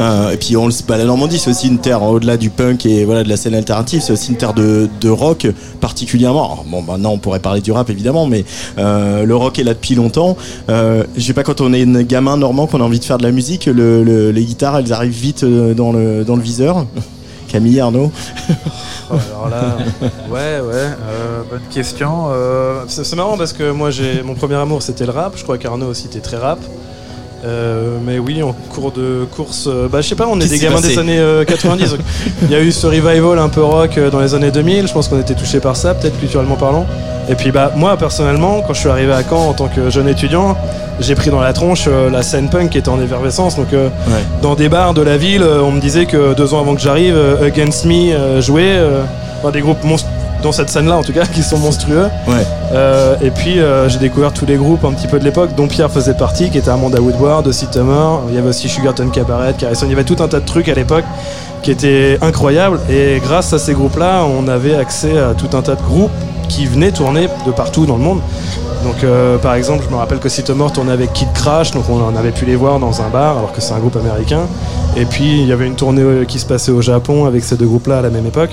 Euh, 0.00 0.30
et 0.30 0.36
puis 0.36 0.56
on 0.56 0.66
le 0.68 0.72
bah, 0.86 0.96
la 0.96 1.04
Normandie, 1.04 1.38
c'est 1.38 1.50
aussi 1.50 1.66
une 1.66 1.78
terre 1.78 2.02
au-delà 2.04 2.36
du 2.36 2.50
punk 2.50 2.86
et 2.86 3.04
voilà 3.04 3.24
de 3.24 3.28
la 3.28 3.36
scène 3.36 3.54
alternative, 3.54 4.00
c'est 4.00 4.12
aussi 4.12 4.30
une 4.30 4.36
terre 4.36 4.54
de, 4.54 4.88
de 5.00 5.08
rock 5.08 5.46
particulièrement. 5.80 6.44
Alors, 6.44 6.64
bon, 6.68 6.82
maintenant 6.82 7.10
on 7.12 7.18
pourrait 7.18 7.40
parler 7.40 7.60
du 7.60 7.72
rap 7.72 7.90
évidemment, 7.90 8.26
mais 8.26 8.44
euh, 8.78 9.24
le 9.24 9.34
rock 9.36 9.58
est 9.58 9.64
là 9.64 9.74
depuis 9.74 9.96
longtemps. 9.96 10.36
Euh, 10.68 11.02
je 11.16 11.22
sais 11.24 11.32
pas 11.32 11.42
quand 11.42 11.60
on 11.60 11.72
est 11.72 11.80
une 11.82 12.02
gamin 12.02 12.36
normand 12.36 12.66
qu'on 12.68 12.80
a 12.80 12.84
envie 12.84 13.00
de 13.00 13.04
faire 13.04 13.18
de 13.18 13.24
la 13.24 13.32
musique, 13.32 13.66
le- 13.66 14.04
le- 14.04 14.30
les 14.30 14.44
guitares 14.44 14.78
elles 14.78 14.92
arrivent 14.92 15.10
vite 15.18 15.44
dans 15.44 15.90
le 15.92 16.22
dans 16.24 16.36
le 16.36 16.42
viseur. 16.42 16.86
Camille, 17.48 17.80
Arnaud. 17.80 18.12
Alors 19.10 19.48
là, 19.48 19.78
ouais, 20.30 20.60
ouais, 20.60 20.60
euh, 20.62 21.42
bonne 21.50 21.62
question. 21.70 22.26
Euh, 22.30 22.84
c'est 22.88 23.16
marrant 23.16 23.38
parce 23.38 23.52
que 23.52 23.70
moi, 23.70 23.90
j'ai 23.90 24.22
mon 24.22 24.34
premier 24.34 24.56
amour, 24.56 24.82
c'était 24.82 25.06
le 25.06 25.12
rap. 25.12 25.32
Je 25.36 25.42
crois 25.42 25.58
qu'Arnaud 25.58 25.86
aussi 25.86 26.06
était 26.06 26.20
très 26.20 26.36
rap. 26.36 26.58
Euh, 27.44 27.98
mais 28.04 28.18
oui, 28.18 28.42
en 28.42 28.52
cours 28.52 28.90
de 28.90 29.24
course, 29.36 29.68
euh, 29.68 29.88
bah 29.88 30.00
je 30.00 30.08
sais 30.08 30.16
pas, 30.16 30.26
on 30.26 30.40
est 30.40 30.48
des 30.48 30.58
gamins 30.58 30.80
des 30.80 30.98
années 30.98 31.18
euh, 31.18 31.44
90. 31.44 31.90
donc 31.90 32.00
Il 32.42 32.50
y 32.50 32.54
a 32.54 32.60
eu 32.60 32.72
ce 32.72 32.86
revival 32.86 33.38
un 33.38 33.48
peu 33.48 33.62
rock 33.62 33.96
euh, 33.96 34.10
dans 34.10 34.20
les 34.20 34.34
années 34.34 34.50
2000. 34.50 34.88
Je 34.88 34.92
pense 34.92 35.06
qu'on 35.08 35.20
était 35.20 35.36
touchés 35.36 35.60
par 35.60 35.76
ça, 35.76 35.94
peut-être 35.94 36.18
culturellement 36.18 36.56
parlant. 36.56 36.84
Et 37.30 37.34
puis 37.34 37.50
bah 37.52 37.72
moi 37.76 37.96
personnellement, 37.96 38.62
quand 38.66 38.72
je 38.74 38.80
suis 38.80 38.88
arrivé 38.88 39.12
à 39.12 39.22
Caen 39.22 39.48
en 39.48 39.52
tant 39.52 39.68
que 39.68 39.90
jeune 39.90 40.08
étudiant, 40.08 40.56
j'ai 41.00 41.14
pris 41.14 41.30
dans 41.30 41.40
la 41.40 41.52
tronche 41.52 41.84
euh, 41.86 42.10
la 42.10 42.22
scène 42.22 42.48
punk 42.48 42.70
qui 42.70 42.78
était 42.78 42.88
en 42.88 43.00
effervescence. 43.00 43.56
Donc 43.56 43.72
euh, 43.72 43.88
Ouais. 44.08 44.22
dans 44.42 44.54
des 44.54 44.68
bars 44.68 44.94
de 44.94 45.02
la 45.02 45.16
ville, 45.18 45.42
euh, 45.42 45.60
on 45.62 45.70
me 45.70 45.80
disait 45.80 46.06
que 46.06 46.34
deux 46.34 46.54
ans 46.54 46.60
avant 46.60 46.74
que 46.74 46.80
j'arrive, 46.80 47.16
Against 47.42 47.84
Me 47.84 48.40
jouait, 48.40 48.78
enfin, 49.40 49.50
des 49.50 49.60
groupes 49.60 49.78
dans 50.42 50.52
cette 50.52 50.70
scène-là 50.70 50.96
en 50.96 51.02
tout 51.02 51.12
cas, 51.12 51.26
qui 51.34 51.42
sont 51.42 51.58
monstrueux. 51.58 52.06
Ouais. 52.26 52.46
Euh, 52.72 53.16
et 53.20 53.30
puis 53.30 53.60
euh, 53.60 53.88
j'ai 53.88 53.98
découvert 53.98 54.32
tous 54.32 54.46
les 54.46 54.56
groupes 54.56 54.84
un 54.84 54.92
petit 54.92 55.06
peu 55.08 55.18
de 55.18 55.24
l'époque, 55.24 55.50
dont 55.56 55.66
Pierre 55.66 55.90
faisait 55.90 56.14
partie, 56.14 56.48
qui 56.50 56.58
était 56.58 56.70
Amanda 56.70 57.00
Woodward, 57.00 57.46
Aussi 57.46 57.66
Tumor. 57.66 58.22
Il 58.28 58.34
y 58.34 58.38
avait 58.38 58.48
aussi 58.48 58.68
Sugarton 58.68 59.08
Cabaret, 59.08 59.54
Carison. 59.58 59.84
Il 59.86 59.90
y 59.90 59.94
avait 59.94 60.04
tout 60.04 60.16
un 60.20 60.28
tas 60.28 60.40
de 60.40 60.46
trucs 60.46 60.68
à 60.68 60.74
l'époque 60.74 61.04
qui 61.62 61.72
étaient 61.72 62.18
incroyables. 62.22 62.78
Et 62.90 63.20
grâce 63.22 63.52
à 63.52 63.58
ces 63.58 63.74
groupes-là, 63.74 64.24
on 64.24 64.48
avait 64.48 64.76
accès 64.76 65.18
à 65.18 65.34
tout 65.34 65.54
un 65.56 65.60
tas 65.62 65.74
de 65.74 65.82
groupes 65.82 66.10
qui 66.48 66.66
venaient 66.66 66.92
tourner 66.92 67.28
de 67.46 67.50
partout 67.52 67.86
dans 67.86 67.96
le 67.96 68.02
monde. 68.02 68.20
Donc 68.84 69.02
euh, 69.04 69.38
par 69.38 69.54
exemple, 69.54 69.84
je 69.86 69.92
me 69.92 69.98
rappelle 69.98 70.18
que 70.18 70.28
Sytomore 70.28 70.72
tournait 70.72 70.92
avec 70.92 71.12
Kid 71.12 71.28
Crash, 71.34 71.72
donc 71.72 71.84
on 71.90 72.16
avait 72.16 72.30
pu 72.30 72.44
les 72.44 72.56
voir 72.56 72.78
dans 72.78 73.02
un 73.02 73.08
bar, 73.08 73.36
alors 73.38 73.52
que 73.52 73.60
c'est 73.60 73.72
un 73.74 73.78
groupe 73.78 73.96
américain. 73.96 74.42
Et 74.96 75.04
puis 75.04 75.40
il 75.42 75.46
y 75.46 75.52
avait 75.52 75.66
une 75.66 75.74
tournée 75.74 76.02
euh, 76.02 76.24
qui 76.24 76.38
se 76.38 76.46
passait 76.46 76.70
au 76.72 76.80
Japon 76.82 77.24
avec 77.26 77.42
ces 77.44 77.56
deux 77.56 77.66
groupes-là 77.66 77.98
à 77.98 78.02
la 78.02 78.10
même 78.10 78.26
époque. 78.26 78.50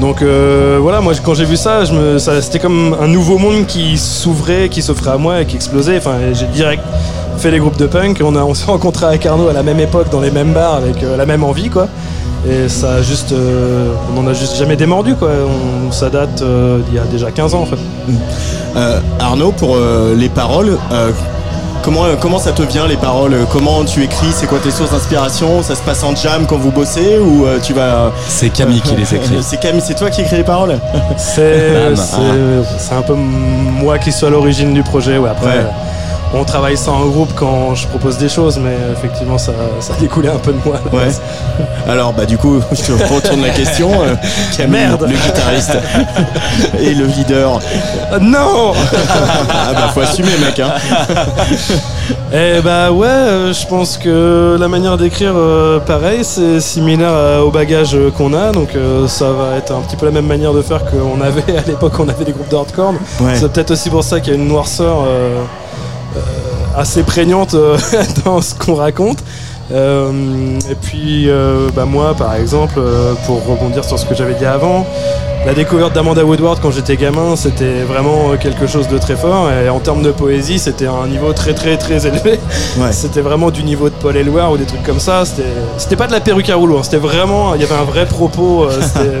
Donc 0.00 0.22
euh, 0.22 0.78
voilà, 0.80 1.00
moi 1.00 1.12
quand 1.22 1.34
j'ai 1.34 1.44
vu 1.44 1.56
ça, 1.56 1.82
ça- 2.18 2.40
c'était 2.42 2.58
comme 2.58 2.96
un 3.00 3.06
nouveau 3.06 3.36
monde 3.38 3.66
qui 3.66 3.98
s'ouvrait, 3.98 4.68
qui 4.70 4.80
s'offrait 4.82 5.10
à 5.10 5.18
moi 5.18 5.42
et 5.42 5.46
qui 5.46 5.56
explosait. 5.56 5.98
Enfin, 5.98 6.14
j'ai 6.32 6.46
direct 6.46 6.82
fait 7.38 7.50
les 7.50 7.58
groupes 7.58 7.76
de 7.78 7.86
punk. 7.86 8.20
On, 8.24 8.34
a- 8.34 8.42
on 8.42 8.54
s'est 8.54 8.66
rencontrés 8.70 9.06
avec 9.06 9.24
Arnaud 9.26 9.48
à 9.48 9.52
la 9.52 9.62
même 9.62 9.78
époque, 9.80 10.08
dans 10.10 10.20
les 10.20 10.30
mêmes 10.30 10.52
bars, 10.52 10.74
avec 10.76 11.02
la 11.02 11.26
même 11.26 11.44
envie, 11.44 11.68
quoi. 11.70 11.86
Et 12.48 12.68
ça 12.68 12.94
a 12.94 13.02
juste, 13.02 13.32
euh, 13.32 13.92
on 14.16 14.20
en 14.20 14.26
a 14.26 14.32
juste 14.32 14.56
jamais 14.56 14.76
démordu, 14.76 15.14
quoi. 15.14 15.28
On- 15.28 15.92
ça 15.92 16.08
date 16.08 16.40
euh, 16.42 16.78
d'il 16.88 16.94
y 16.94 16.98
a 16.98 17.04
déjà 17.04 17.30
15 17.30 17.54
ans, 17.54 17.62
en 17.62 17.66
fait. 17.66 17.76
Euh, 18.76 18.98
Arnaud, 19.18 19.52
pour 19.52 19.74
euh, 19.76 20.14
les 20.16 20.28
paroles, 20.30 20.78
euh, 20.92 21.10
comment, 21.82 22.04
euh, 22.06 22.14
comment 22.18 22.38
ça 22.38 22.52
te 22.52 22.62
vient 22.62 22.86
les 22.86 22.96
paroles? 22.96 23.34
Comment 23.52 23.84
tu 23.84 24.02
écris? 24.02 24.28
C'est 24.32 24.46
quoi 24.46 24.58
tes 24.58 24.70
sources 24.70 24.92
d'inspiration? 24.92 25.62
Ça 25.62 25.74
se 25.74 25.82
passe 25.82 26.02
en 26.02 26.14
jam 26.16 26.46
quand 26.48 26.56
vous 26.56 26.70
bossez 26.70 27.18
ou 27.18 27.44
euh, 27.44 27.58
tu 27.62 27.74
vas 27.74 28.10
C'est 28.28 28.48
Camille 28.50 28.80
qui 28.80 28.94
les 28.96 29.14
écrit. 29.14 29.42
C'est 29.42 29.60
Camille, 29.60 29.82
c'est 29.84 29.94
toi 29.96 30.08
qui 30.08 30.22
écris 30.22 30.36
les 30.36 30.42
paroles? 30.44 30.78
C'est 32.78 32.94
un 32.94 33.02
peu 33.02 33.14
moi 33.14 33.98
qui 33.98 34.12
suis 34.12 34.24
à 34.24 34.30
l'origine 34.30 34.72
du 34.72 34.82
projet. 34.82 35.18
Ouais, 35.18 35.28
après, 35.30 35.46
Ouais. 35.58 35.66
On 36.32 36.44
travaille 36.44 36.76
ça 36.76 36.92
en 36.92 37.06
groupe 37.06 37.32
quand 37.34 37.74
je 37.74 37.86
propose 37.88 38.16
des 38.18 38.28
choses, 38.28 38.58
mais 38.58 38.76
effectivement, 38.92 39.36
ça, 39.38 39.52
ça 39.80 39.94
découlait 39.98 40.28
un 40.30 40.38
peu 40.38 40.52
de 40.52 40.58
moi. 40.64 40.76
Ouais. 40.92 41.08
Alors 41.88 42.12
bah 42.12 42.24
du 42.24 42.38
coup, 42.38 42.60
je 42.72 42.82
te 42.82 42.92
retourne 43.14 43.42
la 43.42 43.50
question. 43.50 43.90
euh, 44.02 44.14
Camille, 44.56 44.80
Merde. 44.80 45.02
le 45.08 45.16
guitariste 45.16 45.76
et 46.80 46.94
le 46.94 47.06
leader. 47.06 47.58
Ah, 48.12 48.18
non 48.20 48.72
Ah 49.50 49.72
bah 49.72 49.90
faut 49.92 50.00
assumer 50.00 50.30
mec. 50.40 50.58
Hein. 50.60 50.72
Eh 52.32 52.60
bah 52.62 52.92
ouais, 52.92 53.06
euh, 53.08 53.52
je 53.52 53.66
pense 53.66 53.98
que 53.98 54.56
la 54.58 54.68
manière 54.68 54.96
d'écrire, 54.96 55.32
euh, 55.34 55.80
pareil, 55.80 56.20
c'est 56.22 56.60
similaire 56.60 57.42
au 57.44 57.50
bagage 57.50 57.94
euh, 57.94 58.10
qu'on 58.10 58.34
a, 58.34 58.52
donc 58.52 58.74
euh, 58.76 59.08
ça 59.08 59.30
va 59.32 59.56
être 59.56 59.72
un 59.72 59.80
petit 59.80 59.96
peu 59.96 60.06
la 60.06 60.12
même 60.12 60.26
manière 60.26 60.52
de 60.52 60.62
faire 60.62 60.82
qu'on 60.84 61.20
avait 61.20 61.56
à 61.56 61.62
l'époque, 61.66 61.92
on 61.98 62.08
avait 62.08 62.24
des 62.24 62.32
groupes 62.32 62.48
de 62.50 62.56
hardcore. 62.56 62.94
Ouais. 63.20 63.34
C'est 63.34 63.50
peut-être 63.52 63.72
aussi 63.72 63.90
pour 63.90 64.04
ça 64.04 64.20
qu'il 64.20 64.32
y 64.32 64.36
a 64.36 64.38
une 64.38 64.48
noirceur 64.48 64.98
euh, 65.06 65.10
euh, 65.10 65.42
assez 66.76 67.02
prégnante 67.02 67.54
euh, 67.54 67.76
dans 68.24 68.40
ce 68.40 68.54
qu'on 68.54 68.74
raconte. 68.74 69.18
Euh, 69.72 70.58
et 70.68 70.74
puis, 70.74 71.30
euh, 71.30 71.68
bah 71.76 71.84
moi, 71.84 72.14
par 72.14 72.34
exemple, 72.34 72.74
euh, 72.78 73.14
pour 73.26 73.44
rebondir 73.46 73.84
sur 73.84 73.98
ce 74.00 74.04
que 74.04 74.16
j'avais 74.16 74.34
dit 74.34 74.44
avant, 74.44 74.84
la 75.46 75.54
découverte 75.54 75.94
d'Amanda 75.94 76.24
Woodward 76.24 76.58
quand 76.60 76.72
j'étais 76.72 76.96
gamin, 76.96 77.36
c'était 77.36 77.82
vraiment 77.82 78.36
quelque 78.40 78.66
chose 78.66 78.88
de 78.88 78.98
très 78.98 79.14
fort. 79.14 79.48
Et 79.52 79.68
en 79.68 79.78
termes 79.78 80.02
de 80.02 80.10
poésie, 80.10 80.58
c'était 80.58 80.88
un 80.88 81.06
niveau 81.06 81.32
très 81.32 81.54
très 81.54 81.76
très 81.76 82.04
élevé. 82.08 82.40
Ouais. 82.78 82.90
C'était 82.90 83.20
vraiment 83.20 83.50
du 83.52 83.62
niveau 83.62 83.88
de 83.88 83.94
Paul 83.94 84.16
Éluard 84.16 84.50
ou 84.52 84.56
des 84.56 84.66
trucs 84.66 84.82
comme 84.82 84.98
ça. 85.00 85.22
C'était- 85.24 85.96
pas 85.96 86.08
de 86.08 86.12
la 86.12 86.20
perruque 86.20 86.50
à 86.50 86.56
rouleau. 86.56 86.78
hein. 86.78 86.82
C'était 86.82 86.96
vraiment, 86.98 87.54
il 87.54 87.60
y 87.60 87.64
avait 87.64 87.74
un 87.80 87.84
vrai 87.84 88.06
propos. 88.06 88.66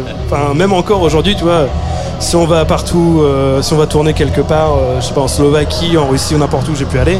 même 0.54 0.72
encore 0.72 1.02
aujourd'hui, 1.02 1.36
tu 1.36 1.44
vois. 1.44 1.66
Si 2.18 2.34
on 2.36 2.44
va 2.44 2.64
partout, 2.64 3.22
si 3.62 3.72
on 3.72 3.76
va 3.76 3.86
tourner 3.86 4.12
quelque 4.14 4.40
part, 4.42 4.72
je 5.00 5.06
sais 5.06 5.14
pas, 5.14 5.22
en 5.22 5.28
Slovaquie, 5.28 5.96
en 5.96 6.06
Russie 6.08 6.34
ou 6.34 6.38
n'importe 6.38 6.68
où 6.68 6.74
j'ai 6.74 6.84
pu 6.84 6.98
aller, 6.98 7.18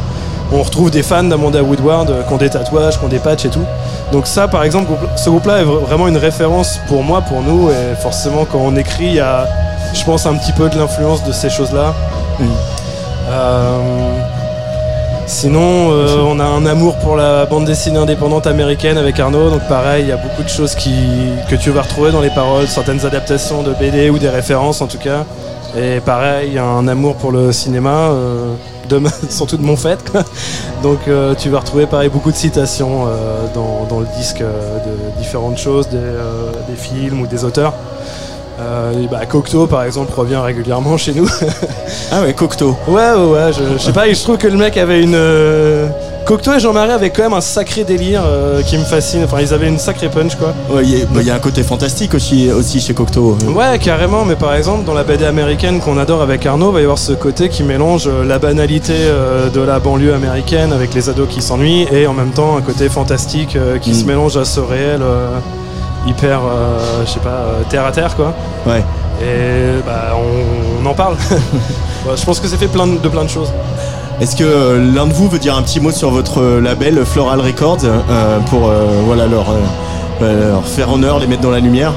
on 0.52 0.62
retrouve 0.62 0.90
des 0.90 1.02
fans 1.02 1.22
d'Amanda 1.22 1.62
Woodward 1.62 2.10
euh, 2.10 2.22
qui 2.22 2.32
ont 2.32 2.36
des 2.36 2.50
tatouages, 2.50 2.98
qui 2.98 3.04
ont 3.04 3.08
des 3.08 3.18
patchs 3.20 3.44
et 3.44 3.50
tout. 3.50 3.64
Donc 4.12 4.26
ça, 4.26 4.48
par 4.48 4.64
exemple, 4.64 4.90
ce 5.16 5.30
groupe-là 5.30 5.60
est 5.60 5.64
vra- 5.64 5.78
vraiment 5.80 6.08
une 6.08 6.16
référence 6.16 6.78
pour 6.88 7.02
moi, 7.04 7.20
pour 7.22 7.40
nous, 7.42 7.70
et 7.70 7.94
forcément 8.00 8.44
quand 8.50 8.58
on 8.58 8.74
écrit, 8.76 9.06
il 9.06 9.14
y 9.14 9.20
a, 9.20 9.46
je 9.94 10.04
pense, 10.04 10.26
un 10.26 10.34
petit 10.34 10.52
peu 10.52 10.68
de 10.68 10.76
l'influence 10.78 11.22
de 11.24 11.32
ces 11.32 11.50
choses-là. 11.50 11.94
Mm. 12.38 12.44
Euh, 13.30 13.78
Sinon, 15.26 15.92
euh, 15.92 16.16
on 16.26 16.40
a 16.40 16.44
un 16.44 16.66
amour 16.66 16.96
pour 16.96 17.14
la 17.14 17.46
bande 17.46 17.64
dessinée 17.64 18.00
indépendante 18.00 18.48
américaine 18.48 18.98
avec 18.98 19.20
Arnaud. 19.20 19.48
Donc 19.50 19.62
pareil, 19.68 20.02
il 20.02 20.08
y 20.08 20.12
a 20.12 20.16
beaucoup 20.16 20.42
de 20.42 20.48
choses 20.48 20.74
qui, 20.74 20.92
que 21.48 21.54
tu 21.54 21.70
vas 21.70 21.82
retrouver 21.82 22.10
dans 22.10 22.20
les 22.20 22.30
paroles, 22.30 22.66
certaines 22.66 23.06
adaptations 23.06 23.62
de 23.62 23.72
BD 23.72 24.10
ou 24.10 24.18
des 24.18 24.28
références 24.28 24.80
en 24.80 24.88
tout 24.88 24.98
cas. 24.98 25.24
Et 25.76 26.00
pareil, 26.00 26.58
un 26.58 26.86
amour 26.88 27.14
pour 27.16 27.30
le 27.32 27.52
cinéma, 27.52 28.08
euh, 28.10 28.54
de 28.88 29.00
surtout 29.30 29.56
de 29.56 29.62
mon 29.62 29.76
fait. 29.76 29.98
quoi. 30.10 30.22
Donc 30.82 30.98
euh, 31.08 31.34
tu 31.36 31.48
vas 31.48 31.60
retrouver 31.60 31.86
pareil 31.86 32.08
beaucoup 32.08 32.32
de 32.32 32.36
citations 32.36 33.06
euh, 33.06 33.46
dans, 33.54 33.86
dans 33.88 34.00
le 34.00 34.06
disque 34.16 34.40
de 34.40 35.18
différentes 35.20 35.58
choses, 35.58 35.88
des, 35.88 35.98
des 36.68 36.76
films 36.76 37.20
ou 37.20 37.26
des 37.26 37.44
auteurs. 37.44 37.74
Euh, 38.60 38.92
bah, 39.10 39.24
Cocteau 39.26 39.66
par 39.66 39.84
exemple 39.84 40.12
revient 40.14 40.36
régulièrement 40.36 40.96
chez 40.96 41.12
nous. 41.14 41.28
Ah 42.12 42.22
ouais, 42.22 42.34
Cocteau. 42.34 42.76
Ouais, 42.88 43.12
ouais, 43.12 43.30
ouais, 43.30 43.52
je, 43.52 43.62
je 43.74 43.78
sais 43.78 43.92
pas, 43.92 44.12
je 44.12 44.20
trouve 44.20 44.36
que 44.38 44.48
le 44.48 44.56
mec 44.56 44.76
avait 44.76 45.00
une. 45.02 45.14
euh, 45.14 45.86
Cocteau 46.30 46.52
et 46.54 46.60
Jean-Marie 46.60 46.92
avaient 46.92 47.10
quand 47.10 47.24
même 47.24 47.32
un 47.32 47.40
sacré 47.40 47.82
délire 47.82 48.22
euh, 48.24 48.62
qui 48.62 48.78
me 48.78 48.84
fascine. 48.84 49.24
Enfin, 49.24 49.38
ils 49.40 49.52
avaient 49.52 49.66
une 49.66 49.80
sacrée 49.80 50.08
punch, 50.08 50.36
quoi. 50.36 50.54
Ouais, 50.72 50.82
Il 50.84 50.96
y, 50.96 51.02
a- 51.02 51.04
bah, 51.06 51.22
il 51.22 51.26
y 51.26 51.30
a 51.32 51.34
un 51.34 51.40
côté 51.40 51.64
fantastique 51.64 52.14
aussi, 52.14 52.48
aussi 52.52 52.78
chez 52.80 52.94
Cocteau. 52.94 53.36
Ouais, 53.48 53.80
carrément, 53.80 54.24
mais 54.24 54.36
par 54.36 54.54
exemple, 54.54 54.84
dans 54.84 54.94
la 54.94 55.02
BD 55.02 55.24
américaine 55.24 55.80
qu'on 55.80 55.98
adore 55.98 56.22
avec 56.22 56.46
Arnaud, 56.46 56.70
il 56.70 56.74
va 56.74 56.80
y 56.82 56.84
avoir 56.84 56.98
ce 56.98 57.14
côté 57.14 57.48
qui 57.48 57.64
mélange 57.64 58.06
euh, 58.06 58.24
la 58.24 58.38
banalité 58.38 58.92
euh, 58.96 59.50
de 59.50 59.60
la 59.60 59.80
banlieue 59.80 60.14
américaine 60.14 60.72
avec 60.72 60.94
les 60.94 61.08
ados 61.08 61.26
qui 61.28 61.42
s'ennuient 61.42 61.88
et 61.90 62.06
en 62.06 62.12
même 62.12 62.30
temps 62.30 62.56
un 62.56 62.62
côté 62.62 62.88
fantastique 62.88 63.58
qui 63.82 63.90
Mm. 63.90 63.94
se 63.94 64.04
mélange 64.04 64.36
à 64.36 64.44
ce 64.44 64.60
réel 64.60 65.00
hyper, 66.06 66.40
je 67.04 67.10
sais 67.10 67.18
pas, 67.18 67.46
terre 67.68 67.84
à 67.86 67.90
terre, 67.90 68.14
quoi. 68.14 68.32
Ouais. 68.68 68.84
Et 69.20 69.82
bah, 69.84 70.12
on, 70.14 70.86
on 70.86 70.88
en 70.88 70.94
parle. 70.94 71.16
Je 72.16 72.24
pense 72.24 72.40
que 72.40 72.46
c'est 72.48 72.56
fait 72.56 72.68
plein 72.68 72.86
de, 72.86 72.96
de 72.98 73.08
plein 73.08 73.24
de 73.24 73.28
choses. 73.28 73.52
Est-ce 74.20 74.36
que 74.36 74.44
euh, 74.44 74.92
l'un 74.94 75.06
de 75.06 75.12
vous 75.14 75.28
veut 75.28 75.38
dire 75.38 75.56
un 75.56 75.62
petit 75.62 75.80
mot 75.80 75.90
sur 75.90 76.10
votre 76.10 76.42
euh, 76.42 76.60
label 76.60 77.04
Floral 77.06 77.40
Records 77.40 77.78
euh, 77.84 78.38
pour 78.50 78.68
euh, 78.68 79.00
voilà 79.06 79.26
leur, 79.26 79.48
euh, 79.50 79.54
euh, 80.22 80.50
leur 80.52 80.66
faire 80.66 80.92
honneur, 80.92 81.18
les 81.18 81.26
mettre 81.26 81.40
dans 81.42 81.50
la 81.50 81.60
lumière? 81.60 81.92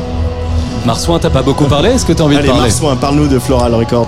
Marsouin, 0.86 1.18
t'as 1.20 1.30
pas 1.30 1.42
beaucoup 1.42 1.66
parlé? 1.66 1.90
Est-ce 1.92 2.06
que 2.06 2.12
t'as 2.14 2.24
envie 2.24 2.36
Allez, 2.36 2.48
de 2.48 2.52
parler? 2.52 2.70
Marsouin, 2.70 2.96
parle-nous 2.96 3.28
de 3.28 3.40
Floral 3.40 3.74
Records. 3.74 4.08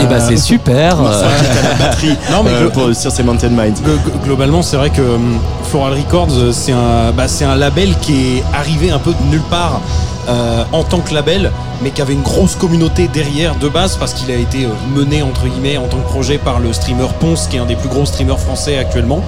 Eh 0.00 0.06
ben 0.06 0.20
c'est 0.20 0.36
super. 0.36 0.96
Marsouin 0.96 1.26
à 1.28 1.68
la 1.78 1.86
batterie 1.86 2.16
Non, 2.32 2.42
mais 2.44 2.50
euh, 2.50 2.70
pour- 2.70 2.94
sur 2.94 3.10
ces 3.12 3.22
Mountain 3.22 3.50
Minds. 3.50 3.80
Glo- 3.84 3.98
glo- 4.04 4.24
Globalement, 4.24 4.62
c'est 4.62 4.76
vrai 4.76 4.90
que 4.90 5.00
hum, 5.02 5.38
Floral 5.74 5.94
Records, 5.94 6.28
euh, 6.38 6.52
c'est 6.52 6.70
un, 6.70 7.10
bah, 7.10 7.26
c'est 7.26 7.44
un 7.44 7.56
label 7.56 7.98
qui 8.00 8.12
est 8.38 8.44
arrivé 8.54 8.92
un 8.92 9.00
peu 9.00 9.10
de 9.10 9.28
nulle 9.28 9.42
part 9.50 9.80
euh, 10.28 10.62
en 10.70 10.84
tant 10.84 11.00
que 11.00 11.12
label, 11.12 11.50
mais 11.82 11.90
qui 11.90 12.00
avait 12.00 12.12
une 12.12 12.22
grosse 12.22 12.54
communauté 12.54 13.08
derrière 13.08 13.56
de 13.56 13.68
base 13.68 13.96
parce 13.96 14.14
qu'il 14.14 14.30
a 14.30 14.36
été 14.36 14.64
euh, 14.64 14.68
mené 14.94 15.22
entre 15.22 15.46
guillemets 15.46 15.76
en 15.76 15.86
tant 15.86 15.98
que 15.98 16.08
projet 16.08 16.38
par 16.38 16.60
le 16.60 16.72
streamer 16.72 17.08
Ponce, 17.20 17.46
qui 17.48 17.56
est 17.56 17.58
un 17.58 17.66
des 17.66 17.76
plus 17.76 17.88
gros 17.88 18.06
streamers 18.06 18.38
français 18.38 18.78
actuellement. 18.78 19.22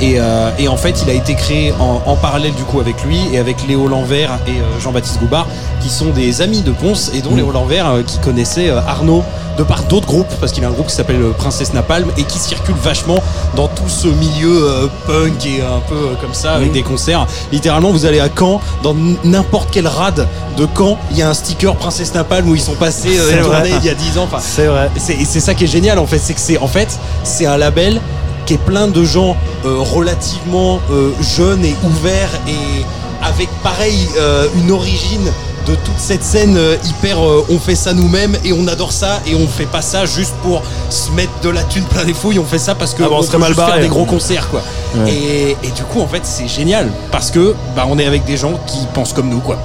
Et, 0.00 0.14
euh, 0.20 0.50
et 0.58 0.68
en 0.68 0.76
fait, 0.76 1.02
il 1.02 1.10
a 1.10 1.12
été 1.12 1.34
créé 1.34 1.72
en, 1.72 2.00
en 2.06 2.14
parallèle 2.14 2.54
du 2.54 2.62
coup 2.62 2.78
avec 2.78 3.02
lui 3.04 3.18
et 3.32 3.38
avec 3.38 3.66
Léo 3.66 3.88
Lanvers 3.88 4.38
et 4.46 4.52
euh, 4.52 4.80
Jean-Baptiste 4.80 5.18
Goubard, 5.18 5.48
qui 5.82 5.88
sont 5.90 6.10
des 6.10 6.40
amis 6.40 6.62
de 6.62 6.70
Ponce 6.70 7.10
et 7.14 7.20
dont 7.20 7.34
Léo 7.34 7.50
Lanvers 7.50 8.04
qui 8.06 8.18
connaissait 8.18 8.70
Arnaud 8.70 9.24
de 9.58 9.64
par 9.64 9.82
d'autres 9.82 10.06
groupes, 10.06 10.32
parce 10.38 10.52
qu'il 10.52 10.64
a 10.64 10.68
un 10.68 10.70
groupe 10.70 10.86
qui 10.86 10.94
s'appelle 10.94 11.20
Princesse 11.36 11.74
Napalm 11.74 12.08
et 12.16 12.22
qui 12.22 12.38
circule 12.38 12.76
vachement 12.80 13.18
dans 13.56 13.66
tout 13.66 13.88
ce 13.88 14.06
milieu 14.06 14.88
punk 15.04 15.44
et 15.46 15.62
un 15.62 15.80
peu 15.88 15.94
euh, 15.94 16.14
comme 16.20 16.34
ça 16.34 16.52
avec 16.54 16.72
des 16.72 16.82
concerts. 16.82 17.26
Littéralement, 17.52 17.90
vous 17.90 18.06
allez 18.06 18.20
à 18.20 18.28
Caen, 18.36 18.60
dans 18.82 18.94
n'importe 19.24 19.70
quelle 19.70 19.86
rade 19.88 20.26
de 20.56 20.66
Caen, 20.76 20.98
il 21.10 21.18
y 21.18 21.22
a 21.22 21.28
un 21.28 21.34
sticker 21.34 21.74
Princesse 21.76 22.14
Napalm 22.14 22.48
où 22.48 22.54
ils 22.54 22.60
sont 22.60 22.74
passés 22.74 23.18
euh, 23.18 23.32
une 23.32 23.42
vrai. 23.42 23.62
tournée 23.62 23.74
il 23.80 23.86
y 23.86 23.90
a 23.90 23.94
10 23.94 24.18
ans. 24.18 24.24
Enfin, 24.24 24.38
C'est 24.40 24.66
vrai. 24.66 24.90
et 24.96 25.24
c'est 25.24 25.40
ça 25.40 25.54
qui 25.54 25.64
est 25.64 25.68
génial 25.68 25.98
en 25.98 26.06
fait, 26.06 26.18
c'est 26.18 26.34
que 26.34 26.40
c'est 26.40 26.58
en 26.58 26.68
fait 26.68 26.98
c'est 27.24 27.46
un 27.46 27.56
label 27.56 28.00
qui 28.46 28.54
est 28.54 28.64
plein 28.64 28.88
de 28.88 29.04
gens 29.04 29.36
euh, 29.66 29.76
relativement 29.78 30.80
euh, 30.90 31.10
jeunes 31.36 31.64
et 31.66 31.74
ouverts 31.84 32.30
et 32.48 32.84
avec 33.22 33.48
pareil 33.62 34.08
euh, 34.16 34.46
une 34.56 34.70
origine 34.70 35.30
de 35.66 35.74
toute 35.74 35.98
cette 35.98 36.24
scène 36.24 36.56
euh, 36.56 36.76
hyper 36.84 37.18
euh, 37.24 37.44
on 37.50 37.58
fait 37.58 37.74
ça 37.74 37.92
nous-mêmes 37.92 38.36
et 38.44 38.52
on 38.52 38.66
adore 38.68 38.92
ça 38.92 39.20
et 39.26 39.34
on 39.34 39.46
fait 39.46 39.66
pas 39.66 39.82
ça 39.82 40.06
juste 40.06 40.34
pour 40.42 40.62
se 40.90 41.10
mettre 41.12 41.32
de 41.42 41.48
la 41.50 41.62
thune 41.64 41.84
plein 41.84 42.04
les 42.04 42.14
fouilles. 42.14 42.38
On 42.38 42.44
fait 42.44 42.58
ça 42.58 42.74
parce 42.74 42.94
que 42.94 43.02
Ah 43.02 43.08
on 43.10 43.22
serait 43.22 43.38
mal 43.38 43.54
faire 43.54 43.78
des 43.80 43.88
gros 43.88 44.04
concerts 44.04 44.48
quoi. 44.50 44.62
Ouais. 44.96 45.10
et, 45.12 45.50
et 45.62 45.70
du 45.70 45.82
coup 45.84 46.00
en 46.00 46.06
fait 46.08 46.22
c'est 46.24 46.48
génial 46.48 46.90
parce 47.10 47.30
que 47.30 47.54
bah 47.76 47.84
on 47.88 47.98
est 47.98 48.06
avec 48.06 48.24
des 48.24 48.36
gens 48.36 48.54
qui 48.66 48.78
pensent 48.94 49.12
comme 49.12 49.28
nous 49.28 49.40
quoi 49.40 49.58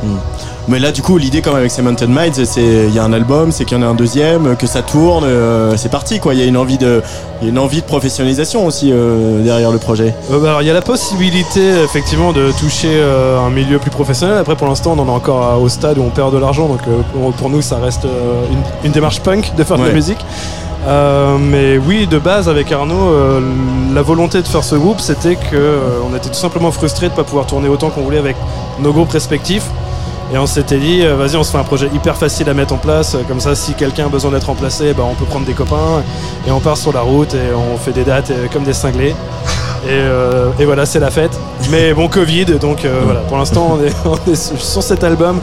Mais 0.67 0.79
là, 0.79 0.91
du 0.91 1.01
coup, 1.01 1.17
l'idée, 1.17 1.41
comme 1.41 1.55
avec 1.55 1.71
ces 1.71 1.81
Mountain 1.81 2.07
Minds, 2.07 2.45
c'est 2.45 2.61
il 2.61 2.93
y 2.93 2.99
a 2.99 3.03
un 3.03 3.11
album, 3.13 3.51
c'est 3.51 3.65
qu'il 3.65 3.77
y 3.77 3.79
en 3.79 3.83
a 3.83 3.87
un 3.87 3.95
deuxième, 3.95 4.55
que 4.55 4.65
ça 4.65 4.81
tourne, 4.81 5.25
euh, 5.25 5.75
c'est 5.75 5.89
parti, 5.89 6.19
quoi. 6.19 6.33
Il 6.33 6.39
y 6.39 6.43
a 6.43 6.45
une 6.45 6.55
envie 6.57 6.77
de, 6.77 7.01
y 7.41 7.45
a 7.45 7.49
une 7.49 7.59
envie 7.59 7.81
de 7.81 7.85
professionnalisation 7.85 8.65
aussi 8.65 8.91
euh, 8.91 9.43
derrière 9.43 9.71
le 9.71 9.77
projet. 9.77 10.15
Euh, 10.31 10.39
bah, 10.39 10.49
alors, 10.49 10.61
il 10.61 10.67
y 10.67 10.71
a 10.71 10.73
la 10.73 10.81
possibilité 10.81 11.61
effectivement 11.83 12.31
de 12.31 12.51
toucher 12.59 13.01
un 13.03 13.49
milieu 13.49 13.79
plus 13.79 13.91
professionnel. 13.91 14.37
Après, 14.37 14.55
pour 14.55 14.67
l'instant, 14.67 14.93
on 14.97 14.99
en 14.99 15.07
est 15.07 15.11
encore 15.11 15.61
au 15.61 15.67
stade 15.67 15.97
où 15.97 16.03
on 16.03 16.09
perd 16.09 16.33
de 16.33 16.39
l'argent, 16.39 16.67
donc 16.67 16.81
pour, 17.37 17.49
nous, 17.49 17.61
ça 17.61 17.77
reste 17.77 18.05
une, 18.05 18.87
une 18.87 18.91
démarche 18.91 19.19
punk 19.19 19.53
de 19.57 19.63
faire 19.63 19.77
de 19.77 19.83
la 19.83 19.91
musique. 19.91 20.23
Euh, 20.85 21.37
mais 21.37 21.77
oui, 21.77 22.07
de 22.07 22.19
base, 22.19 22.49
avec 22.49 22.71
Arnaud, 22.71 23.09
euh, 23.09 23.39
la 23.93 24.01
volonté 24.01 24.41
de 24.41 24.47
faire 24.47 24.63
ce 24.63 24.75
groupe, 24.75 24.99
c'était 24.99 25.35
que 25.35 25.55
euh, 25.55 25.99
on 26.05 26.15
était 26.15 26.27
tout 26.27 26.33
simplement 26.33 26.71
frustrés 26.71 27.09
de 27.09 27.13
pas 27.13 27.23
pouvoir 27.23 27.45
tourner 27.45 27.69
autant 27.69 27.89
qu'on 27.89 28.01
voulait 28.01 28.17
avec 28.17 28.35
nos 28.79 28.91
groupes 28.91 29.11
respectifs. 29.11 29.65
Et 30.33 30.37
on 30.39 30.47
s'était 30.47 30.79
dit, 30.79 31.01
euh, 31.03 31.15
vas-y, 31.15 31.35
on 31.35 31.43
se 31.43 31.51
fait 31.51 31.59
un 31.59 31.63
projet 31.63 31.91
hyper 31.93 32.17
facile 32.17 32.49
à 32.49 32.55
mettre 32.55 32.73
en 32.73 32.77
place. 32.77 33.15
Comme 33.27 33.39
ça, 33.39 33.53
si 33.53 33.75
quelqu'un 33.75 34.07
a 34.07 34.09
besoin 34.09 34.31
d'être 34.31 34.47
remplacé, 34.47 34.93
bah, 34.93 35.03
on 35.07 35.13
peut 35.13 35.25
prendre 35.25 35.45
des 35.45 35.53
copains. 35.53 36.01
Et 36.47 36.51
on 36.51 36.59
part 36.59 36.75
sur 36.75 36.91
la 36.91 37.01
route 37.01 37.35
et 37.35 37.53
on 37.53 37.77
fait 37.77 37.91
des 37.91 38.03
dates 38.03 38.31
euh, 38.31 38.47
comme 38.51 38.63
des 38.63 38.73
cinglés. 38.73 39.15
Et, 39.85 39.89
euh, 39.91 40.49
et 40.59 40.65
voilà, 40.65 40.87
c'est 40.87 40.99
la 40.99 41.11
fête. 41.11 41.37
Mais 41.69 41.93
bon, 41.93 42.07
Covid, 42.07 42.45
donc 42.59 42.83
euh, 42.83 43.01
voilà, 43.03 43.19
pour 43.21 43.37
l'instant, 43.37 43.77
on 43.77 43.83
est, 43.83 43.93
on 44.05 44.31
est 44.31 44.35
sur 44.35 44.59
sur 44.59 44.81
cet 44.81 45.03
album. 45.03 45.39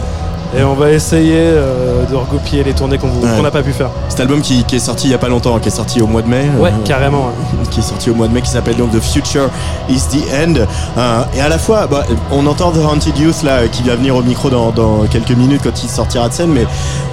Et 0.59 0.65
on 0.65 0.75
va 0.75 0.91
essayer 0.91 1.37
euh, 1.37 2.05
de 2.11 2.17
recopier 2.17 2.65
les 2.65 2.73
tournées 2.73 2.99
qu'on 2.99 3.07
Ouais. 3.09 3.41
n'a 3.41 3.51
pas 3.53 3.63
pu 3.63 3.73
faire. 3.73 3.91
Cet 4.09 4.19
album 4.21 4.41
qui, 4.41 4.65
qui 4.65 4.77
est 4.77 4.81
sorti 4.81 5.07
il 5.07 5.11
y 5.13 5.15
a 5.15 5.19
pas 5.19 5.29
longtemps, 5.29 5.59
qui 5.61 5.69
est 5.69 5.71
sorti 5.71 6.03
au 6.03 6.07
mois 6.09 6.23
de 6.23 6.29
mai. 6.29 6.47
Ouais, 6.59 6.71
euh, 6.71 6.85
carrément. 6.85 7.27
ouais. 7.27 7.67
qui 7.71 7.79
est 7.81 7.85
sorti 7.85 8.11
au 8.11 8.15
mois 8.15 8.27
de 8.27 8.33
mai, 8.33 8.43
qui 8.43 8.51
s'appelle 8.51 8.77
donc 8.77 8.91
The 8.91 9.01
Future 9.01 9.49
is 9.89 10.01
the 10.11 10.25
End. 10.35 10.55
Euh, 10.99 11.23
et 11.37 11.41
à 11.41 11.49
la 11.49 11.59
fois, 11.59 11.87
bah, 11.87 12.05
on 12.33 12.47
entend 12.49 12.73
The 12.73 12.79
Haunted 12.85 13.17
Youth 13.17 13.43
là, 13.45 13.69
qui 13.69 13.83
va 13.85 13.95
venir 13.95 14.17
au 14.17 14.23
micro 14.23 14.51
dans, 14.51 14.71
dans 14.73 15.05
quelques 15.11 15.31
minutes 15.37 15.61
quand 15.63 15.85
il 15.85 15.89
sortira 15.89 16.29
de 16.29 16.35
scène, 16.35 16.51
mais 16.51 16.67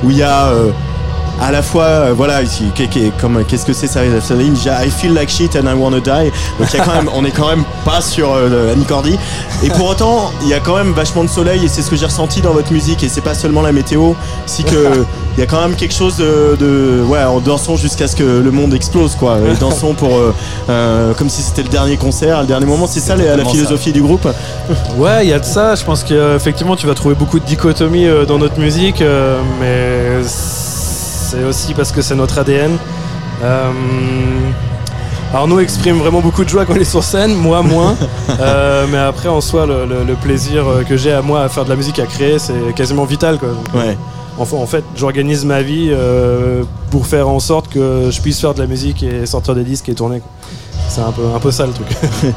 où 0.04 0.10
il 0.10 0.18
y 0.18 0.24
a 0.24 0.50
à 1.42 1.52
la 1.52 1.62
fois, 1.62 1.84
euh, 1.84 2.14
voilà, 2.16 2.40
comme 3.20 3.44
qu'est-ce 3.46 3.66
que 3.66 3.74
c'est 3.74 3.88
ça, 3.88 4.02
déjà, 4.04 4.86
I 4.86 4.90
feel 4.90 5.14
like 5.14 5.30
shit 5.30 5.56
and 5.56 5.70
I 5.70 5.74
wanna 5.74 6.00
die. 6.00 6.32
Donc 6.60 6.74
y 6.74 6.78
a 6.78 6.84
quand 6.84 6.96
même, 6.96 7.10
on 7.14 7.26
est 7.26 7.32
quand 7.32 7.48
même 7.48 7.64
pas 7.86 8.02
sur 8.02 8.34
euh, 8.34 8.74
Annie 8.74 8.86
Cordy. 8.86 9.18
Et 9.64 9.70
pour 9.70 9.88
autant, 9.88 10.32
il 10.42 10.50
y 10.50 10.54
a 10.54 10.60
quand 10.60 10.76
même 10.76 10.94
vachement 10.94 11.24
de 11.24 11.30
soleil 11.30 11.64
et 11.64 11.68
c'est 11.68 11.82
ce 11.82 11.90
que 11.90 11.96
j'ai 11.96 12.06
ressenti 12.06 12.42
dans 12.42 12.54
votre 12.54 12.72
musique 12.72 13.04
et 13.04 13.10
c'est 13.10 13.22
pas 13.22 13.34
seulement 13.34 13.62
la 13.62 13.72
météo, 13.72 14.14
c'est 14.46 14.64
que 14.64 15.06
il 15.38 15.42
y 15.42 15.44
a 15.44 15.46
quand 15.46 15.62
même 15.62 15.76
quelque 15.76 15.94
chose 15.94 16.18
de, 16.18 16.56
de 16.60 17.04
ouais, 17.04 17.24
en 17.24 17.40
dansons 17.40 17.78
jusqu'à 17.78 18.08
ce 18.08 18.16
que 18.16 18.24
le 18.24 18.50
monde 18.52 18.74
explose 18.74 19.16
quoi. 19.16 19.38
Et 19.38 19.56
dansons 19.60 19.94
pour 19.94 20.18
euh, 20.18 20.34
euh, 20.70 21.14
comme 21.14 21.30
si 21.30 21.44
c'était 21.44 21.62
le 21.62 21.70
dernier 21.70 21.96
concert, 21.98 22.42
le 22.42 22.48
dernier 22.48 22.66
moment. 22.66 22.88
C'est 22.88 23.00
ça 23.00 23.16
la, 23.16 23.24
la 23.24 23.24
exactement 23.34 23.50
ça. 23.52 23.56
philosophie 23.58 23.92
du 23.92 24.02
groupe? 24.02 24.28
Ouais, 24.98 25.26
il 25.26 25.30
y 25.30 25.34
a 25.34 25.40
de 25.40 25.46
ça. 25.46 25.76
Je 25.76 25.84
pense 25.84 26.04
qu'effectivement, 26.04 26.76
tu 26.76 26.88
vas 26.88 26.96
trouver 26.96 27.14
beaucoup 27.14 27.40
de 27.40 27.46
dichotomies 27.46 28.08
euh, 28.08 28.26
dans 28.26 28.40
notre 28.40 28.60
musique, 28.60 29.02
euh, 29.02 29.40
mais 29.60 30.24
c'est 31.28 31.44
aussi 31.44 31.74
parce 31.74 31.92
que 31.92 32.02
c'est 32.02 32.16
notre 32.16 32.38
ADN. 32.40 32.78
Euh, 33.44 33.72
Arnaud 35.34 35.60
exprime 35.60 35.98
vraiment 35.98 36.22
beaucoup 36.22 36.44
de 36.44 36.50
joie 36.50 36.66
quand 36.66 36.74
il 36.74 36.82
est 36.82 36.86
sur 36.86 37.04
scène, 37.04 37.36
moi 37.36 37.62
moins. 37.62 37.96
Euh, 38.40 38.86
mais 38.92 38.98
après, 39.00 39.30
en 39.30 39.42
soi, 39.42 39.66
le, 39.66 39.86
le- 39.88 40.04
le 40.04 40.14
plaisir 40.14 40.68
euh, 40.68 40.84
que 40.84 40.96
j'ai 40.96 41.12
à 41.12 41.22
moi 41.24 41.42
à 41.42 41.50
faire 41.50 41.64
de 41.66 41.70
la 41.70 41.76
musique, 41.76 41.98
à 41.98 42.06
créer, 42.06 42.38
c'est 42.38 42.54
quasiment 42.76 43.06
vital. 43.06 43.40
Quoi. 43.40 43.50
Donc, 43.50 43.74
Ouais. 43.74 43.98
Enfin, 44.38 44.58
en 44.58 44.68
fait, 44.68 44.84
j'organise 44.96 45.44
ma 45.44 45.64
vie 45.64 45.88
euh, 45.92 46.62
pour 46.92 47.08
faire 47.08 47.28
en 47.30 47.40
sorte 47.40 47.68
que 47.70 48.10
je 48.12 48.22
puisse 48.22 48.40
faire 48.40 48.54
de 48.54 48.60
la 48.60 48.68
musique 48.68 49.02
et 49.02 49.26
sortir 49.26 49.56
des 49.56 49.64
disques 49.64 49.90
et 49.90 49.96
tourner. 49.96 50.20
quoi. 50.20 50.30
C'est 50.90 51.02
un 51.02 51.12
peu, 51.12 51.22
un 51.36 51.40
peu 51.40 51.52
ça 51.52 51.66
le 51.68 51.74
truc. 51.74 51.88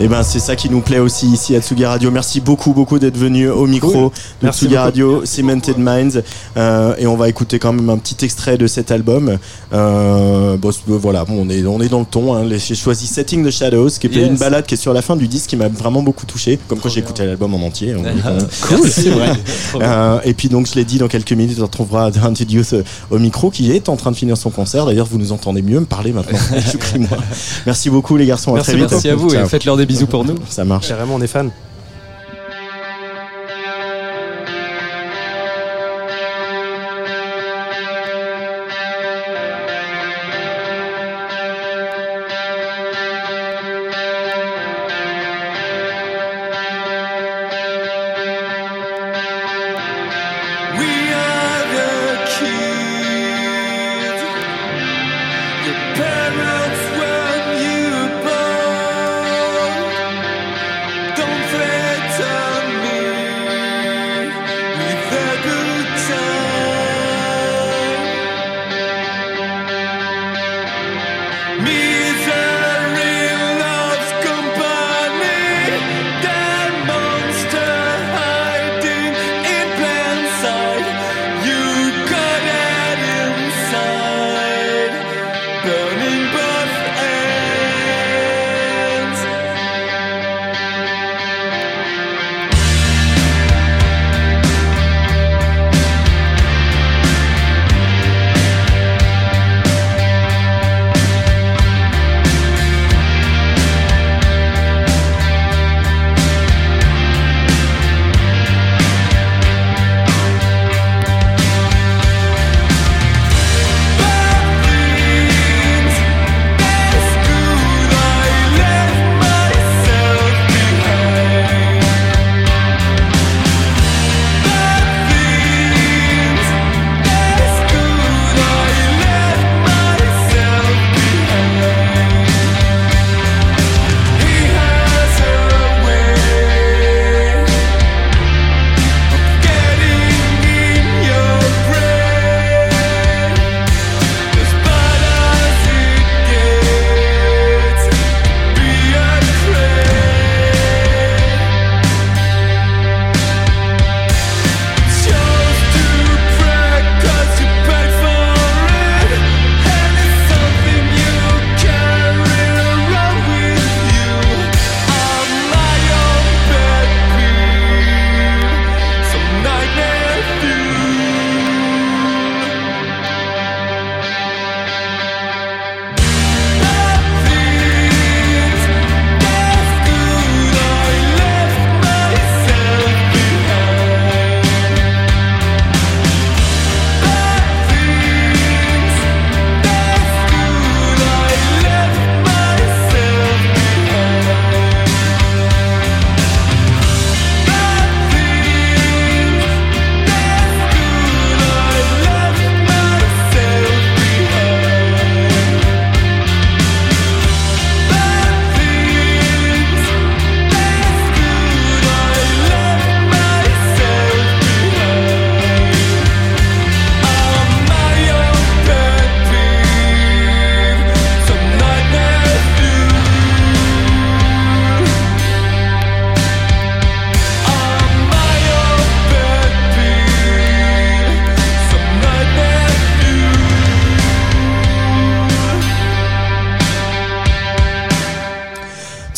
Et 0.00 0.06
ben 0.06 0.22
c'est 0.22 0.38
ça 0.38 0.54
qui 0.54 0.70
nous 0.70 0.80
plaît 0.80 1.00
aussi 1.00 1.26
ici 1.26 1.56
à 1.56 1.60
Tsugi 1.60 1.84
Radio. 1.84 2.10
Merci 2.12 2.40
beaucoup 2.40 2.72
beaucoup 2.72 3.00
d'être 3.00 3.16
venu 3.18 3.50
au 3.50 3.66
micro 3.66 3.90
Cool. 3.90 4.02
de 4.10 4.10
Merci 4.42 4.60
Tsugi 4.60 4.74
beaucoup. 4.74 4.84
Radio, 4.84 5.22
Cemented 5.26 5.76
Minds. 5.76 6.22
Euh, 6.56 6.94
et 6.98 7.06
on 7.08 7.16
va 7.16 7.28
écouter 7.28 7.58
quand 7.58 7.72
même 7.72 7.90
un 7.90 7.98
petit 7.98 8.24
extrait 8.24 8.56
de 8.56 8.66
cet 8.68 8.92
album. 8.92 9.38
Euh, 9.72 10.56
bon, 10.56 10.70
voilà, 10.86 11.24
bon, 11.24 11.44
on 11.44 11.50
est 11.50 11.66
on 11.66 11.80
est 11.80 11.88
dans 11.88 11.98
le 11.98 12.06
ton. 12.06 12.34
Hein. 12.34 12.44
J'ai 12.56 12.76
choisi 12.76 13.06
Setting 13.08 13.44
the 13.44 13.50
Shadows, 13.50 13.90
qui 13.90 14.06
est 14.06 14.10
Yes. 14.14 14.28
une 14.30 14.36
balade 14.36 14.64
qui 14.66 14.74
est 14.74 14.78
sur 14.78 14.92
la 14.94 15.02
fin 15.02 15.16
du 15.16 15.26
disque, 15.28 15.50
qui 15.50 15.56
m'a 15.56 15.68
vraiment 15.68 16.02
beaucoup 16.02 16.24
touché. 16.26 16.58
Comme 16.68 16.78
quand 16.78 16.88
j'ai 16.88 17.00
écouté 17.00 17.26
l'album 17.26 17.52
en 17.54 17.66
entier. 17.66 17.94
Cool, 18.68 18.88
c'est 18.88 19.10
vrai. 19.10 19.32
Euh, 19.80 20.18
et 20.24 20.32
puis 20.34 20.48
donc 20.48 20.66
je 20.66 20.74
l'ai 20.74 20.84
dit 20.84 20.98
dans 20.98 21.08
quelques 21.08 21.32
minutes, 21.32 21.58
on 21.60 21.64
retrouvera 21.64 22.10
Haunted 22.24 22.50
Youth 22.50 22.74
au 23.10 23.18
micro 23.18 23.50
qui 23.50 23.70
est 23.72 23.88
en 23.88 23.96
train 23.96 24.10
de 24.10 24.16
finir 24.16 24.36
son 24.36 24.50
concert. 24.50 24.86
D'ailleurs, 24.86 25.06
vous 25.06 25.18
nous 25.18 25.30
entendez 25.32 25.62
mieux 25.62 25.78
me 25.80 25.84
parler 25.86 26.12
maintenant. 26.12 26.38
Choukri-moi. 26.72 27.18
Merci 27.66 27.87
beaucoup 27.90 28.16
les 28.16 28.26
garçons. 28.26 28.54
Merci 28.54 28.70
à 28.70 28.72
très 28.74 28.82
vite. 28.82 28.90
Merci 28.90 29.08
à 29.08 29.14
vous 29.14 29.34
et 29.34 29.44
faites-leur 29.46 29.76
des 29.76 29.86
bisous 29.86 30.06
pour 30.06 30.24
nous. 30.24 30.36
Ça 30.48 30.64
marche. 30.64 30.88
Carrément, 30.88 31.14
on 31.14 31.20
est 31.20 31.26
fan. 31.26 31.50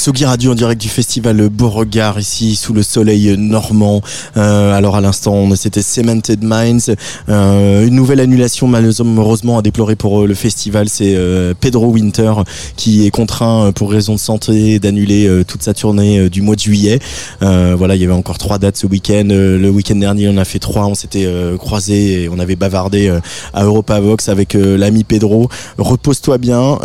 Tsugi 0.01 0.25
Radio 0.25 0.53
en 0.53 0.55
direct 0.55 0.81
du 0.81 0.89
festival 0.89 1.51
Beauregard 1.51 2.19
ici 2.19 2.57
sous 2.57 2.73
le 2.73 2.83
soleil 2.83 3.37
normand. 3.37 4.01
Euh, 4.39 4.73
alors 4.73 4.97
à 4.97 5.03
l'instant 5.03 5.55
c'était 5.57 5.83
Cemented 5.83 6.43
Minds. 6.43 6.97
Euh, 7.29 7.87
une 7.87 7.97
nouvelle 7.97 8.21
annulation 8.21 8.67
malheureusement 8.67 9.59
à 9.59 9.63
déplorer 9.63 9.97
pour 9.97 10.23
euh, 10.23 10.27
le 10.27 10.33
festival. 10.33 10.89
C'est 10.89 11.15
euh, 11.17 11.53
Pedro 11.53 11.89
Winter 11.89 12.33
qui 12.77 13.05
est 13.07 13.11
contraint 13.11 13.67
euh, 13.67 13.73
pour 13.73 13.91
raison 13.91 14.15
de 14.15 14.19
santé 14.19 14.79
d'annuler 14.79 15.27
euh, 15.27 15.45
toute 15.45 15.63
sa 15.63 15.75
tournée 15.75 16.31
du 16.31 16.41
mois 16.41 16.55
de 16.55 16.61
juillet. 16.61 16.99
Voilà, 17.43 17.95
il 17.95 18.01
y 18.01 18.05
avait 18.05 18.15
encore 18.15 18.39
trois 18.39 18.59
dates 18.59 18.79
ce 18.79 18.87
week-end. 18.87 19.27
Le 19.29 19.69
week-end 19.69 19.97
dernier 19.97 20.31
on 20.31 20.39
a 20.39 20.47
fait 20.47 20.61
trois. 20.61 20.87
On 20.87 20.95
s'était 20.95 21.31
croisés 21.59 22.23
et 22.23 22.29
on 22.31 22.39
avait 22.39 22.57
bavardé 22.57 23.15
à 23.53 23.65
Europa 23.65 24.01
Vox 24.01 24.31
avec 24.31 24.55
l'ami 24.55 25.05
Pedro. 25.05 25.51
Repose-toi 25.77 26.39
bien, 26.39 26.79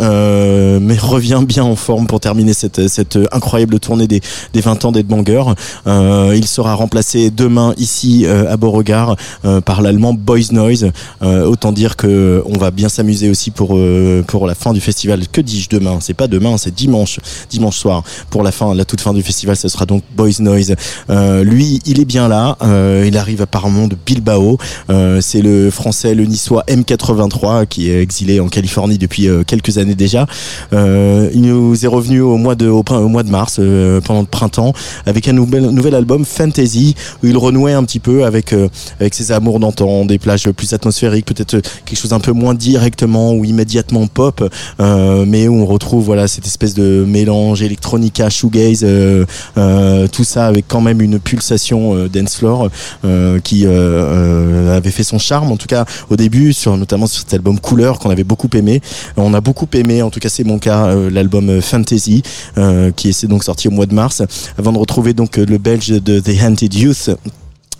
mais 0.82 0.98
reviens 0.98 1.40
bien 1.40 1.64
en 1.64 1.76
forme 1.76 2.06
pour 2.06 2.20
terminer 2.20 2.52
cette, 2.52 2.88
cette 2.88 3.05
incroyable 3.32 3.78
tournée 3.78 4.06
des, 4.06 4.20
des 4.52 4.60
20 4.60 4.84
ans 4.86 4.92
d'Edbanger. 4.92 5.42
Euh, 5.86 6.34
il 6.34 6.46
sera 6.46 6.74
remplacé 6.74 7.30
demain 7.30 7.74
ici 7.76 8.24
euh, 8.24 8.50
à 8.52 8.56
Beauregard 8.56 9.16
euh, 9.44 9.60
par 9.60 9.82
l'allemand 9.82 10.14
Boys 10.14 10.52
Noise. 10.52 10.90
Euh, 11.22 11.46
autant 11.46 11.72
dire 11.72 11.96
que 11.96 12.42
on 12.46 12.58
va 12.58 12.70
bien 12.70 12.88
s'amuser 12.88 13.30
aussi 13.30 13.50
pour 13.50 13.76
euh, 13.76 14.22
pour 14.26 14.46
la 14.46 14.54
fin 14.54 14.72
du 14.72 14.80
festival. 14.80 15.26
Que 15.30 15.40
dis-je 15.40 15.68
demain? 15.68 15.98
C'est 16.00 16.14
pas 16.14 16.28
demain, 16.28 16.56
c'est 16.56 16.74
dimanche, 16.74 17.20
dimanche 17.50 17.76
soir. 17.76 18.02
Pour 18.30 18.42
la 18.42 18.52
fin, 18.52 18.74
la 18.74 18.84
toute 18.84 19.00
fin 19.00 19.12
du 19.12 19.22
festival, 19.22 19.56
ce 19.56 19.68
sera 19.68 19.86
donc 19.86 20.02
Boys 20.16 20.40
Noise. 20.40 20.74
Euh, 21.10 21.44
lui, 21.44 21.80
il 21.86 22.00
est 22.00 22.04
bien 22.04 22.28
là. 22.28 22.56
Euh, 22.62 23.04
il 23.06 23.16
arrive 23.16 23.42
apparemment 23.42 23.86
de 23.88 23.96
Bilbao. 24.06 24.58
Euh, 24.90 25.20
c'est 25.20 25.42
le 25.42 25.70
français, 25.70 26.14
le 26.14 26.24
niçois 26.24 26.64
M83 26.68 27.66
qui 27.66 27.90
est 27.90 28.00
exilé 28.00 28.40
en 28.40 28.48
Californie 28.48 28.98
depuis 28.98 29.28
euh, 29.28 29.42
quelques 29.44 29.78
années 29.78 29.94
déjà. 29.94 30.26
Euh, 30.72 31.30
il 31.34 31.42
nous 31.42 31.84
est 31.84 31.88
revenu 31.88 32.20
au 32.20 32.36
mois 32.36 32.54
de, 32.54 32.68
au, 32.68 32.84
prin- 32.96 33.04
au 33.04 33.08
mois 33.08 33.22
de 33.22 33.30
mars, 33.30 33.56
euh, 33.58 34.00
pendant 34.00 34.20
le 34.20 34.26
printemps, 34.26 34.72
avec 35.06 35.28
un 35.28 35.32
nouvel, 35.32 35.94
album 35.94 36.24
Fantasy, 36.24 36.94
où 37.22 37.26
il 37.26 37.36
renouait 37.36 37.72
un 37.72 37.84
petit 37.84 38.00
peu 38.00 38.24
avec, 38.24 38.52
euh, 38.52 38.68
avec 39.00 39.14
ses 39.14 39.32
amours 39.32 39.60
d'antan, 39.60 40.04
des 40.04 40.18
plages 40.18 40.50
plus 40.50 40.72
atmosphériques, 40.72 41.26
peut-être 41.26 41.54
euh, 41.54 41.60
quelque 41.84 41.98
chose 41.98 42.12
un 42.12 42.20
peu 42.20 42.32
moins 42.32 42.54
directement 42.54 43.32
ou 43.32 43.44
immédiatement 43.44 44.06
pop, 44.06 44.42
euh, 44.80 45.24
mais 45.26 45.48
où 45.48 45.54
on 45.54 45.66
retrouve 45.66 46.04
voilà 46.04 46.28
cette 46.28 46.46
espèce 46.46 46.74
de 46.74 47.04
mélange 47.06 47.62
électronica, 47.62 48.30
shoegaze, 48.30 48.80
euh, 48.84 49.24
euh, 49.58 50.06
tout 50.08 50.24
ça 50.24 50.46
avec 50.46 50.66
quand 50.68 50.80
même 50.80 51.00
une 51.00 51.18
pulsation 51.18 51.94
euh, 51.94 52.08
dance 52.08 52.36
floor 52.36 52.68
euh, 53.04 53.40
qui 53.40 53.66
euh, 53.66 53.70
euh, 53.70 54.76
avait 54.76 54.90
fait 54.90 55.02
son 55.02 55.18
charme 55.18 55.52
en 55.52 55.56
tout 55.56 55.66
cas 55.66 55.84
au 56.10 56.16
début 56.16 56.52
sur 56.52 56.76
notamment 56.76 57.06
sur 57.06 57.20
cet 57.20 57.34
album 57.34 57.58
Couleur 57.58 57.98
qu'on 57.98 58.10
avait 58.10 58.24
beaucoup 58.24 58.48
aimé. 58.54 58.80
On 59.16 59.34
a 59.34 59.40
beaucoup 59.40 59.66
aimé 59.74 60.02
en 60.02 60.10
tout 60.10 60.20
cas 60.20 60.28
c'est 60.28 60.44
mon 60.44 60.58
cas 60.58 60.86
euh, 60.86 61.10
l'album 61.10 61.48
euh, 61.48 61.60
Fantasy 61.60 62.22
euh, 62.58 62.85
qui 62.90 63.08
est 63.08 63.26
donc 63.26 63.44
sorti 63.44 63.68
au 63.68 63.70
mois 63.70 63.86
de 63.86 63.94
mars 63.94 64.22
avant 64.58 64.72
de 64.72 64.78
retrouver 64.78 65.14
donc 65.14 65.38
euh, 65.38 65.46
le 65.46 65.58
belge 65.58 65.88
de 65.88 66.20
The 66.20 66.42
Haunted 66.42 66.74
Youth. 66.74 67.10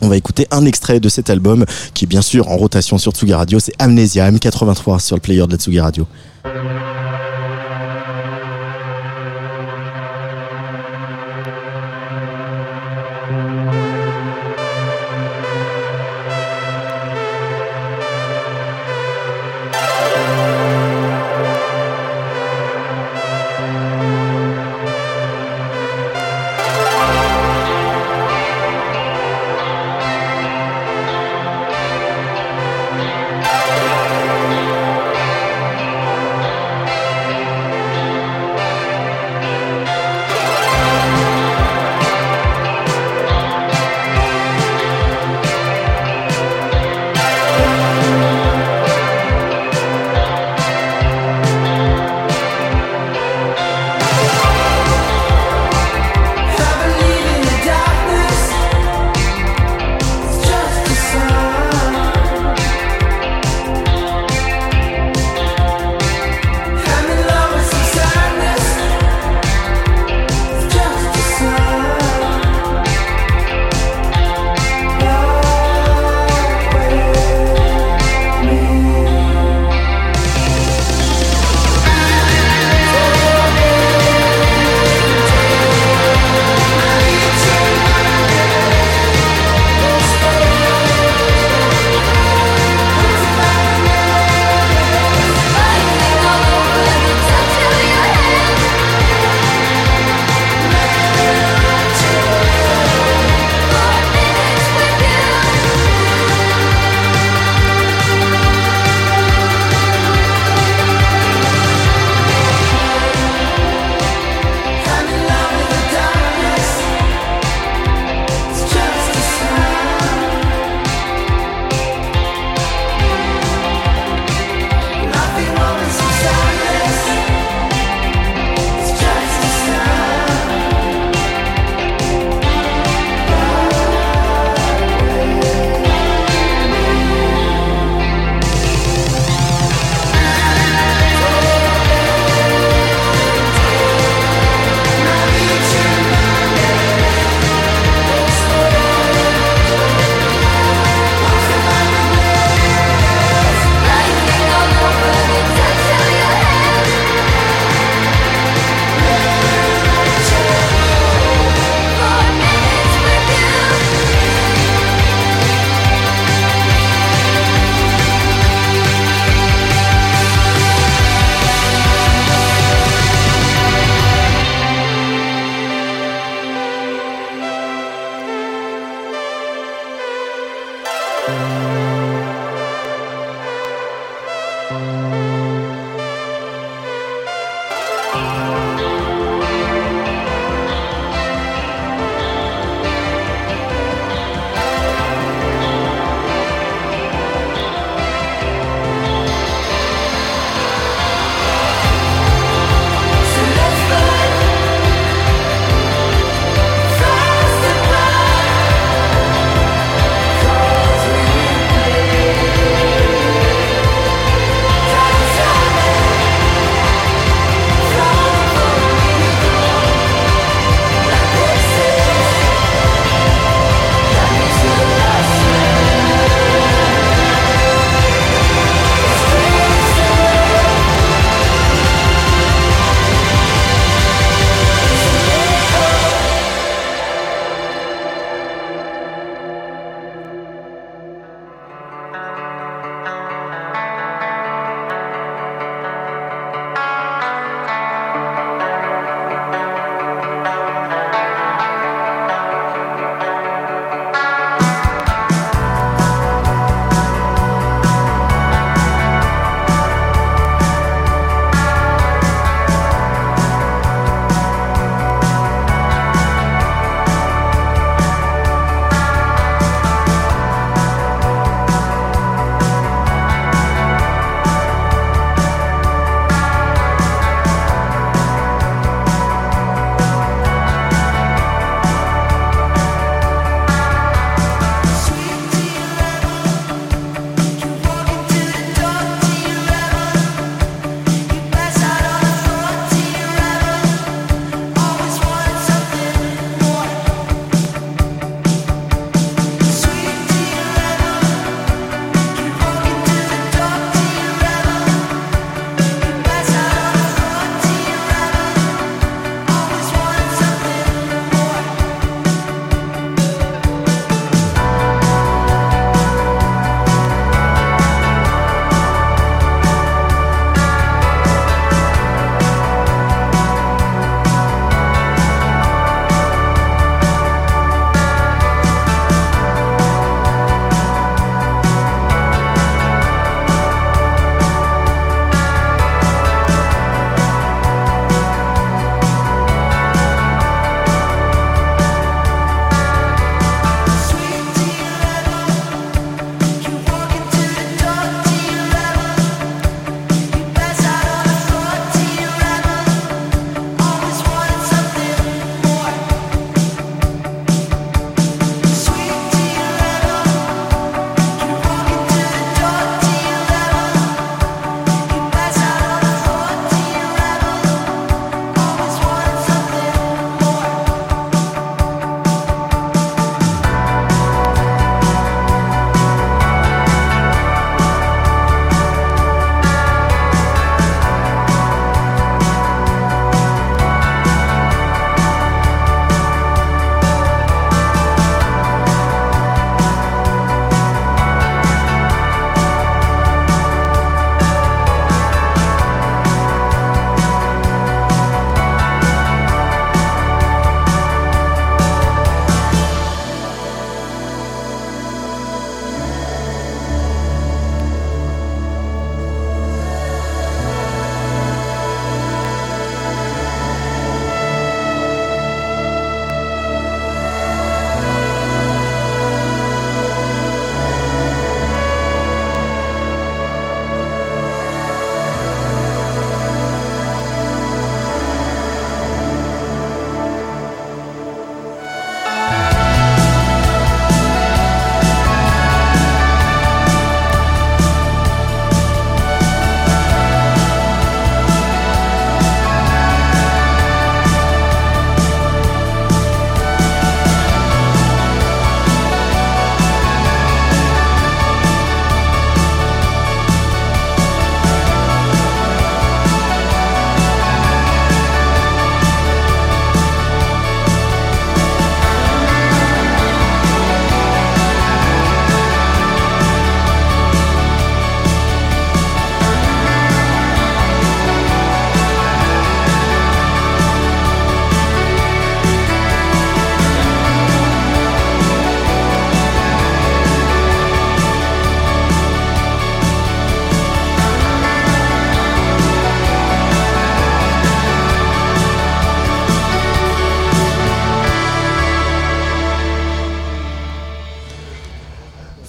On 0.00 0.08
va 0.08 0.16
écouter 0.16 0.46
un 0.50 0.64
extrait 0.66 1.00
de 1.00 1.08
cet 1.08 1.30
album 1.30 1.64
qui 1.94 2.04
est 2.04 2.08
bien 2.08 2.22
sûr 2.22 2.48
en 2.50 2.56
rotation 2.56 2.98
sur 2.98 3.12
Tsugi 3.12 3.32
Radio. 3.32 3.58
C'est 3.58 3.72
Amnesia 3.78 4.30
M83 4.30 5.00
sur 5.00 5.16
le 5.16 5.20
player 5.20 5.46
de 5.46 5.52
la 5.52 5.58
Tsugi 5.58 5.80
Radio 5.80 6.06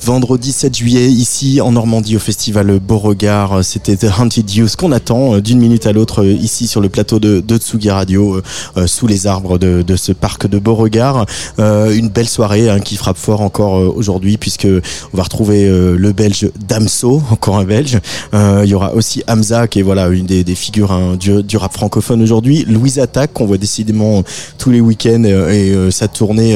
vendredi 0.08 0.54
7 0.54 0.74
juillet 0.74 1.10
ici 1.10 1.60
en 1.60 1.74
Normandie 1.74 2.16
au 2.16 2.20
festival 2.20 2.80
Beauregard. 2.80 3.62
C'était 3.62 3.98
The 3.98 4.08
Haunted 4.18 4.50
Youth 4.50 4.78
qu'on 4.78 4.94
attend 4.94 5.36
euh, 5.36 5.42
d'une 5.42 5.60
minute 5.60 5.86
à 5.86 5.92
l'autre 5.92 6.24
euh, 6.24 6.32
ici 6.32 6.66
sur 6.66 6.80
le 6.80 6.88
plateau 6.88 7.20
de, 7.20 7.44
Tsugi 7.58 7.90
Radio 7.90 8.42
euh, 8.78 8.88
sous 8.88 9.06
les 9.06 9.28
arbres 9.28 9.58
de, 9.58 9.82
de 9.82 9.96
ce 9.98 10.14
parc 10.14 10.48
de 10.48 10.60
Beauregard. 10.60 11.26
Une 11.58 12.08
belle 12.08 12.30
soirée 12.30 12.70
hein, 12.70 12.80
qui 12.80 12.96
frappe 12.96 13.18
fort 13.18 13.42
encore 13.42 13.74
aujourd'hui 13.74 14.38
puisque 14.38 14.68
on 15.14 15.18
va 15.18 15.24
retrouver 15.24 15.68
le 15.68 16.12
belge 16.14 16.50
Damso, 16.68 17.22
encore 17.32 17.58
un 17.58 17.66
belge. 17.66 18.00
Il 18.34 18.66
y 18.66 18.74
aura 18.74 18.94
aussi 18.94 19.24
Hamza 19.28 19.68
qui 19.68 19.80
est 19.80 19.82
voilà 19.82 20.08
une 20.08 20.26
des, 20.26 20.44
des 20.44 20.56
figures 20.56 20.92
hein, 20.92 21.18
du, 21.18 21.58
rap 21.58 21.74
francophone 21.74 22.22
aujourd'hui. 22.22 22.64
Louise 22.68 23.00
Attaque 23.00 23.34
qu'on 23.34 23.46
voit 23.46 23.58
décidément 23.58 24.24
tous 24.58 24.70
les 24.72 24.80
week-ends 24.80 25.24
et 25.24 25.72
euh, 25.72 25.92
sa 25.92 26.08
tournée 26.08 26.56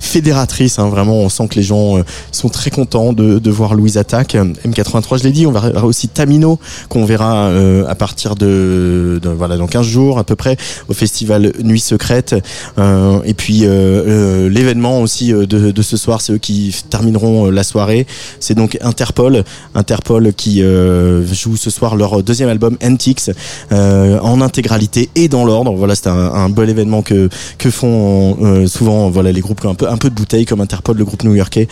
fédératrice. 0.00 0.78
hein. 0.78 0.88
vraiment, 0.88 1.16
on 1.16 1.28
sent 1.28 1.48
que 1.48 1.56
les 1.56 1.62
gens 1.62 1.96
sont 2.30 2.48
très 2.48 2.70
contents 2.70 2.91
de, 2.92 3.38
de 3.38 3.50
voir 3.50 3.74
Louise 3.74 3.96
Attaque. 3.96 4.34
M83, 4.34 5.18
je 5.18 5.24
l'ai 5.24 5.32
dit, 5.32 5.46
on 5.46 5.52
verra 5.52 5.84
aussi 5.86 6.08
Tamino 6.08 6.58
qu'on 6.90 7.06
verra 7.06 7.46
euh, 7.46 7.86
à 7.88 7.94
partir 7.94 8.34
de, 8.34 9.18
voilà 9.24 9.56
dans 9.56 9.66
15 9.66 9.86
jours 9.86 10.18
à 10.18 10.24
peu 10.24 10.36
près 10.36 10.58
au 10.88 10.92
festival 10.92 11.52
Nuit 11.62 11.80
Secrète. 11.80 12.34
Euh, 12.78 13.20
et 13.24 13.32
puis 13.32 13.64
euh, 13.64 13.68
euh, 13.70 14.48
l'événement 14.50 15.00
aussi 15.00 15.32
euh, 15.32 15.46
de, 15.46 15.70
de 15.70 15.82
ce 15.82 15.96
soir, 15.96 16.20
c'est 16.20 16.34
eux 16.34 16.38
qui 16.38 16.74
termineront 16.90 17.50
la 17.50 17.62
soirée. 17.62 18.06
C'est 18.40 18.54
donc 18.54 18.76
Interpol, 18.82 19.42
Interpol 19.74 20.34
qui 20.34 20.60
joue 20.60 21.56
ce 21.56 21.70
soir 21.70 21.96
leur 21.96 22.22
deuxième 22.22 22.50
album 22.50 22.76
Antics 22.84 23.30
euh, 23.72 24.18
en 24.20 24.40
intégralité 24.42 25.08
et 25.14 25.28
dans 25.28 25.44
l'ordre. 25.46 25.72
Voilà, 25.72 25.94
c'est 25.94 26.08
un, 26.08 26.12
un 26.34 26.50
bel 26.50 26.68
événement 26.68 27.00
que 27.02 27.30
que 27.56 27.70
font 27.70 28.66
souvent 28.66 29.08
voilà 29.08 29.32
les 29.32 29.40
groupes 29.40 29.60
qui 29.62 29.66
un 29.66 29.74
peu 29.74 29.88
un 29.88 29.96
peu 29.96 30.10
de 30.10 30.14
bouteille 30.14 30.44
comme 30.44 30.60
Interpol, 30.60 30.96
le 30.98 31.04
groupe 31.04 31.24
new-yorkais. 31.24 31.68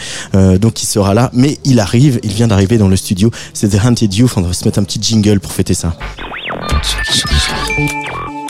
Donc 0.60 0.82
il 0.82 0.86
sera 0.86 1.09
mais 1.32 1.58
il 1.64 1.80
arrive, 1.80 2.20
il 2.22 2.32
vient 2.32 2.48
d'arriver 2.48 2.78
dans 2.78 2.88
le 2.88 2.96
studio. 2.96 3.30
C'est 3.54 3.68
The 3.68 3.84
Hunted 3.84 4.12
Youth. 4.14 4.32
On 4.36 4.42
va 4.42 4.52
se 4.52 4.64
mettre 4.64 4.78
un 4.78 4.84
petit 4.84 5.00
jingle 5.00 5.40
pour 5.40 5.52
fêter 5.52 5.74
ça. 5.74 5.96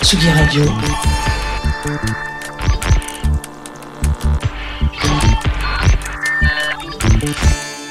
Tsugi 0.03 0.31
Radio. 0.31 0.65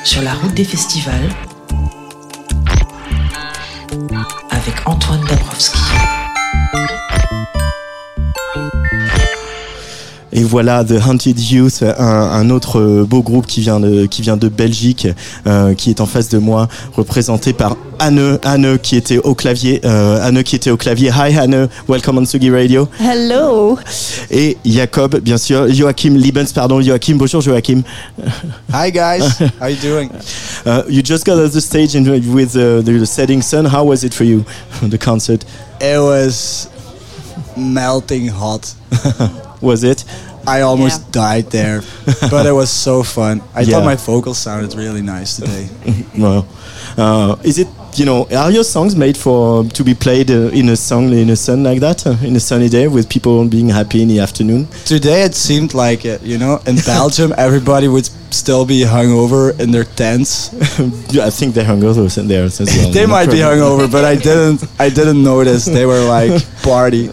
Sur 0.04 0.22
la 0.22 0.34
route 0.34 0.54
des 0.54 0.64
festivals. 0.64 1.30
Avec 4.50 4.76
Antoine 4.86 5.22
Dabrowski. 5.28 5.89
Et 10.40 10.44
voilà 10.44 10.86
The 10.86 10.94
Hunted 11.06 11.38
Youth, 11.38 11.84
un, 11.84 12.06
un 12.06 12.50
autre 12.50 12.80
euh, 12.80 13.04
beau 13.04 13.22
groupe 13.22 13.46
qui 13.46 13.60
vient 13.60 13.82
de, 13.82 14.06
qui 14.06 14.22
vient 14.22 14.38
de 14.38 14.48
Belgique, 14.48 15.06
euh, 15.46 15.74
qui 15.74 15.90
est 15.90 16.00
en 16.00 16.06
face 16.06 16.30
de 16.30 16.38
moi, 16.38 16.70
représenté 16.96 17.52
par 17.52 17.76
Anne, 18.00 18.40
Anne 18.46 18.80
qui 18.80 18.96
était 18.96 19.18
au 19.18 19.36
clavier, 19.36 19.82
euh, 19.84 20.26
Anne 20.26 20.42
qui 20.44 20.56
était 20.56 20.70
au 20.70 20.78
clavier. 20.78 21.10
Hi 21.10 21.38
Anne, 21.38 21.68
welcome 21.90 22.20
on 22.20 22.26
Sugi 22.26 22.50
Radio. 22.50 22.88
Hello. 23.02 23.78
Et 24.32 24.56
Jacob, 24.64 25.20
bien 25.20 25.38
sûr, 25.38 25.68
Joachim 25.74 26.16
Liebens, 26.16 26.54
pardon, 26.56 26.80
Joachim. 26.80 27.18
Bonjour 27.18 27.42
Joachim. 27.42 27.82
Hi 28.74 28.94
guys, 28.94 29.42
how 29.60 29.68
you 29.68 29.76
doing? 29.82 30.10
Uh, 30.66 30.84
you 30.90 31.02
just 31.02 31.26
got 31.26 31.38
off 31.38 31.54
the 31.54 31.62
stage 31.62 31.96
and 31.96 32.06
with 32.06 32.54
uh, 32.56 32.82
the 32.82 33.06
setting 33.06 33.42
sun. 33.42 33.66
How 33.66 33.86
was 33.86 34.04
it 34.04 34.14
for 34.14 34.26
you, 34.26 34.44
the 34.84 34.98
concert? 34.98 35.46
It 35.80 36.00
was 36.00 36.70
melting 37.56 38.28
hot. 38.28 38.74
Was 39.62 39.84
it? 39.84 40.06
I 40.58 40.62
almost 40.62 41.12
died 41.12 41.46
there, 41.52 41.82
but 42.32 42.46
it 42.46 42.52
was 42.62 42.70
so 42.70 43.04
fun. 43.04 43.42
I 43.56 43.62
Yeah. 43.62 43.72
thought 43.72 43.86
my 43.86 43.96
vocals 43.96 44.38
sounded 44.38 44.74
really 44.76 45.02
nice 45.02 45.36
today. 45.40 45.70
No. 46.16 46.46
Uh, 46.98 47.36
is 47.44 47.58
it 47.60 47.68
you 48.00 48.06
know 48.06 48.28
are 48.44 48.52
your 48.52 48.64
songs 48.64 48.94
made 48.96 49.16
for 49.18 49.64
to 49.78 49.84
be 49.84 49.94
played 49.94 50.30
uh, 50.32 50.60
in 50.60 50.70
a 50.70 50.76
song 50.76 51.14
in 51.14 51.30
a 51.30 51.36
sun 51.36 51.64
like 51.64 51.80
that 51.80 52.06
uh, 52.06 52.28
in 52.28 52.36
a 52.36 52.40
sunny 52.40 52.70
day 52.70 52.88
with 52.88 53.06
people 53.10 53.46
being 53.48 53.70
happy 53.70 54.02
in 54.02 54.08
the 54.08 54.20
afternoon? 54.20 54.68
Today 54.86 55.22
it 55.28 55.36
seemed 55.36 55.74
like 55.74 56.02
it, 56.06 56.22
you 56.24 56.38
know. 56.38 56.60
In 56.66 56.76
Belgium, 56.86 57.34
everybody 57.48 57.88
would 57.88 58.10
still 58.32 58.66
be 58.66 58.80
hungover 58.86 59.54
in 59.60 59.72
their 59.72 59.86
tents. 59.96 60.50
Yeah, 61.16 61.28
I 61.28 61.32
think 61.32 61.56
they 61.56 61.64
hung 61.64 61.84
over 61.84 62.04
there 62.28 62.46
as 62.46 62.60
well. 62.60 62.92
they 62.92 63.06
no 63.06 63.14
might 63.18 63.30
be 63.32 63.42
hungover, 63.50 63.86
but 63.96 64.04
I 64.14 64.16
didn't. 64.16 64.60
I 64.86 64.90
didn't 64.90 65.22
notice. 65.24 65.66
They 65.66 65.86
were 65.86 66.04
like 66.18 66.32
party. 66.62 67.10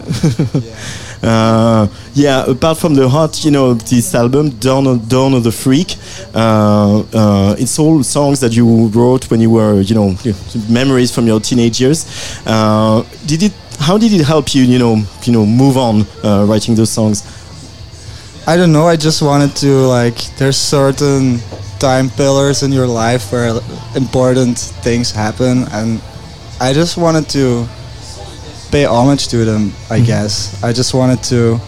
Uh, 1.23 1.87
yeah, 2.13 2.45
apart 2.45 2.77
from 2.77 2.93
the 2.93 3.09
hot, 3.09 3.43
you 3.43 3.51
know, 3.51 3.73
this 3.73 4.13
album, 4.13 4.49
Dawn 4.59 4.87
of, 4.87 5.09
Dawn 5.09 5.33
of 5.33 5.43
the 5.43 5.51
Freak, 5.51 5.95
uh, 6.33 6.99
uh, 7.13 7.55
it's 7.57 7.79
all 7.79 8.03
songs 8.03 8.39
that 8.39 8.55
you 8.55 8.87
wrote 8.87 9.29
when 9.31 9.41
you 9.41 9.49
were, 9.49 9.81
you 9.81 9.95
know, 9.95 10.15
memories 10.69 11.13
from 11.13 11.27
your 11.27 11.39
teenage 11.39 11.81
years. 11.81 12.05
Uh, 12.45 13.03
did 13.25 13.43
it? 13.43 13.53
How 13.79 13.97
did 13.97 14.11
it 14.11 14.25
help 14.25 14.55
you, 14.55 14.63
you 14.63 14.79
know, 14.79 15.03
you 15.23 15.31
know, 15.31 15.45
move 15.45 15.77
on 15.77 16.05
uh, 16.23 16.45
writing 16.45 16.75
those 16.75 16.89
songs? 16.89 17.23
I 18.47 18.57
don't 18.57 18.71
know. 18.71 18.87
I 18.87 18.95
just 18.95 19.21
wanted 19.21 19.55
to 19.57 19.67
like. 19.87 20.17
There's 20.37 20.57
certain 20.57 21.39
time 21.79 22.09
pillars 22.09 22.63
in 22.63 22.71
your 22.71 22.87
life 22.87 23.31
where 23.31 23.59
important 23.95 24.57
things 24.57 25.11
happen, 25.11 25.65
and 25.71 26.01
I 26.59 26.73
just 26.73 26.97
wanted 26.97 27.29
to 27.29 27.67
pay 28.71 28.85
homage 28.85 29.27
to 29.29 29.45
them. 29.45 29.71
I 29.89 29.97
mm-hmm. 29.97 30.05
guess 30.05 30.63
I 30.63 30.73
just 30.73 30.93
wanted 30.93 31.23
to, 31.23 31.59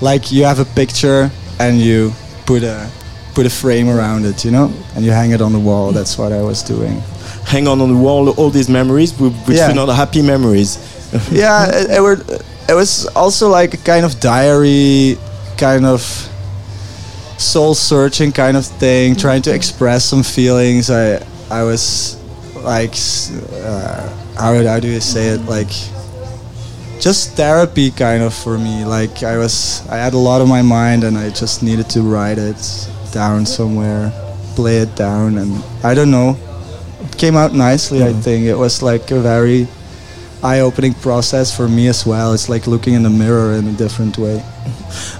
like, 0.00 0.32
you 0.32 0.44
have 0.44 0.58
a 0.58 0.64
picture 0.64 1.30
and 1.58 1.78
you 1.78 2.12
put 2.46 2.62
a 2.62 2.90
put 3.34 3.46
a 3.46 3.50
frame 3.50 3.88
around 3.88 4.24
it, 4.24 4.44
you 4.44 4.50
know, 4.50 4.72
and 4.96 5.04
you 5.04 5.12
hang 5.12 5.30
it 5.30 5.40
on 5.40 5.52
the 5.52 5.58
wall. 5.58 5.92
Mm. 5.92 5.94
That's 5.94 6.18
what 6.18 6.32
I 6.32 6.42
was 6.42 6.60
doing. 6.62 7.00
Hang 7.44 7.68
on 7.68 7.80
on 7.80 7.88
the 7.88 8.00
wall 8.06 8.30
all 8.30 8.50
these 8.50 8.68
memories, 8.68 9.12
which 9.18 9.32
Yeah. 9.46 9.68
were 9.68 9.74
not 9.74 9.88
happy 9.94 10.22
memories. 10.22 10.78
yeah, 11.30 11.68
it, 11.68 11.90
it 11.90 12.00
were. 12.00 12.18
It 12.68 12.74
was 12.74 13.06
also 13.14 13.48
like 13.48 13.72
a 13.74 13.78
kind 13.78 14.04
of 14.04 14.20
diary, 14.20 15.16
kind 15.56 15.86
of 15.86 16.02
soul 17.38 17.74
searching 17.74 18.32
kind 18.32 18.56
of 18.56 18.66
thing, 18.66 19.14
mm. 19.14 19.20
trying 19.20 19.42
to 19.42 19.54
express 19.54 20.04
some 20.04 20.22
feelings. 20.22 20.90
I 20.90 21.22
I 21.50 21.62
was 21.62 22.18
like, 22.56 22.94
uh, 23.64 24.08
how 24.36 24.52
how 24.66 24.80
do 24.80 24.88
you 24.88 25.00
say 25.00 25.28
it? 25.28 25.40
Like, 25.46 25.70
just 27.00 27.36
therapy 27.36 27.90
kind 27.90 28.22
of 28.22 28.34
for 28.34 28.58
me. 28.58 28.84
Like 28.84 29.22
I 29.22 29.36
was, 29.38 29.86
I 29.88 29.96
had 29.96 30.14
a 30.14 30.18
lot 30.18 30.40
on 30.40 30.48
my 30.48 30.62
mind, 30.62 31.04
and 31.04 31.16
I 31.16 31.30
just 31.30 31.62
needed 31.62 31.88
to 31.90 32.02
write 32.02 32.38
it 32.38 32.60
down 33.12 33.46
somewhere, 33.46 34.12
play 34.54 34.78
it 34.78 34.94
down, 34.96 35.38
and 35.38 35.62
I 35.84 35.94
don't 35.94 36.10
know. 36.10 36.36
It 37.00 37.16
came 37.16 37.36
out 37.36 37.54
nicely. 37.54 38.02
I 38.02 38.12
think 38.12 38.46
it 38.46 38.56
was 38.56 38.82
like 38.82 39.10
a 39.10 39.20
very 39.20 39.68
eye-opening 40.42 40.94
process 40.94 41.54
for 41.54 41.68
me 41.68 41.88
as 41.88 42.06
well. 42.06 42.32
It's 42.32 42.48
like 42.48 42.66
looking 42.66 42.94
in 42.94 43.02
the 43.02 43.10
mirror 43.10 43.54
in 43.54 43.68
a 43.68 43.72
different 43.72 44.18
way. 44.18 44.42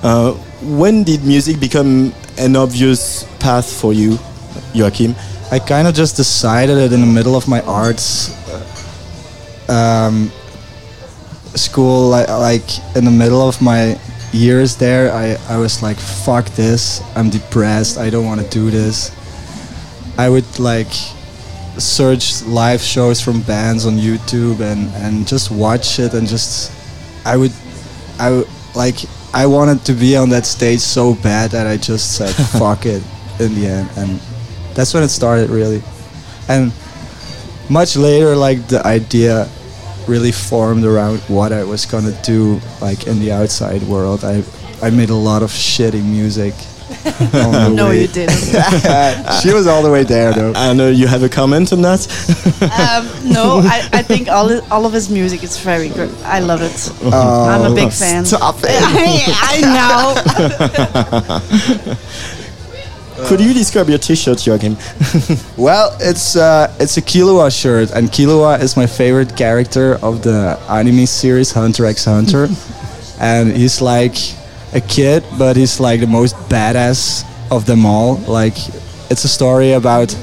Uh, 0.02 0.32
when 0.62 1.04
did 1.04 1.24
music 1.24 1.60
become 1.60 2.12
an 2.38 2.56
obvious 2.56 3.24
path 3.38 3.70
for 3.70 3.92
you, 3.92 4.18
Joachim? 4.74 5.14
I 5.50 5.58
kind 5.58 5.88
of 5.88 5.94
just 5.94 6.16
decided 6.16 6.78
it 6.78 6.92
in 6.92 7.00
the 7.00 7.06
middle 7.06 7.34
of 7.34 7.48
my 7.48 7.62
arts 7.62 8.30
um, 9.68 10.30
school, 11.54 12.08
like, 12.08 12.28
like 12.28 12.96
in 12.96 13.04
the 13.04 13.10
middle 13.10 13.46
of 13.46 13.60
my 13.60 13.98
years 14.32 14.76
there. 14.76 15.12
I, 15.12 15.36
I 15.48 15.58
was 15.58 15.82
like, 15.82 15.96
fuck 15.96 16.46
this. 16.50 17.02
I'm 17.16 17.30
depressed. 17.30 17.98
I 17.98 18.10
don't 18.10 18.26
want 18.26 18.40
to 18.40 18.48
do 18.48 18.70
this. 18.70 19.14
I 20.18 20.28
would 20.28 20.58
like 20.58 20.92
search 21.78 22.42
live 22.42 22.80
shows 22.80 23.20
from 23.20 23.40
bands 23.42 23.86
on 23.86 23.94
YouTube 23.94 24.60
and, 24.60 24.88
and 24.96 25.26
just 25.26 25.50
watch 25.50 25.98
it 25.98 26.12
and 26.14 26.26
just 26.26 26.72
I 27.24 27.36
would 27.36 27.52
I 28.18 28.30
would 28.32 28.48
like 28.74 28.96
I 29.32 29.46
wanted 29.46 29.84
to 29.84 29.92
be 29.92 30.16
on 30.16 30.28
that 30.30 30.44
stage 30.44 30.80
so 30.80 31.14
bad 31.14 31.52
that 31.52 31.68
I 31.68 31.76
just 31.76 32.16
said 32.16 32.30
fuck 32.58 32.84
it 32.84 33.02
in 33.38 33.54
the 33.54 33.66
end 33.66 33.90
and 33.96 34.20
that's 34.74 34.92
when 34.92 35.04
it 35.04 35.08
started 35.08 35.50
really 35.50 35.80
and 36.48 36.72
much 37.70 37.94
later 37.96 38.34
like 38.34 38.66
the 38.66 38.84
idea 38.84 39.48
really 40.08 40.32
formed 40.32 40.84
around 40.84 41.18
what 41.28 41.52
I 41.52 41.64
was 41.64 41.84
gonna 41.86 42.12
do 42.22 42.60
like 42.80 43.06
in 43.06 43.18
the 43.20 43.30
outside 43.32 43.82
world 43.82 44.24
I 44.24 44.42
I 44.82 44.90
made 44.90 45.10
a 45.10 45.14
lot 45.30 45.42
of 45.42 45.50
shitty 45.50 46.02
music 46.04 46.54
No, 47.74 47.88
way. 47.88 48.00
you 48.02 48.08
didn't. 48.08 48.34
she 49.42 49.52
was 49.52 49.66
all 49.66 49.82
the 49.82 49.90
way 49.90 50.04
there 50.04 50.32
though 50.32 50.52
I 50.56 50.72
know 50.72 50.88
you 50.88 51.06
have 51.06 51.22
a 51.22 51.28
comment 51.28 51.70
on 51.72 51.82
that. 51.82 52.00
Um, 52.62 53.06
no, 53.30 53.60
I, 53.62 53.86
I 53.92 54.02
think 54.02 54.28
all 54.28 54.48
i- 54.50 54.62
all 54.70 54.86
of 54.86 54.92
his 54.94 55.08
music 55.10 55.42
is 55.44 55.58
very 55.58 55.90
good. 55.90 56.10
I 56.24 56.40
love 56.40 56.62
it. 56.62 56.90
I'm 57.12 57.70
a 57.70 57.74
big 57.74 57.92
fan. 57.92 58.24
Stop 58.24 58.56
it. 58.64 58.70
I 59.52 59.60
know. 59.76 60.14
Could 63.26 63.40
you 63.40 63.52
describe 63.52 63.88
your 63.88 63.98
T-shirt, 63.98 64.46
Joachim? 64.46 64.76
Well, 65.56 65.96
it's 66.00 66.36
uh, 66.36 66.72
it's 66.78 66.96
a 66.96 67.02
Killua 67.02 67.50
shirt, 67.50 67.90
and 67.90 68.08
Killua 68.08 68.60
is 68.60 68.76
my 68.76 68.86
favorite 68.86 69.36
character 69.36 69.98
of 70.02 70.22
the 70.22 70.58
anime 70.68 71.06
series 71.06 71.50
Hunter 71.52 71.84
x 71.84 72.04
Hunter, 72.04 72.48
and 73.20 73.52
he's 73.56 73.80
like 73.80 74.16
a 74.72 74.80
kid, 74.80 75.24
but 75.36 75.56
he's 75.56 75.80
like 75.80 76.00
the 76.00 76.06
most 76.06 76.36
badass 76.48 77.24
of 77.50 77.66
them 77.66 77.84
all. 77.84 78.16
Like, 78.28 78.56
it's 79.10 79.24
a 79.24 79.28
story 79.28 79.72
about 79.72 80.14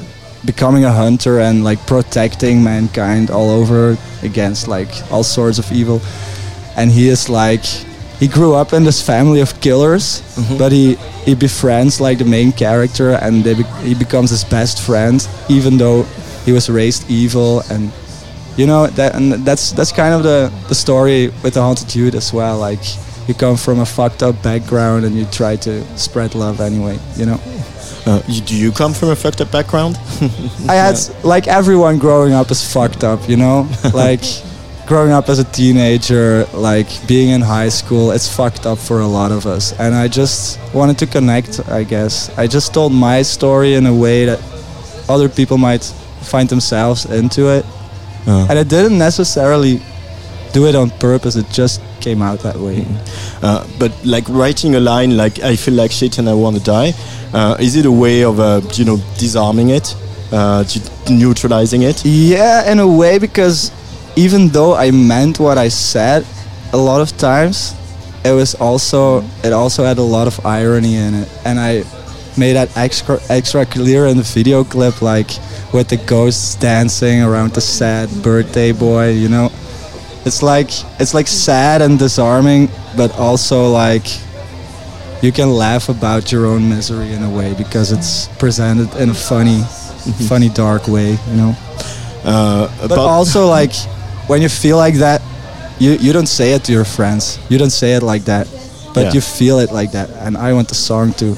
becoming 0.46 0.84
a 0.84 0.92
hunter 0.92 1.40
and 1.40 1.64
like 1.64 1.84
protecting 1.86 2.62
mankind 2.62 3.30
all 3.30 3.50
over 3.50 3.96
against 4.22 4.68
like 4.68 4.88
all 5.10 5.24
sorts 5.24 5.58
of 5.58 5.70
evil. 5.72 6.00
And 6.76 6.90
he 6.90 7.08
is 7.08 7.28
like 7.28 7.64
he 8.18 8.28
grew 8.28 8.54
up 8.54 8.72
in 8.72 8.84
this 8.84 9.02
family 9.02 9.40
of 9.40 9.60
killers, 9.60 10.22
but 10.58 10.72
he 10.72 10.96
he 11.24 11.34
befriends 11.34 12.00
like 12.00 12.18
the 12.18 12.24
main 12.24 12.52
character 12.52 13.12
and 13.22 13.44
they 13.44 13.54
be- 13.54 13.62
he 13.82 13.94
becomes 13.94 14.30
his 14.30 14.44
best 14.44 14.80
friend, 14.80 15.26
even 15.48 15.76
though 15.76 16.04
he 16.46 16.52
was 16.52 16.70
raised 16.70 17.10
evil 17.10 17.62
and 17.70 17.92
you 18.56 18.66
know 18.66 18.86
that 18.86 19.14
and 19.14 19.32
that's 19.44 19.72
that's 19.72 19.92
kind 19.92 20.14
of 20.14 20.22
the 20.22 20.50
the 20.68 20.74
story 20.74 21.28
with 21.42 21.54
the 21.54 21.60
haunted 21.60 21.94
youth 21.94 22.14
as 22.14 22.32
well 22.32 22.56
like 22.58 22.78
you 23.28 23.34
come 23.34 23.56
from 23.56 23.80
a 23.80 23.84
fucked 23.84 24.22
up 24.22 24.40
background 24.42 25.04
and 25.04 25.14
you 25.14 25.26
try 25.26 25.56
to 25.56 25.82
spread 25.98 26.34
love 26.34 26.60
anyway 26.60 26.96
you 27.16 27.26
know? 27.26 27.40
Uh, 28.06 28.22
you, 28.28 28.40
do 28.40 28.54
you 28.56 28.70
come 28.70 28.94
from 28.94 29.08
a 29.10 29.16
fucked 29.16 29.40
up 29.40 29.50
background? 29.50 29.96
i 30.68 30.74
had 30.74 30.96
like 31.24 31.48
everyone 31.48 31.98
growing 31.98 32.32
up 32.32 32.50
is 32.50 32.62
fucked 32.72 33.02
up 33.04 33.28
you 33.28 33.36
know? 33.36 33.68
Like 33.92 34.22
growing 34.86 35.10
up 35.12 35.28
as 35.28 35.38
a 35.38 35.44
teenager 35.44 36.44
like 36.54 36.86
being 37.08 37.30
in 37.30 37.40
high 37.40 37.68
school 37.68 38.12
it's 38.12 38.28
fucked 38.32 38.66
up 38.66 38.78
for 38.78 39.00
a 39.00 39.06
lot 39.06 39.32
of 39.32 39.44
us 39.46 39.72
and 39.80 39.94
i 39.94 40.06
just 40.06 40.60
wanted 40.72 40.96
to 40.96 41.06
connect 41.06 41.60
i 41.68 41.82
guess 41.82 42.30
i 42.38 42.46
just 42.46 42.72
told 42.72 42.92
my 42.92 43.20
story 43.22 43.74
in 43.74 43.86
a 43.86 43.92
way 43.94 44.24
that 44.26 44.38
other 45.08 45.28
people 45.28 45.58
might 45.58 45.84
find 46.22 46.48
themselves 46.48 47.04
into 47.06 47.48
it 47.48 47.64
Uh. 48.28 48.46
and 48.50 48.58
I 48.58 48.64
didn't 48.64 48.98
necessarily 48.98 49.80
do 50.52 50.66
it 50.66 50.74
on 50.74 50.90
purpose. 50.98 51.36
It 51.38 51.46
just 51.52 51.80
came 52.00 52.20
out 52.28 52.40
that 52.42 52.56
way. 52.56 52.82
Uh, 53.40 53.62
but 53.78 53.92
like 54.04 54.26
writing 54.28 54.74
a 54.74 54.80
line 54.80 55.16
like 55.16 55.38
"I 55.52 55.54
feel 55.56 55.74
like 55.82 55.92
shit 55.92 56.18
and 56.18 56.28
I 56.28 56.34
want 56.34 56.56
to 56.58 56.62
die," 56.78 56.90
uh, 57.32 57.54
is 57.66 57.76
it 57.76 57.86
a 57.86 57.92
way 57.92 58.24
of 58.24 58.40
uh, 58.40 58.60
you 58.78 58.84
know 58.84 58.98
disarming 59.18 59.68
it, 59.70 59.94
uh, 60.32 60.64
neutralizing 61.08 61.82
it? 61.82 62.02
Yeah, 62.04 62.72
in 62.72 62.78
a 62.80 62.86
way, 63.00 63.18
because 63.20 63.70
even 64.16 64.48
though 64.48 64.74
I 64.74 64.90
meant 64.90 65.38
what 65.38 65.58
I 65.58 65.68
said, 65.68 66.26
a 66.72 66.76
lot 66.76 67.00
of 67.00 67.16
times 67.16 67.74
it 68.24 68.32
was 68.32 68.54
also 68.56 69.22
it 69.44 69.52
also 69.52 69.84
had 69.84 69.98
a 69.98 70.02
lot 70.02 70.26
of 70.26 70.44
irony 70.44 70.96
in 70.96 71.14
it, 71.14 71.28
and 71.44 71.58
I 71.60 71.84
made 72.36 72.54
that 72.54 72.76
extra 72.76 73.18
extra 73.28 73.64
clear 73.64 74.06
in 74.06 74.16
the 74.16 74.22
video 74.22 74.64
clip, 74.64 75.00
like 75.02 75.30
with 75.72 75.88
the 75.88 75.96
ghosts 75.96 76.54
dancing 76.56 77.22
around 77.22 77.52
the 77.54 77.60
sad 77.60 78.08
birthday 78.22 78.72
boy. 78.72 79.10
You 79.12 79.28
know, 79.28 79.50
it's 80.24 80.42
like 80.42 80.70
it's 80.98 81.14
like 81.14 81.28
sad 81.28 81.82
and 81.82 81.98
disarming, 81.98 82.68
but 82.96 83.12
also 83.18 83.70
like 83.70 84.06
you 85.22 85.32
can 85.32 85.50
laugh 85.50 85.88
about 85.88 86.32
your 86.32 86.46
own 86.46 86.68
misery 86.68 87.12
in 87.12 87.22
a 87.22 87.30
way 87.30 87.54
because 87.54 87.92
it's 87.92 88.28
presented 88.38 88.94
in 88.96 89.10
a 89.10 89.14
funny, 89.14 89.62
funny 90.28 90.48
dark 90.48 90.88
way. 90.88 91.16
You 91.30 91.36
know. 91.36 91.56
Uh, 92.24 92.66
But 92.88 92.98
also, 92.98 93.46
like, 93.46 93.72
when 94.26 94.42
you 94.42 94.48
feel 94.48 94.76
like 94.76 94.94
that, 94.96 95.20
you, 95.78 95.92
you 95.92 96.12
don't 96.12 96.26
say 96.28 96.52
it 96.54 96.64
to 96.64 96.72
your 96.72 96.84
friends. 96.84 97.38
You 97.48 97.58
don't 97.58 97.70
say 97.70 97.92
it 97.94 98.02
like 98.02 98.24
that, 98.24 98.46
but 98.94 99.04
Yeah. 99.06 99.12
you 99.14 99.20
feel 99.20 99.58
it 99.58 99.72
like 99.72 99.92
that. 99.92 100.08
And 100.26 100.36
I 100.36 100.52
want 100.52 100.68
the 100.68 100.74
song 100.74 101.12
to 101.14 101.36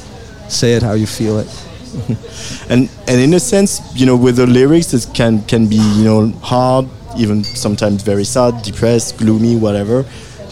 say 0.49 0.73
it 0.75 0.83
how 0.83 0.93
you 0.95 1.07
feel 1.07 1.39
it. 1.39 1.49
and 2.71 2.89
and 3.09 3.21
in 3.21 3.35
a 3.35 3.41
sense, 3.41 3.81
you 3.95 4.07
know, 4.07 4.17
with 4.17 4.37
the 4.37 4.47
lyrics, 4.47 4.93
it 4.95 5.07
can 5.15 5.43
can 5.47 5.67
be 5.67 5.77
you 5.77 6.05
know 6.05 6.29
hard, 6.43 6.87
even 7.17 7.43
sometimes 7.45 8.03
very 8.03 8.25
sad, 8.25 8.63
depressed, 8.63 9.17
gloomy, 9.19 9.57
whatever. 9.57 10.05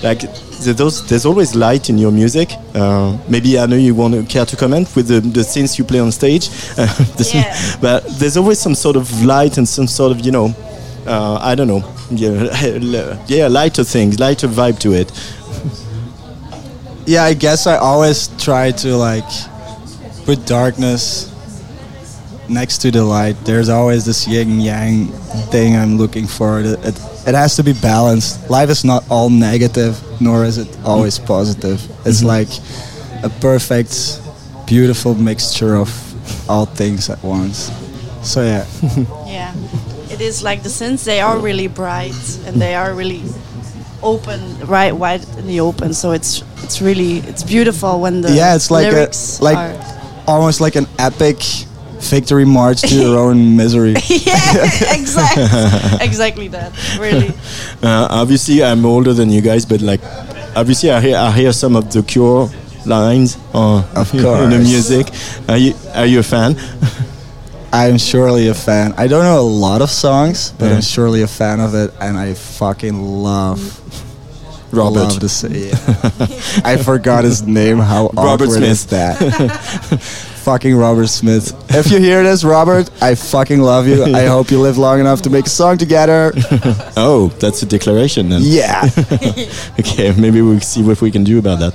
Like 0.02 0.20
there- 0.64 0.74
those, 0.74 1.06
there's 1.08 1.26
always 1.26 1.54
light 1.54 1.88
in 1.90 1.98
your 1.98 2.10
music. 2.12 2.50
Uh, 2.74 3.16
maybe 3.28 3.58
I 3.58 3.66
know 3.66 3.76
you 3.76 3.94
want 3.94 4.14
to 4.14 4.22
care 4.24 4.46
to 4.46 4.56
comment 4.56 4.88
with 4.96 5.08
the, 5.08 5.20
the 5.20 5.44
scenes 5.44 5.78
you 5.78 5.84
play 5.84 6.00
on 6.00 6.10
stage, 6.10 6.48
uh, 6.78 6.86
the- 7.18 7.78
but 7.80 8.04
there's 8.18 8.36
always 8.36 8.58
some 8.58 8.74
sort 8.74 8.96
of 8.96 9.06
light 9.22 9.58
and 9.58 9.68
some 9.68 9.86
sort 9.86 10.12
of 10.12 10.24
you 10.24 10.32
know, 10.32 10.54
uh, 11.06 11.38
I 11.40 11.54
don't 11.54 11.68
know, 11.68 11.84
yeah, 12.10 13.22
yeah, 13.26 13.46
lighter 13.48 13.84
things, 13.84 14.18
lighter 14.18 14.48
vibe 14.48 14.78
to 14.80 14.92
it. 14.92 15.12
Yeah, 17.06 17.22
I 17.22 17.34
guess 17.34 17.66
I 17.66 17.76
always 17.76 18.28
try 18.42 18.72
to, 18.72 18.96
like, 18.96 19.24
put 20.24 20.44
darkness 20.44 21.32
next 22.48 22.78
to 22.78 22.90
the 22.90 23.04
light. 23.04 23.36
There's 23.44 23.68
always 23.68 24.04
this 24.04 24.26
yin 24.26 24.60
yang 24.60 25.06
thing 25.50 25.76
I'm 25.76 25.98
looking 25.98 26.26
for. 26.26 26.60
It, 26.60 26.78
it, 26.84 27.00
it 27.26 27.34
has 27.34 27.56
to 27.56 27.62
be 27.62 27.72
balanced. 27.72 28.50
Life 28.50 28.70
is 28.70 28.84
not 28.84 29.04
all 29.08 29.30
negative, 29.30 30.00
nor 30.20 30.44
is 30.44 30.58
it 30.58 30.76
always 30.84 31.18
positive. 31.18 31.80
It's 32.04 32.22
like 32.22 32.48
a 33.22 33.30
perfect, 33.40 34.20
beautiful 34.66 35.14
mixture 35.14 35.76
of 35.76 35.90
all 36.50 36.66
things 36.66 37.08
at 37.10 37.22
once. 37.22 37.70
So, 38.22 38.42
yeah. 38.42 38.66
Yeah, 39.26 39.54
it 40.16 40.22
is 40.22 40.42
like 40.42 40.62
the 40.62 40.68
synths. 40.68 41.04
They 41.04 41.20
are 41.20 41.38
really 41.38 41.68
bright 41.68 42.16
and 42.46 42.60
they 42.60 42.74
are 42.74 42.94
really 42.94 43.22
open, 44.02 44.40
right, 44.66 44.92
wide 44.92 45.24
in 45.38 45.46
the 45.46 45.60
open. 45.60 45.92
So 45.92 46.12
it's 46.12 46.42
it's 46.62 46.80
really 46.80 47.18
it's 47.30 47.42
beautiful 47.42 48.00
when 48.00 48.22
the 48.22 48.32
yeah, 48.32 48.56
it's 48.56 48.70
like 48.70 48.92
a, 48.92 49.10
like 49.44 49.56
are 49.56 49.76
almost 50.26 50.60
like 50.60 50.76
an 50.76 50.86
epic 50.98 51.38
victory 52.00 52.44
march 52.44 52.80
to 52.82 52.94
your 52.94 53.18
own 53.18 53.56
misery. 53.62 53.94
yeah, 54.08 54.64
exactly, 54.94 55.44
exactly 56.00 56.48
that. 56.48 56.72
Really, 56.98 57.32
Uh, 57.82 58.08
obviously, 58.10 58.64
I'm 58.64 58.86
older 58.86 59.12
than 59.12 59.28
you 59.30 59.42
guys, 59.42 59.66
but 59.66 59.80
like, 59.82 60.00
obviously, 60.56 60.90
I 60.90 61.00
hear 61.00 61.16
I 61.16 61.30
hear 61.30 61.52
some 61.52 61.76
of 61.76 61.92
the 61.92 62.02
Cure 62.02 62.48
lines 62.86 63.36
uh, 63.52 63.84
Of 63.94 64.14
in 64.14 64.50
the 64.50 64.58
music. 64.58 65.06
Are 65.48 65.58
you 65.58 65.74
are 65.94 66.06
you 66.06 66.20
a 66.20 66.22
fan? 66.22 66.56
I'm 67.72 67.98
surely 67.98 68.48
a 68.48 68.54
fan. 68.54 68.94
I 68.96 69.06
don't 69.06 69.24
know 69.24 69.40
a 69.40 69.42
lot 69.42 69.82
of 69.82 69.90
songs, 69.90 70.52
but 70.58 70.66
Yeah. 70.66 70.76
I'm 70.76 70.82
surely 70.82 71.22
a 71.22 71.26
fan 71.26 71.60
of 71.60 71.74
it, 71.74 71.92
and 72.00 72.16
I 72.16 72.34
fucking 72.34 73.00
love 73.02 73.60
Robert. 74.72 75.00
Love 75.00 75.20
to 75.20 75.28
say 75.28 75.48
it. 75.72 76.60
I 76.64 76.76
forgot 76.76 77.24
his 77.24 77.42
name. 77.46 77.78
How 77.78 78.08
Robert 78.14 78.48
awkward 78.48 78.62
is 78.62 78.86
that? 78.86 79.16
fucking 80.46 80.76
Robert 80.76 81.08
Smith. 81.08 81.52
If 81.74 81.90
you 81.90 81.98
hear 81.98 82.22
this, 82.22 82.44
Robert, 82.44 82.90
I 83.02 83.14
fucking 83.16 83.60
love 83.60 83.88
you. 83.88 84.04
I 84.04 84.26
hope 84.26 84.50
you 84.50 84.60
live 84.60 84.78
long 84.78 85.00
enough 85.00 85.22
to 85.22 85.30
make 85.30 85.46
a 85.46 85.50
song 85.50 85.76
together. 85.78 86.32
Oh, 86.98 87.28
that's 87.40 87.62
a 87.62 87.66
declaration 87.66 88.30
then. 88.30 88.40
Yeah. 88.42 88.88
okay, 89.78 90.12
maybe 90.18 90.40
we'll 90.40 90.60
see 90.60 90.82
what 90.82 91.00
we 91.02 91.10
can 91.10 91.24
do 91.24 91.38
about 91.38 91.58
that. 91.60 91.74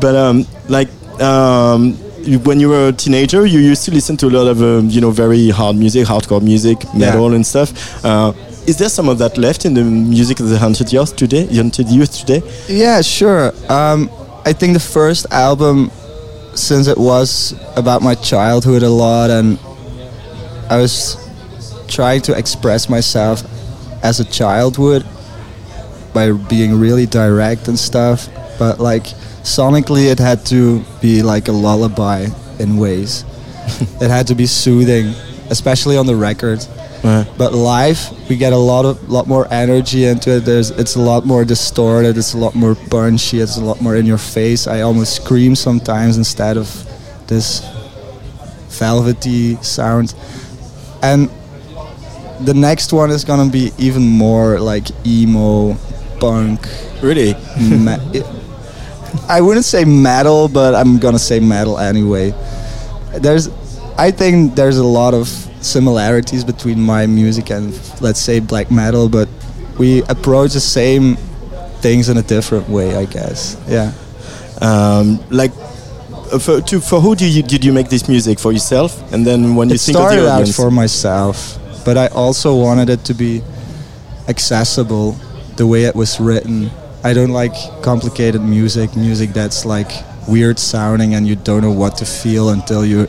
but 0.00 0.14
um, 0.16 0.46
like 0.68 0.88
um, 1.20 1.98
when 2.44 2.60
you 2.60 2.68
were 2.68 2.88
a 2.88 2.92
teenager, 2.92 3.46
you 3.46 3.58
used 3.58 3.84
to 3.84 3.90
listen 3.90 4.16
to 4.18 4.26
a 4.26 4.30
lot 4.38 4.46
of 4.46 4.62
um, 4.62 4.88
you 4.88 5.00
know 5.00 5.10
very 5.10 5.50
hard 5.50 5.76
music, 5.76 6.06
hardcore 6.06 6.42
music, 6.42 6.78
metal 6.94 7.32
and 7.34 7.46
stuff. 7.46 8.04
Uh, 8.04 8.32
is 8.66 8.78
there 8.78 8.88
some 8.88 9.08
of 9.08 9.18
that 9.18 9.36
left 9.36 9.64
in 9.64 9.74
the 9.74 9.84
music 9.84 10.40
of 10.40 10.48
the 10.48 10.58
Haunted 10.58 10.92
Youth 10.92 11.16
today? 11.16 11.46
Haunted 11.54 11.88
Youth 11.88 12.18
today? 12.18 12.42
Yeah, 12.68 13.02
sure. 13.02 13.52
Um, 13.68 14.10
I 14.46 14.52
think 14.52 14.72
the 14.72 14.80
first 14.80 15.26
album, 15.30 15.90
since 16.54 16.86
it 16.86 16.96
was 16.96 17.54
about 17.76 18.00
my 18.02 18.14
childhood 18.14 18.82
a 18.82 18.88
lot, 18.88 19.30
and 19.30 19.58
I 20.70 20.78
was 20.78 21.16
trying 21.88 22.22
to 22.22 22.36
express 22.36 22.88
myself 22.88 23.42
as 24.02 24.20
a 24.20 24.24
child 24.24 24.78
would 24.78 25.04
by 26.14 26.32
being 26.32 26.78
really 26.78 27.06
direct 27.06 27.68
and 27.68 27.78
stuff. 27.78 28.28
But 28.58 28.80
like 28.80 29.06
sonically, 29.44 30.10
it 30.10 30.18
had 30.18 30.44
to 30.46 30.82
be 31.00 31.22
like 31.22 31.48
a 31.48 31.52
lullaby 31.52 32.26
in 32.58 32.78
ways. 32.78 33.24
it 34.00 34.10
had 34.10 34.26
to 34.26 34.34
be 34.34 34.46
soothing, 34.46 35.14
especially 35.50 35.96
on 35.96 36.06
the 36.06 36.16
record. 36.16 36.58
Uh-huh. 37.04 37.30
But 37.36 37.52
live, 37.52 38.00
we 38.30 38.36
get 38.36 38.54
a 38.54 38.58
lot 38.58 38.86
of 38.86 39.10
lot 39.10 39.28
more 39.28 39.46
energy 39.52 40.06
into 40.06 40.36
it. 40.36 40.40
There's 40.40 40.70
it's 40.70 40.96
a 40.96 41.00
lot 41.00 41.26
more 41.26 41.44
distorted. 41.44 42.16
It's 42.16 42.32
a 42.32 42.38
lot 42.38 42.54
more 42.54 42.74
punchy. 42.74 43.40
It's 43.40 43.58
a 43.58 43.64
lot 43.64 43.82
more 43.82 43.94
in 43.94 44.06
your 44.06 44.18
face. 44.18 44.66
I 44.66 44.80
almost 44.80 45.16
scream 45.16 45.54
sometimes 45.54 46.16
instead 46.16 46.56
of 46.56 46.66
this 47.26 47.60
velvety 48.78 49.56
sound. 49.56 50.14
And 51.02 51.28
the 52.40 52.54
next 52.54 52.92
one 52.92 53.10
is 53.10 53.22
gonna 53.22 53.50
be 53.50 53.72
even 53.76 54.02
more 54.02 54.58
like 54.58 54.86
emo, 55.06 55.76
punk. 56.20 56.66
Really? 57.02 57.34
I 59.28 59.40
wouldn't 59.40 59.64
say 59.64 59.84
metal, 59.84 60.48
but 60.48 60.74
I'm 60.74 60.98
gonna 60.98 61.18
say 61.18 61.40
metal 61.40 61.78
anyway. 61.78 62.32
There's, 63.20 63.48
I 63.96 64.10
think 64.10 64.54
there's 64.54 64.78
a 64.78 64.84
lot 64.84 65.14
of 65.14 65.28
similarities 65.60 66.44
between 66.44 66.80
my 66.80 67.06
music 67.06 67.50
and 67.50 67.72
let's 68.00 68.20
say 68.20 68.40
black 68.40 68.70
metal, 68.70 69.08
but 69.08 69.28
we 69.78 70.02
approach 70.04 70.52
the 70.52 70.60
same 70.60 71.16
things 71.80 72.08
in 72.08 72.16
a 72.16 72.22
different 72.22 72.68
way, 72.68 72.96
I 72.96 73.04
guess. 73.06 73.56
Yeah. 73.68 73.92
Um, 74.60 75.18
like. 75.30 75.52
uh, 76.32 76.38
For, 76.38 76.60
to, 76.60 76.80
for 76.80 77.00
who 77.00 77.14
do 77.14 77.26
you, 77.26 77.42
did 77.42 77.64
you 77.64 77.72
make 77.72 77.88
this 77.88 78.08
music 78.08 78.38
for 78.40 78.50
yourself 78.52 78.90
and 79.12 79.24
then 79.26 79.54
when 79.56 79.68
you 79.68 79.76
it 79.76 79.80
think 79.80 79.98
of 79.98 80.10
the 80.10 80.30
out 80.30 80.48
for 80.48 80.70
myself, 80.70 81.58
but 81.84 81.96
I 81.96 82.08
also 82.08 82.56
wanted 82.56 82.88
it 82.90 83.04
to 83.04 83.14
be 83.14 83.42
accessible 84.28 85.12
the 85.56 85.66
way 85.66 85.84
it 85.84 85.94
was 85.94 86.18
written. 86.18 86.70
I 87.04 87.12
don't 87.12 87.30
like 87.30 87.54
complicated 87.82 88.40
music, 88.40 88.96
music 88.96 89.34
that's 89.34 89.66
like 89.66 89.90
weird 90.26 90.58
sounding 90.58 91.14
and 91.14 91.28
you 91.28 91.36
don't 91.36 91.60
know 91.60 91.70
what 91.70 91.98
to 91.98 92.06
feel 92.06 92.48
until 92.48 92.84
you 92.84 93.06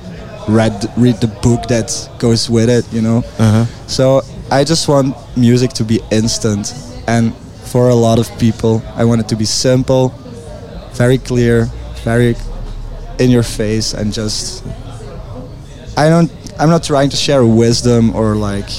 read 0.49 0.85
read 0.97 1.15
the 1.21 1.27
book 1.41 1.67
that 1.69 2.09
goes 2.19 2.49
with 2.49 2.69
it. 2.69 2.91
You 2.91 3.01
know. 3.01 3.17
Uh-huh. 3.39 3.65
So 3.87 4.21
I 4.51 4.63
just 4.63 4.87
want 4.87 5.15
music 5.37 5.71
to 5.73 5.83
be 5.83 6.01
instant, 6.11 6.73
and 7.07 7.33
for 7.71 7.89
a 7.89 7.95
lot 7.95 8.19
of 8.19 8.27
people, 8.37 8.83
I 8.95 9.05
want 9.05 9.21
it 9.21 9.29
to 9.29 9.35
be 9.35 9.45
simple, 9.45 10.09
very 10.93 11.17
clear, 11.17 11.69
very 12.03 12.35
in 13.17 13.31
your 13.31 13.43
face, 13.43 13.93
and 13.93 14.13
just. 14.13 14.63
I 15.97 16.09
don't. 16.09 16.29
I'm 16.59 16.69
not 16.69 16.83
trying 16.83 17.09
to 17.09 17.15
share 17.15 17.45
wisdom 17.45 18.15
or 18.15 18.35
like 18.35 18.69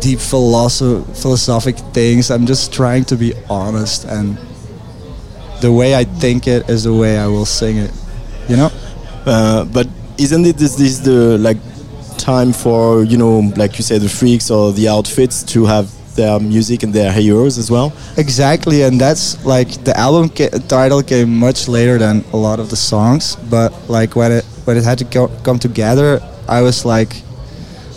deep 0.00 0.18
philosoph- 0.18 1.04
philosophic 1.16 1.76
things. 1.92 2.30
I'm 2.30 2.46
just 2.46 2.72
trying 2.72 3.04
to 3.06 3.16
be 3.16 3.34
honest, 3.48 4.04
and 4.04 4.38
the 5.60 5.72
way 5.72 5.94
I 5.94 6.04
think 6.04 6.46
it 6.46 6.68
is 6.68 6.84
the 6.84 6.94
way 6.94 7.18
I 7.18 7.26
will 7.26 7.46
sing 7.46 7.76
it. 7.78 7.92
You 8.48 8.56
know. 8.56 8.70
Uh, 9.26 9.64
but 9.64 9.86
isn't 10.18 10.44
it 10.46 10.56
this, 10.56 10.74
this 10.76 10.98
the 10.98 11.38
like 11.38 11.58
time 12.18 12.52
for 12.52 13.04
you 13.04 13.16
know 13.16 13.40
like 13.56 13.78
you 13.78 13.84
say 13.84 13.98
the 13.98 14.08
freaks 14.08 14.50
or 14.50 14.72
the 14.72 14.88
outfits 14.88 15.42
to 15.42 15.64
have 15.64 15.88
their 16.16 16.38
music 16.40 16.82
and 16.82 16.92
their 16.92 17.12
heroes 17.12 17.58
as 17.58 17.70
well? 17.70 17.92
Exactly, 18.16 18.82
and 18.82 19.00
that's 19.00 19.44
like 19.44 19.68
the 19.84 19.96
album 19.96 20.28
ca- 20.30 20.50
title 20.68 21.02
came 21.02 21.36
much 21.38 21.68
later 21.68 21.98
than 21.98 22.24
a 22.32 22.36
lot 22.36 22.58
of 22.60 22.70
the 22.70 22.76
songs. 22.76 23.36
But 23.48 23.72
like 23.88 24.16
when 24.16 24.32
it 24.32 24.44
when 24.64 24.76
it 24.76 24.84
had 24.84 24.98
to 24.98 25.04
go, 25.04 25.28
come 25.44 25.58
together, 25.58 26.20
I 26.48 26.62
was 26.62 26.84
like 26.84 27.22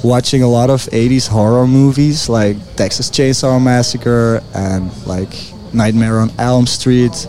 watching 0.03 0.43
a 0.43 0.47
lot 0.47 0.69
of 0.69 0.81
80s 0.83 1.27
horror 1.27 1.65
movies 1.65 2.29
like 2.29 2.57
Texas 2.75 3.09
Chainsaw 3.09 3.61
Massacre 3.61 4.41
and 4.53 4.91
like 5.07 5.33
Nightmare 5.73 6.19
on 6.19 6.31
Elm 6.37 6.67
Street, 6.67 7.27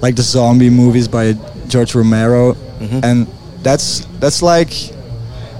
like 0.00 0.16
the 0.16 0.22
zombie 0.22 0.70
movies 0.70 1.08
by 1.08 1.32
George 1.68 1.94
Romero, 1.94 2.52
mm-hmm. 2.52 3.00
and 3.02 3.26
that's 3.62 4.04
that's 4.20 4.42
like 4.42 4.72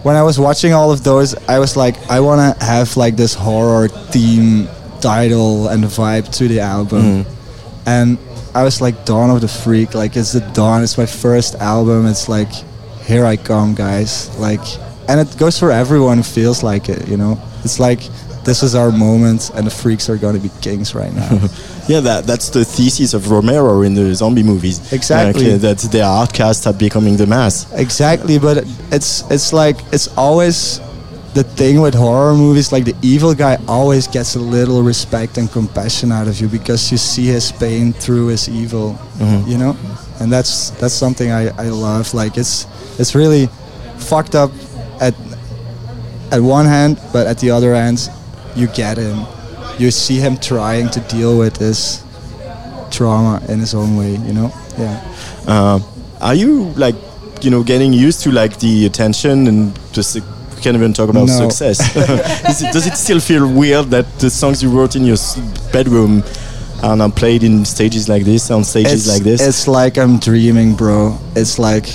when 0.03 0.16
I 0.16 0.22
was 0.22 0.38
watching 0.38 0.72
all 0.72 0.90
of 0.90 1.05
those, 1.05 1.34
I 1.48 1.59
was 1.59 1.76
like, 1.76 2.11
I 2.11 2.20
want 2.20 2.59
to 2.59 2.64
have 2.64 2.96
like 2.96 3.16
this 3.16 3.34
horror 3.34 3.88
theme 3.88 4.68
title 5.00 5.68
and 5.68 5.84
vibe 5.84 6.32
to 6.38 6.48
the 6.48 6.61
album. 6.61 7.03
Mm-hmm. 7.24 7.88
And 7.88 8.18
I 8.55 8.64
was 8.64 8.80
like, 8.80 9.05
Dawn 9.05 9.30
of 9.30 9.40
the 9.40 9.48
Freak, 9.48 9.94
like 9.94 10.16
it's 10.16 10.32
the 10.32 10.40
dawn. 10.53 10.82
It's 10.82 10.98
my 10.98 11.07
first 11.07 11.55
album. 11.57 12.07
It's 12.07 12.28
like, 12.28 12.50
here 13.05 13.24
I 13.24 13.36
come, 13.36 13.74
guys. 13.74 14.36
Like, 14.38 14.61
and 15.09 15.20
it 15.20 15.36
goes 15.38 15.59
for 15.59 15.70
everyone 15.70 16.18
who 16.18 16.22
feels 16.24 16.62
like 16.62 16.88
it. 16.88 17.09
You 17.09 17.16
know, 17.16 17.40
it's 17.64 17.78
like 17.80 18.00
this 18.44 18.62
is 18.62 18.74
our 18.74 18.90
moment, 18.90 19.50
and 19.55 19.66
the 19.66 19.70
freaks 19.70 20.09
are 20.09 20.16
gonna 20.16 20.38
be 20.40 20.50
kings 20.61 20.94
right 20.94 21.12
now. 21.14 21.48
Yeah, 21.88 21.98
that 21.98 22.26
that's 22.26 22.48
the 22.50 22.64
thesis 22.64 23.12
of 23.12 23.28
Romero 23.28 23.82
in 23.82 23.94
the 23.94 24.14
zombie 24.14 24.44
movies. 24.44 24.92
Exactly. 24.92 25.46
Like, 25.46 25.55
uh, 25.55 25.59
that 25.74 25.78
the 25.90 26.03
outcasts 26.05 26.64
are 26.68 26.72
becoming 26.72 27.16
the 27.16 27.26
mass. 27.26 27.66
Exactly, 27.72 28.38
but 28.38 28.59
it's 28.92 29.24
it's 29.32 29.53
like 29.53 29.76
it's 29.92 30.07
always 30.16 30.78
the 31.34 31.42
thing 31.42 31.80
with 31.80 31.94
horror 31.94 32.34
movies. 32.34 32.70
Like 32.70 32.84
the 32.84 32.94
evil 33.03 33.34
guy 33.34 33.59
always 33.66 34.07
gets 34.07 34.36
a 34.36 34.38
little 34.38 34.84
respect 34.84 35.38
and 35.38 35.50
compassion 35.50 36.12
out 36.12 36.28
of 36.28 36.40
you 36.40 36.46
because 36.46 36.92
you 36.92 36.98
see 36.98 37.26
his 37.26 37.50
pain 37.50 37.92
through 37.92 38.28
his 38.28 38.48
evil. 38.48 38.96
Mhm. 39.18 39.48
You 39.48 39.59
know, 39.59 39.76
and 40.20 40.30
that's 40.32 40.70
that's 40.78 40.94
something 40.94 41.32
I, 41.32 41.48
I 41.59 41.68
love. 41.70 42.14
Like 42.14 42.38
it's 42.38 42.66
it's 43.00 43.16
really 43.16 43.48
fucked 43.98 44.36
up 44.36 44.53
at 45.01 45.14
at 46.30 46.40
one 46.40 46.66
hand, 46.66 46.99
but 47.12 47.26
at 47.26 47.38
the 47.38 47.51
other 47.51 47.74
hand, 47.74 48.09
you 48.57 48.66
get 48.68 48.97
him. 48.97 49.26
You 49.78 49.90
see 49.90 50.16
him 50.18 50.36
trying 50.38 50.88
to 50.90 51.01
deal 51.01 51.38
with 51.38 51.55
this 51.55 52.03
trauma 52.90 53.43
in 53.49 53.59
his 53.59 53.74
own 53.74 53.97
way. 53.97 54.12
You 54.12 54.32
know, 54.32 54.53
yeah. 54.78 55.01
Uh, 55.47 55.80
are 56.20 56.34
you 56.34 56.64
like 56.76 56.95
you 57.43 57.51
know 57.51 57.62
getting 57.62 57.93
used 57.93 58.22
to 58.22 58.30
like 58.30 58.59
the 58.61 58.86
attention 58.86 59.47
and 59.49 59.78
just 59.93 60.14
we 60.14 60.22
can't 60.62 60.76
even 60.76 60.93
talk 60.93 61.09
about 61.11 61.26
No. 61.26 61.49
success? 61.49 61.80
Is 62.49 62.62
it, 62.62 62.72
does 62.72 62.86
it 62.86 62.97
still 62.97 63.20
feel 63.20 63.47
weird 63.51 63.86
that 63.90 64.07
the 64.18 64.30
songs 64.30 64.62
you 64.62 64.70
wrote 64.70 64.97
in 64.97 65.05
your 65.05 65.18
bedroom 65.72 66.22
are 66.82 66.97
now 66.97 67.11
played 67.11 67.43
in 67.43 67.64
stages 67.64 68.09
like 68.09 68.24
this, 68.24 68.51
on 68.51 68.64
stages 68.64 69.07
it's, 69.07 69.09
like 69.09 69.22
this? 69.22 69.40
It's 69.47 69.66
like 69.68 69.99
I'm 69.99 70.18
dreaming, 70.18 70.74
bro. 70.74 71.18
It's 71.34 71.59
like 71.59 71.86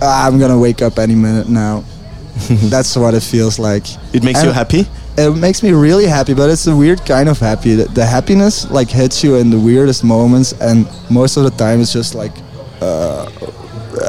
I'm 0.00 0.38
gonna 0.38 0.58
wake 0.58 0.82
up 0.82 0.98
any 0.98 1.14
minute 1.14 1.48
now. 1.48 1.84
That's 2.48 2.96
what 2.96 3.14
it 3.14 3.22
feels 3.22 3.58
like. 3.58 3.84
It 4.14 4.22
makes 4.22 4.42
you 4.44 4.52
happy? 4.52 4.86
It 5.16 5.36
makes 5.36 5.62
me 5.62 5.72
really 5.72 6.06
happy, 6.06 6.34
but 6.34 6.48
it's 6.48 6.66
a 6.68 6.76
weird 6.76 7.04
kind 7.04 7.28
of 7.28 7.38
happy. 7.38 7.74
The, 7.74 7.84
the 7.86 8.06
happiness 8.06 8.70
like 8.70 8.88
hits 8.88 9.24
you 9.24 9.34
in 9.36 9.50
the 9.50 9.58
weirdest 9.58 10.04
moments, 10.04 10.52
and 10.60 10.88
most 11.10 11.36
of 11.36 11.42
the 11.42 11.50
time 11.50 11.80
it's 11.80 11.92
just 11.92 12.14
like, 12.14 12.32
uh, 12.80 13.28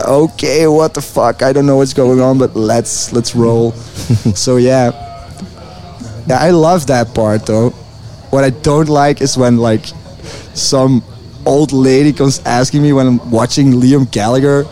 okay, 0.07 0.67
what 0.67 0.93
the 0.93 1.01
fuck? 1.01 1.41
I 1.41 1.51
don't 1.51 1.65
know 1.65 1.77
what's 1.77 1.93
going 1.93 2.21
on, 2.21 2.37
but 2.37 2.55
let's 2.55 3.11
let's 3.11 3.35
roll. 3.35 3.71
so 4.35 4.57
yeah, 4.57 4.91
yeah, 6.27 6.37
I 6.39 6.51
love 6.51 6.85
that 6.87 7.15
part 7.15 7.47
though. 7.47 7.71
What 8.29 8.43
I 8.43 8.51
don't 8.51 8.89
like 8.89 9.21
is 9.21 9.35
when 9.35 9.57
like 9.57 9.85
some 10.53 11.03
old 11.45 11.71
lady 11.73 12.13
comes 12.13 12.39
asking 12.45 12.83
me 12.83 12.93
when 12.93 13.07
I'm 13.07 13.31
watching 13.31 13.71
Liam 13.73 14.09
Gallagher. 14.11 14.65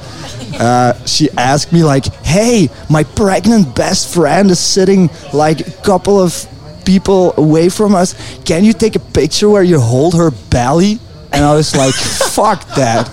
Uh, 0.57 0.93
she 1.05 1.29
asked 1.37 1.71
me 1.71 1.83
like, 1.83 2.05
"Hey, 2.23 2.69
my 2.89 3.03
pregnant 3.03 3.75
best 3.75 4.13
friend 4.13 4.49
is 4.51 4.59
sitting 4.59 5.09
like 5.33 5.61
a 5.61 5.71
couple 5.83 6.19
of 6.19 6.47
people 6.85 7.33
away 7.37 7.69
from 7.69 7.93
us. 7.95 8.15
Can 8.43 8.63
you 8.63 8.73
take 8.73 8.95
a 8.95 8.99
picture 9.13 9.49
where 9.49 9.63
you 9.63 9.79
hold 9.79 10.15
her 10.15 10.31
belly?" 10.49 10.99
And 11.31 11.45
I 11.45 11.53
was 11.53 11.75
like, 11.75 11.93
"Fuck 12.37 12.61
that! 12.75 13.03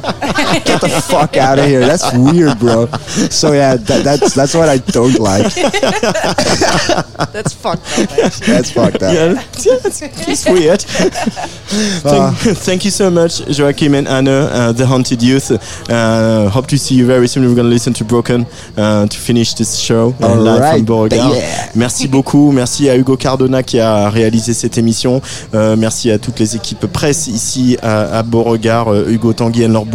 Get 0.68 0.80
the 0.80 0.88
fuck 1.08 1.36
out 1.36 1.58
of 1.58 1.64
here! 1.66 1.80
That's 1.80 2.12
weird, 2.14 2.58
bro." 2.58 2.86
So 3.30 3.52
yeah, 3.52 3.76
that, 3.88 4.04
that's 4.04 4.34
that's 4.34 4.54
what 4.54 4.68
I 4.68 4.78
don't 4.92 5.18
like. 5.18 5.52
That's 7.32 7.52
fucked 7.52 7.86
up. 7.98 8.10
actually. 8.24 8.46
That's 8.52 8.70
fucked 8.70 9.02
up. 9.02 9.14
Yeah, 9.14 9.42
it's, 9.54 10.02
it's 10.32 10.44
weird. 10.48 10.80
thank, 10.82 12.36
thank 12.58 12.84
you 12.84 12.90
so 12.90 13.10
much, 13.10 13.40
Joachim 13.58 13.94
and 13.94 14.06
Anna, 14.08 14.48
uh, 14.52 14.72
the 14.72 14.86
Haunted 14.86 15.22
Youth. 15.22 15.50
Uh, 15.90 16.48
hope 16.50 16.66
to 16.68 16.78
see 16.78 16.94
you 16.94 17.06
very 17.06 17.26
soon. 17.28 17.44
We're 17.44 17.54
going 17.54 17.66
to 17.66 17.72
listen 17.72 17.92
to 17.94 18.04
Broken 18.04 18.46
uh, 18.76 19.06
to 19.06 19.18
finish 19.18 19.54
this 19.54 19.76
show 19.78 20.14
uh, 20.20 20.28
All 20.28 20.36
live 20.36 20.60
right, 20.60 20.76
from 20.76 20.84
Beauregard. 20.84 21.36
yeah. 21.36 21.70
Merci 21.74 22.06
beaucoup. 22.08 22.52
Merci 22.52 22.88
à 22.90 22.96
Hugo 22.96 23.16
Cardona 23.16 23.62
qui 23.62 23.80
a 23.80 24.08
réalisé 24.10 24.54
cette 24.54 24.78
émission. 24.78 25.20
Euh, 25.54 25.76
merci 25.76 26.10
à 26.10 26.18
toutes 26.18 26.38
les 26.38 26.56
équipes 26.56 26.86
presse 26.86 27.26
ici 27.26 27.76
à, 27.82 28.18
à 28.18 28.22
Beauregard, 28.22 28.92
euh, 28.92 29.06
Hugo 29.14 29.32
Tanguy, 29.32 29.64
Anne-Laure 29.64 29.86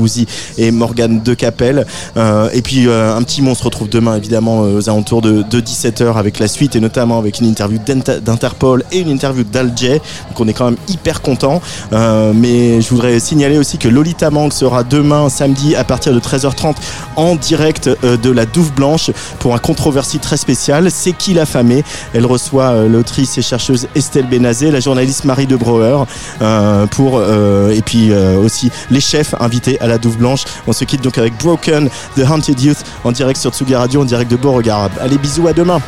et 0.57 0.71
Morgane 0.71 1.21
Decapelle. 1.21 1.85
Euh, 2.17 2.49
et 2.53 2.61
puis 2.61 2.87
euh, 2.87 3.15
un 3.15 3.21
petit 3.23 3.41
mot, 3.41 3.51
on 3.51 3.55
se 3.55 3.63
retrouve 3.63 3.89
demain 3.89 4.15
évidemment 4.15 4.63
euh, 4.63 4.77
aux 4.77 4.89
alentours 4.89 5.21
de, 5.21 5.43
de 5.43 5.61
17h 5.61 6.15
avec 6.15 6.39
la 6.39 6.47
suite 6.47 6.75
et 6.75 6.79
notamment 6.79 7.19
avec 7.19 7.39
une 7.39 7.47
interview 7.47 7.79
d'Inter- 7.85 8.21
d'Interpol 8.21 8.83
et 8.91 8.99
une 8.99 9.09
interview 9.09 9.43
d'Alger. 9.43 10.01
Donc 10.29 10.39
on 10.39 10.47
est 10.47 10.53
quand 10.53 10.65
même 10.65 10.77
hyper 10.87 11.21
content. 11.21 11.61
Mais 11.91 12.81
je 12.81 12.89
voudrais 12.89 13.19
signaler 13.19 13.57
aussi 13.57 13.77
que 13.77 13.87
Lolita 13.87 14.29
Mang 14.29 14.51
sera 14.51 14.83
demain 14.83 15.29
samedi 15.29 15.75
à 15.75 15.83
partir 15.83 16.13
de 16.13 16.19
13h30 16.19 16.75
en 17.15 17.35
direct 17.35 17.89
de 18.03 18.29
la 18.29 18.45
Douve 18.45 18.71
Blanche 18.73 19.11
pour 19.39 19.53
un 19.55 19.57
controversie 19.57 20.19
très 20.19 20.37
spécial. 20.37 20.89
C'est 20.91 21.13
qui 21.13 21.33
la 21.33 21.45
famée 21.45 21.83
Elle 22.13 22.25
reçoit 22.25 22.83
l'autrice 22.87 23.37
et 23.37 23.41
chercheuse 23.41 23.87
Estelle 23.95 24.27
Benazé, 24.27 24.71
la 24.71 24.79
journaliste 24.79 25.25
Marie 25.25 25.47
de 25.47 25.55
Brouwer 25.55 26.03
euh, 26.41 26.85
pour 26.87 27.21
et 27.21 27.81
puis 27.81 28.13
aussi 28.13 28.71
les 28.91 29.01
chefs 29.09 29.33
invités 29.39 29.79
à 29.81 29.87
la 29.87 29.97
Douve 29.97 30.17
Blanche. 30.17 30.43
On 30.67 30.73
se 30.73 30.85
quitte 30.85 31.01
donc 31.01 31.17
avec 31.17 31.35
Broken, 31.37 31.89
The 32.15 32.29
Haunted 32.29 32.61
Youth 32.61 32.83
en 33.03 33.11
direct 33.11 33.39
sur 33.39 33.51
Tsugi 33.51 33.75
Radio, 33.75 34.01
en 34.01 34.05
direct 34.05 34.29
de 34.29 34.37
Beauregard. 34.37 34.91
Allez 35.01 35.17
bisous 35.17 35.47
à 35.47 35.53
demain. 35.53 35.81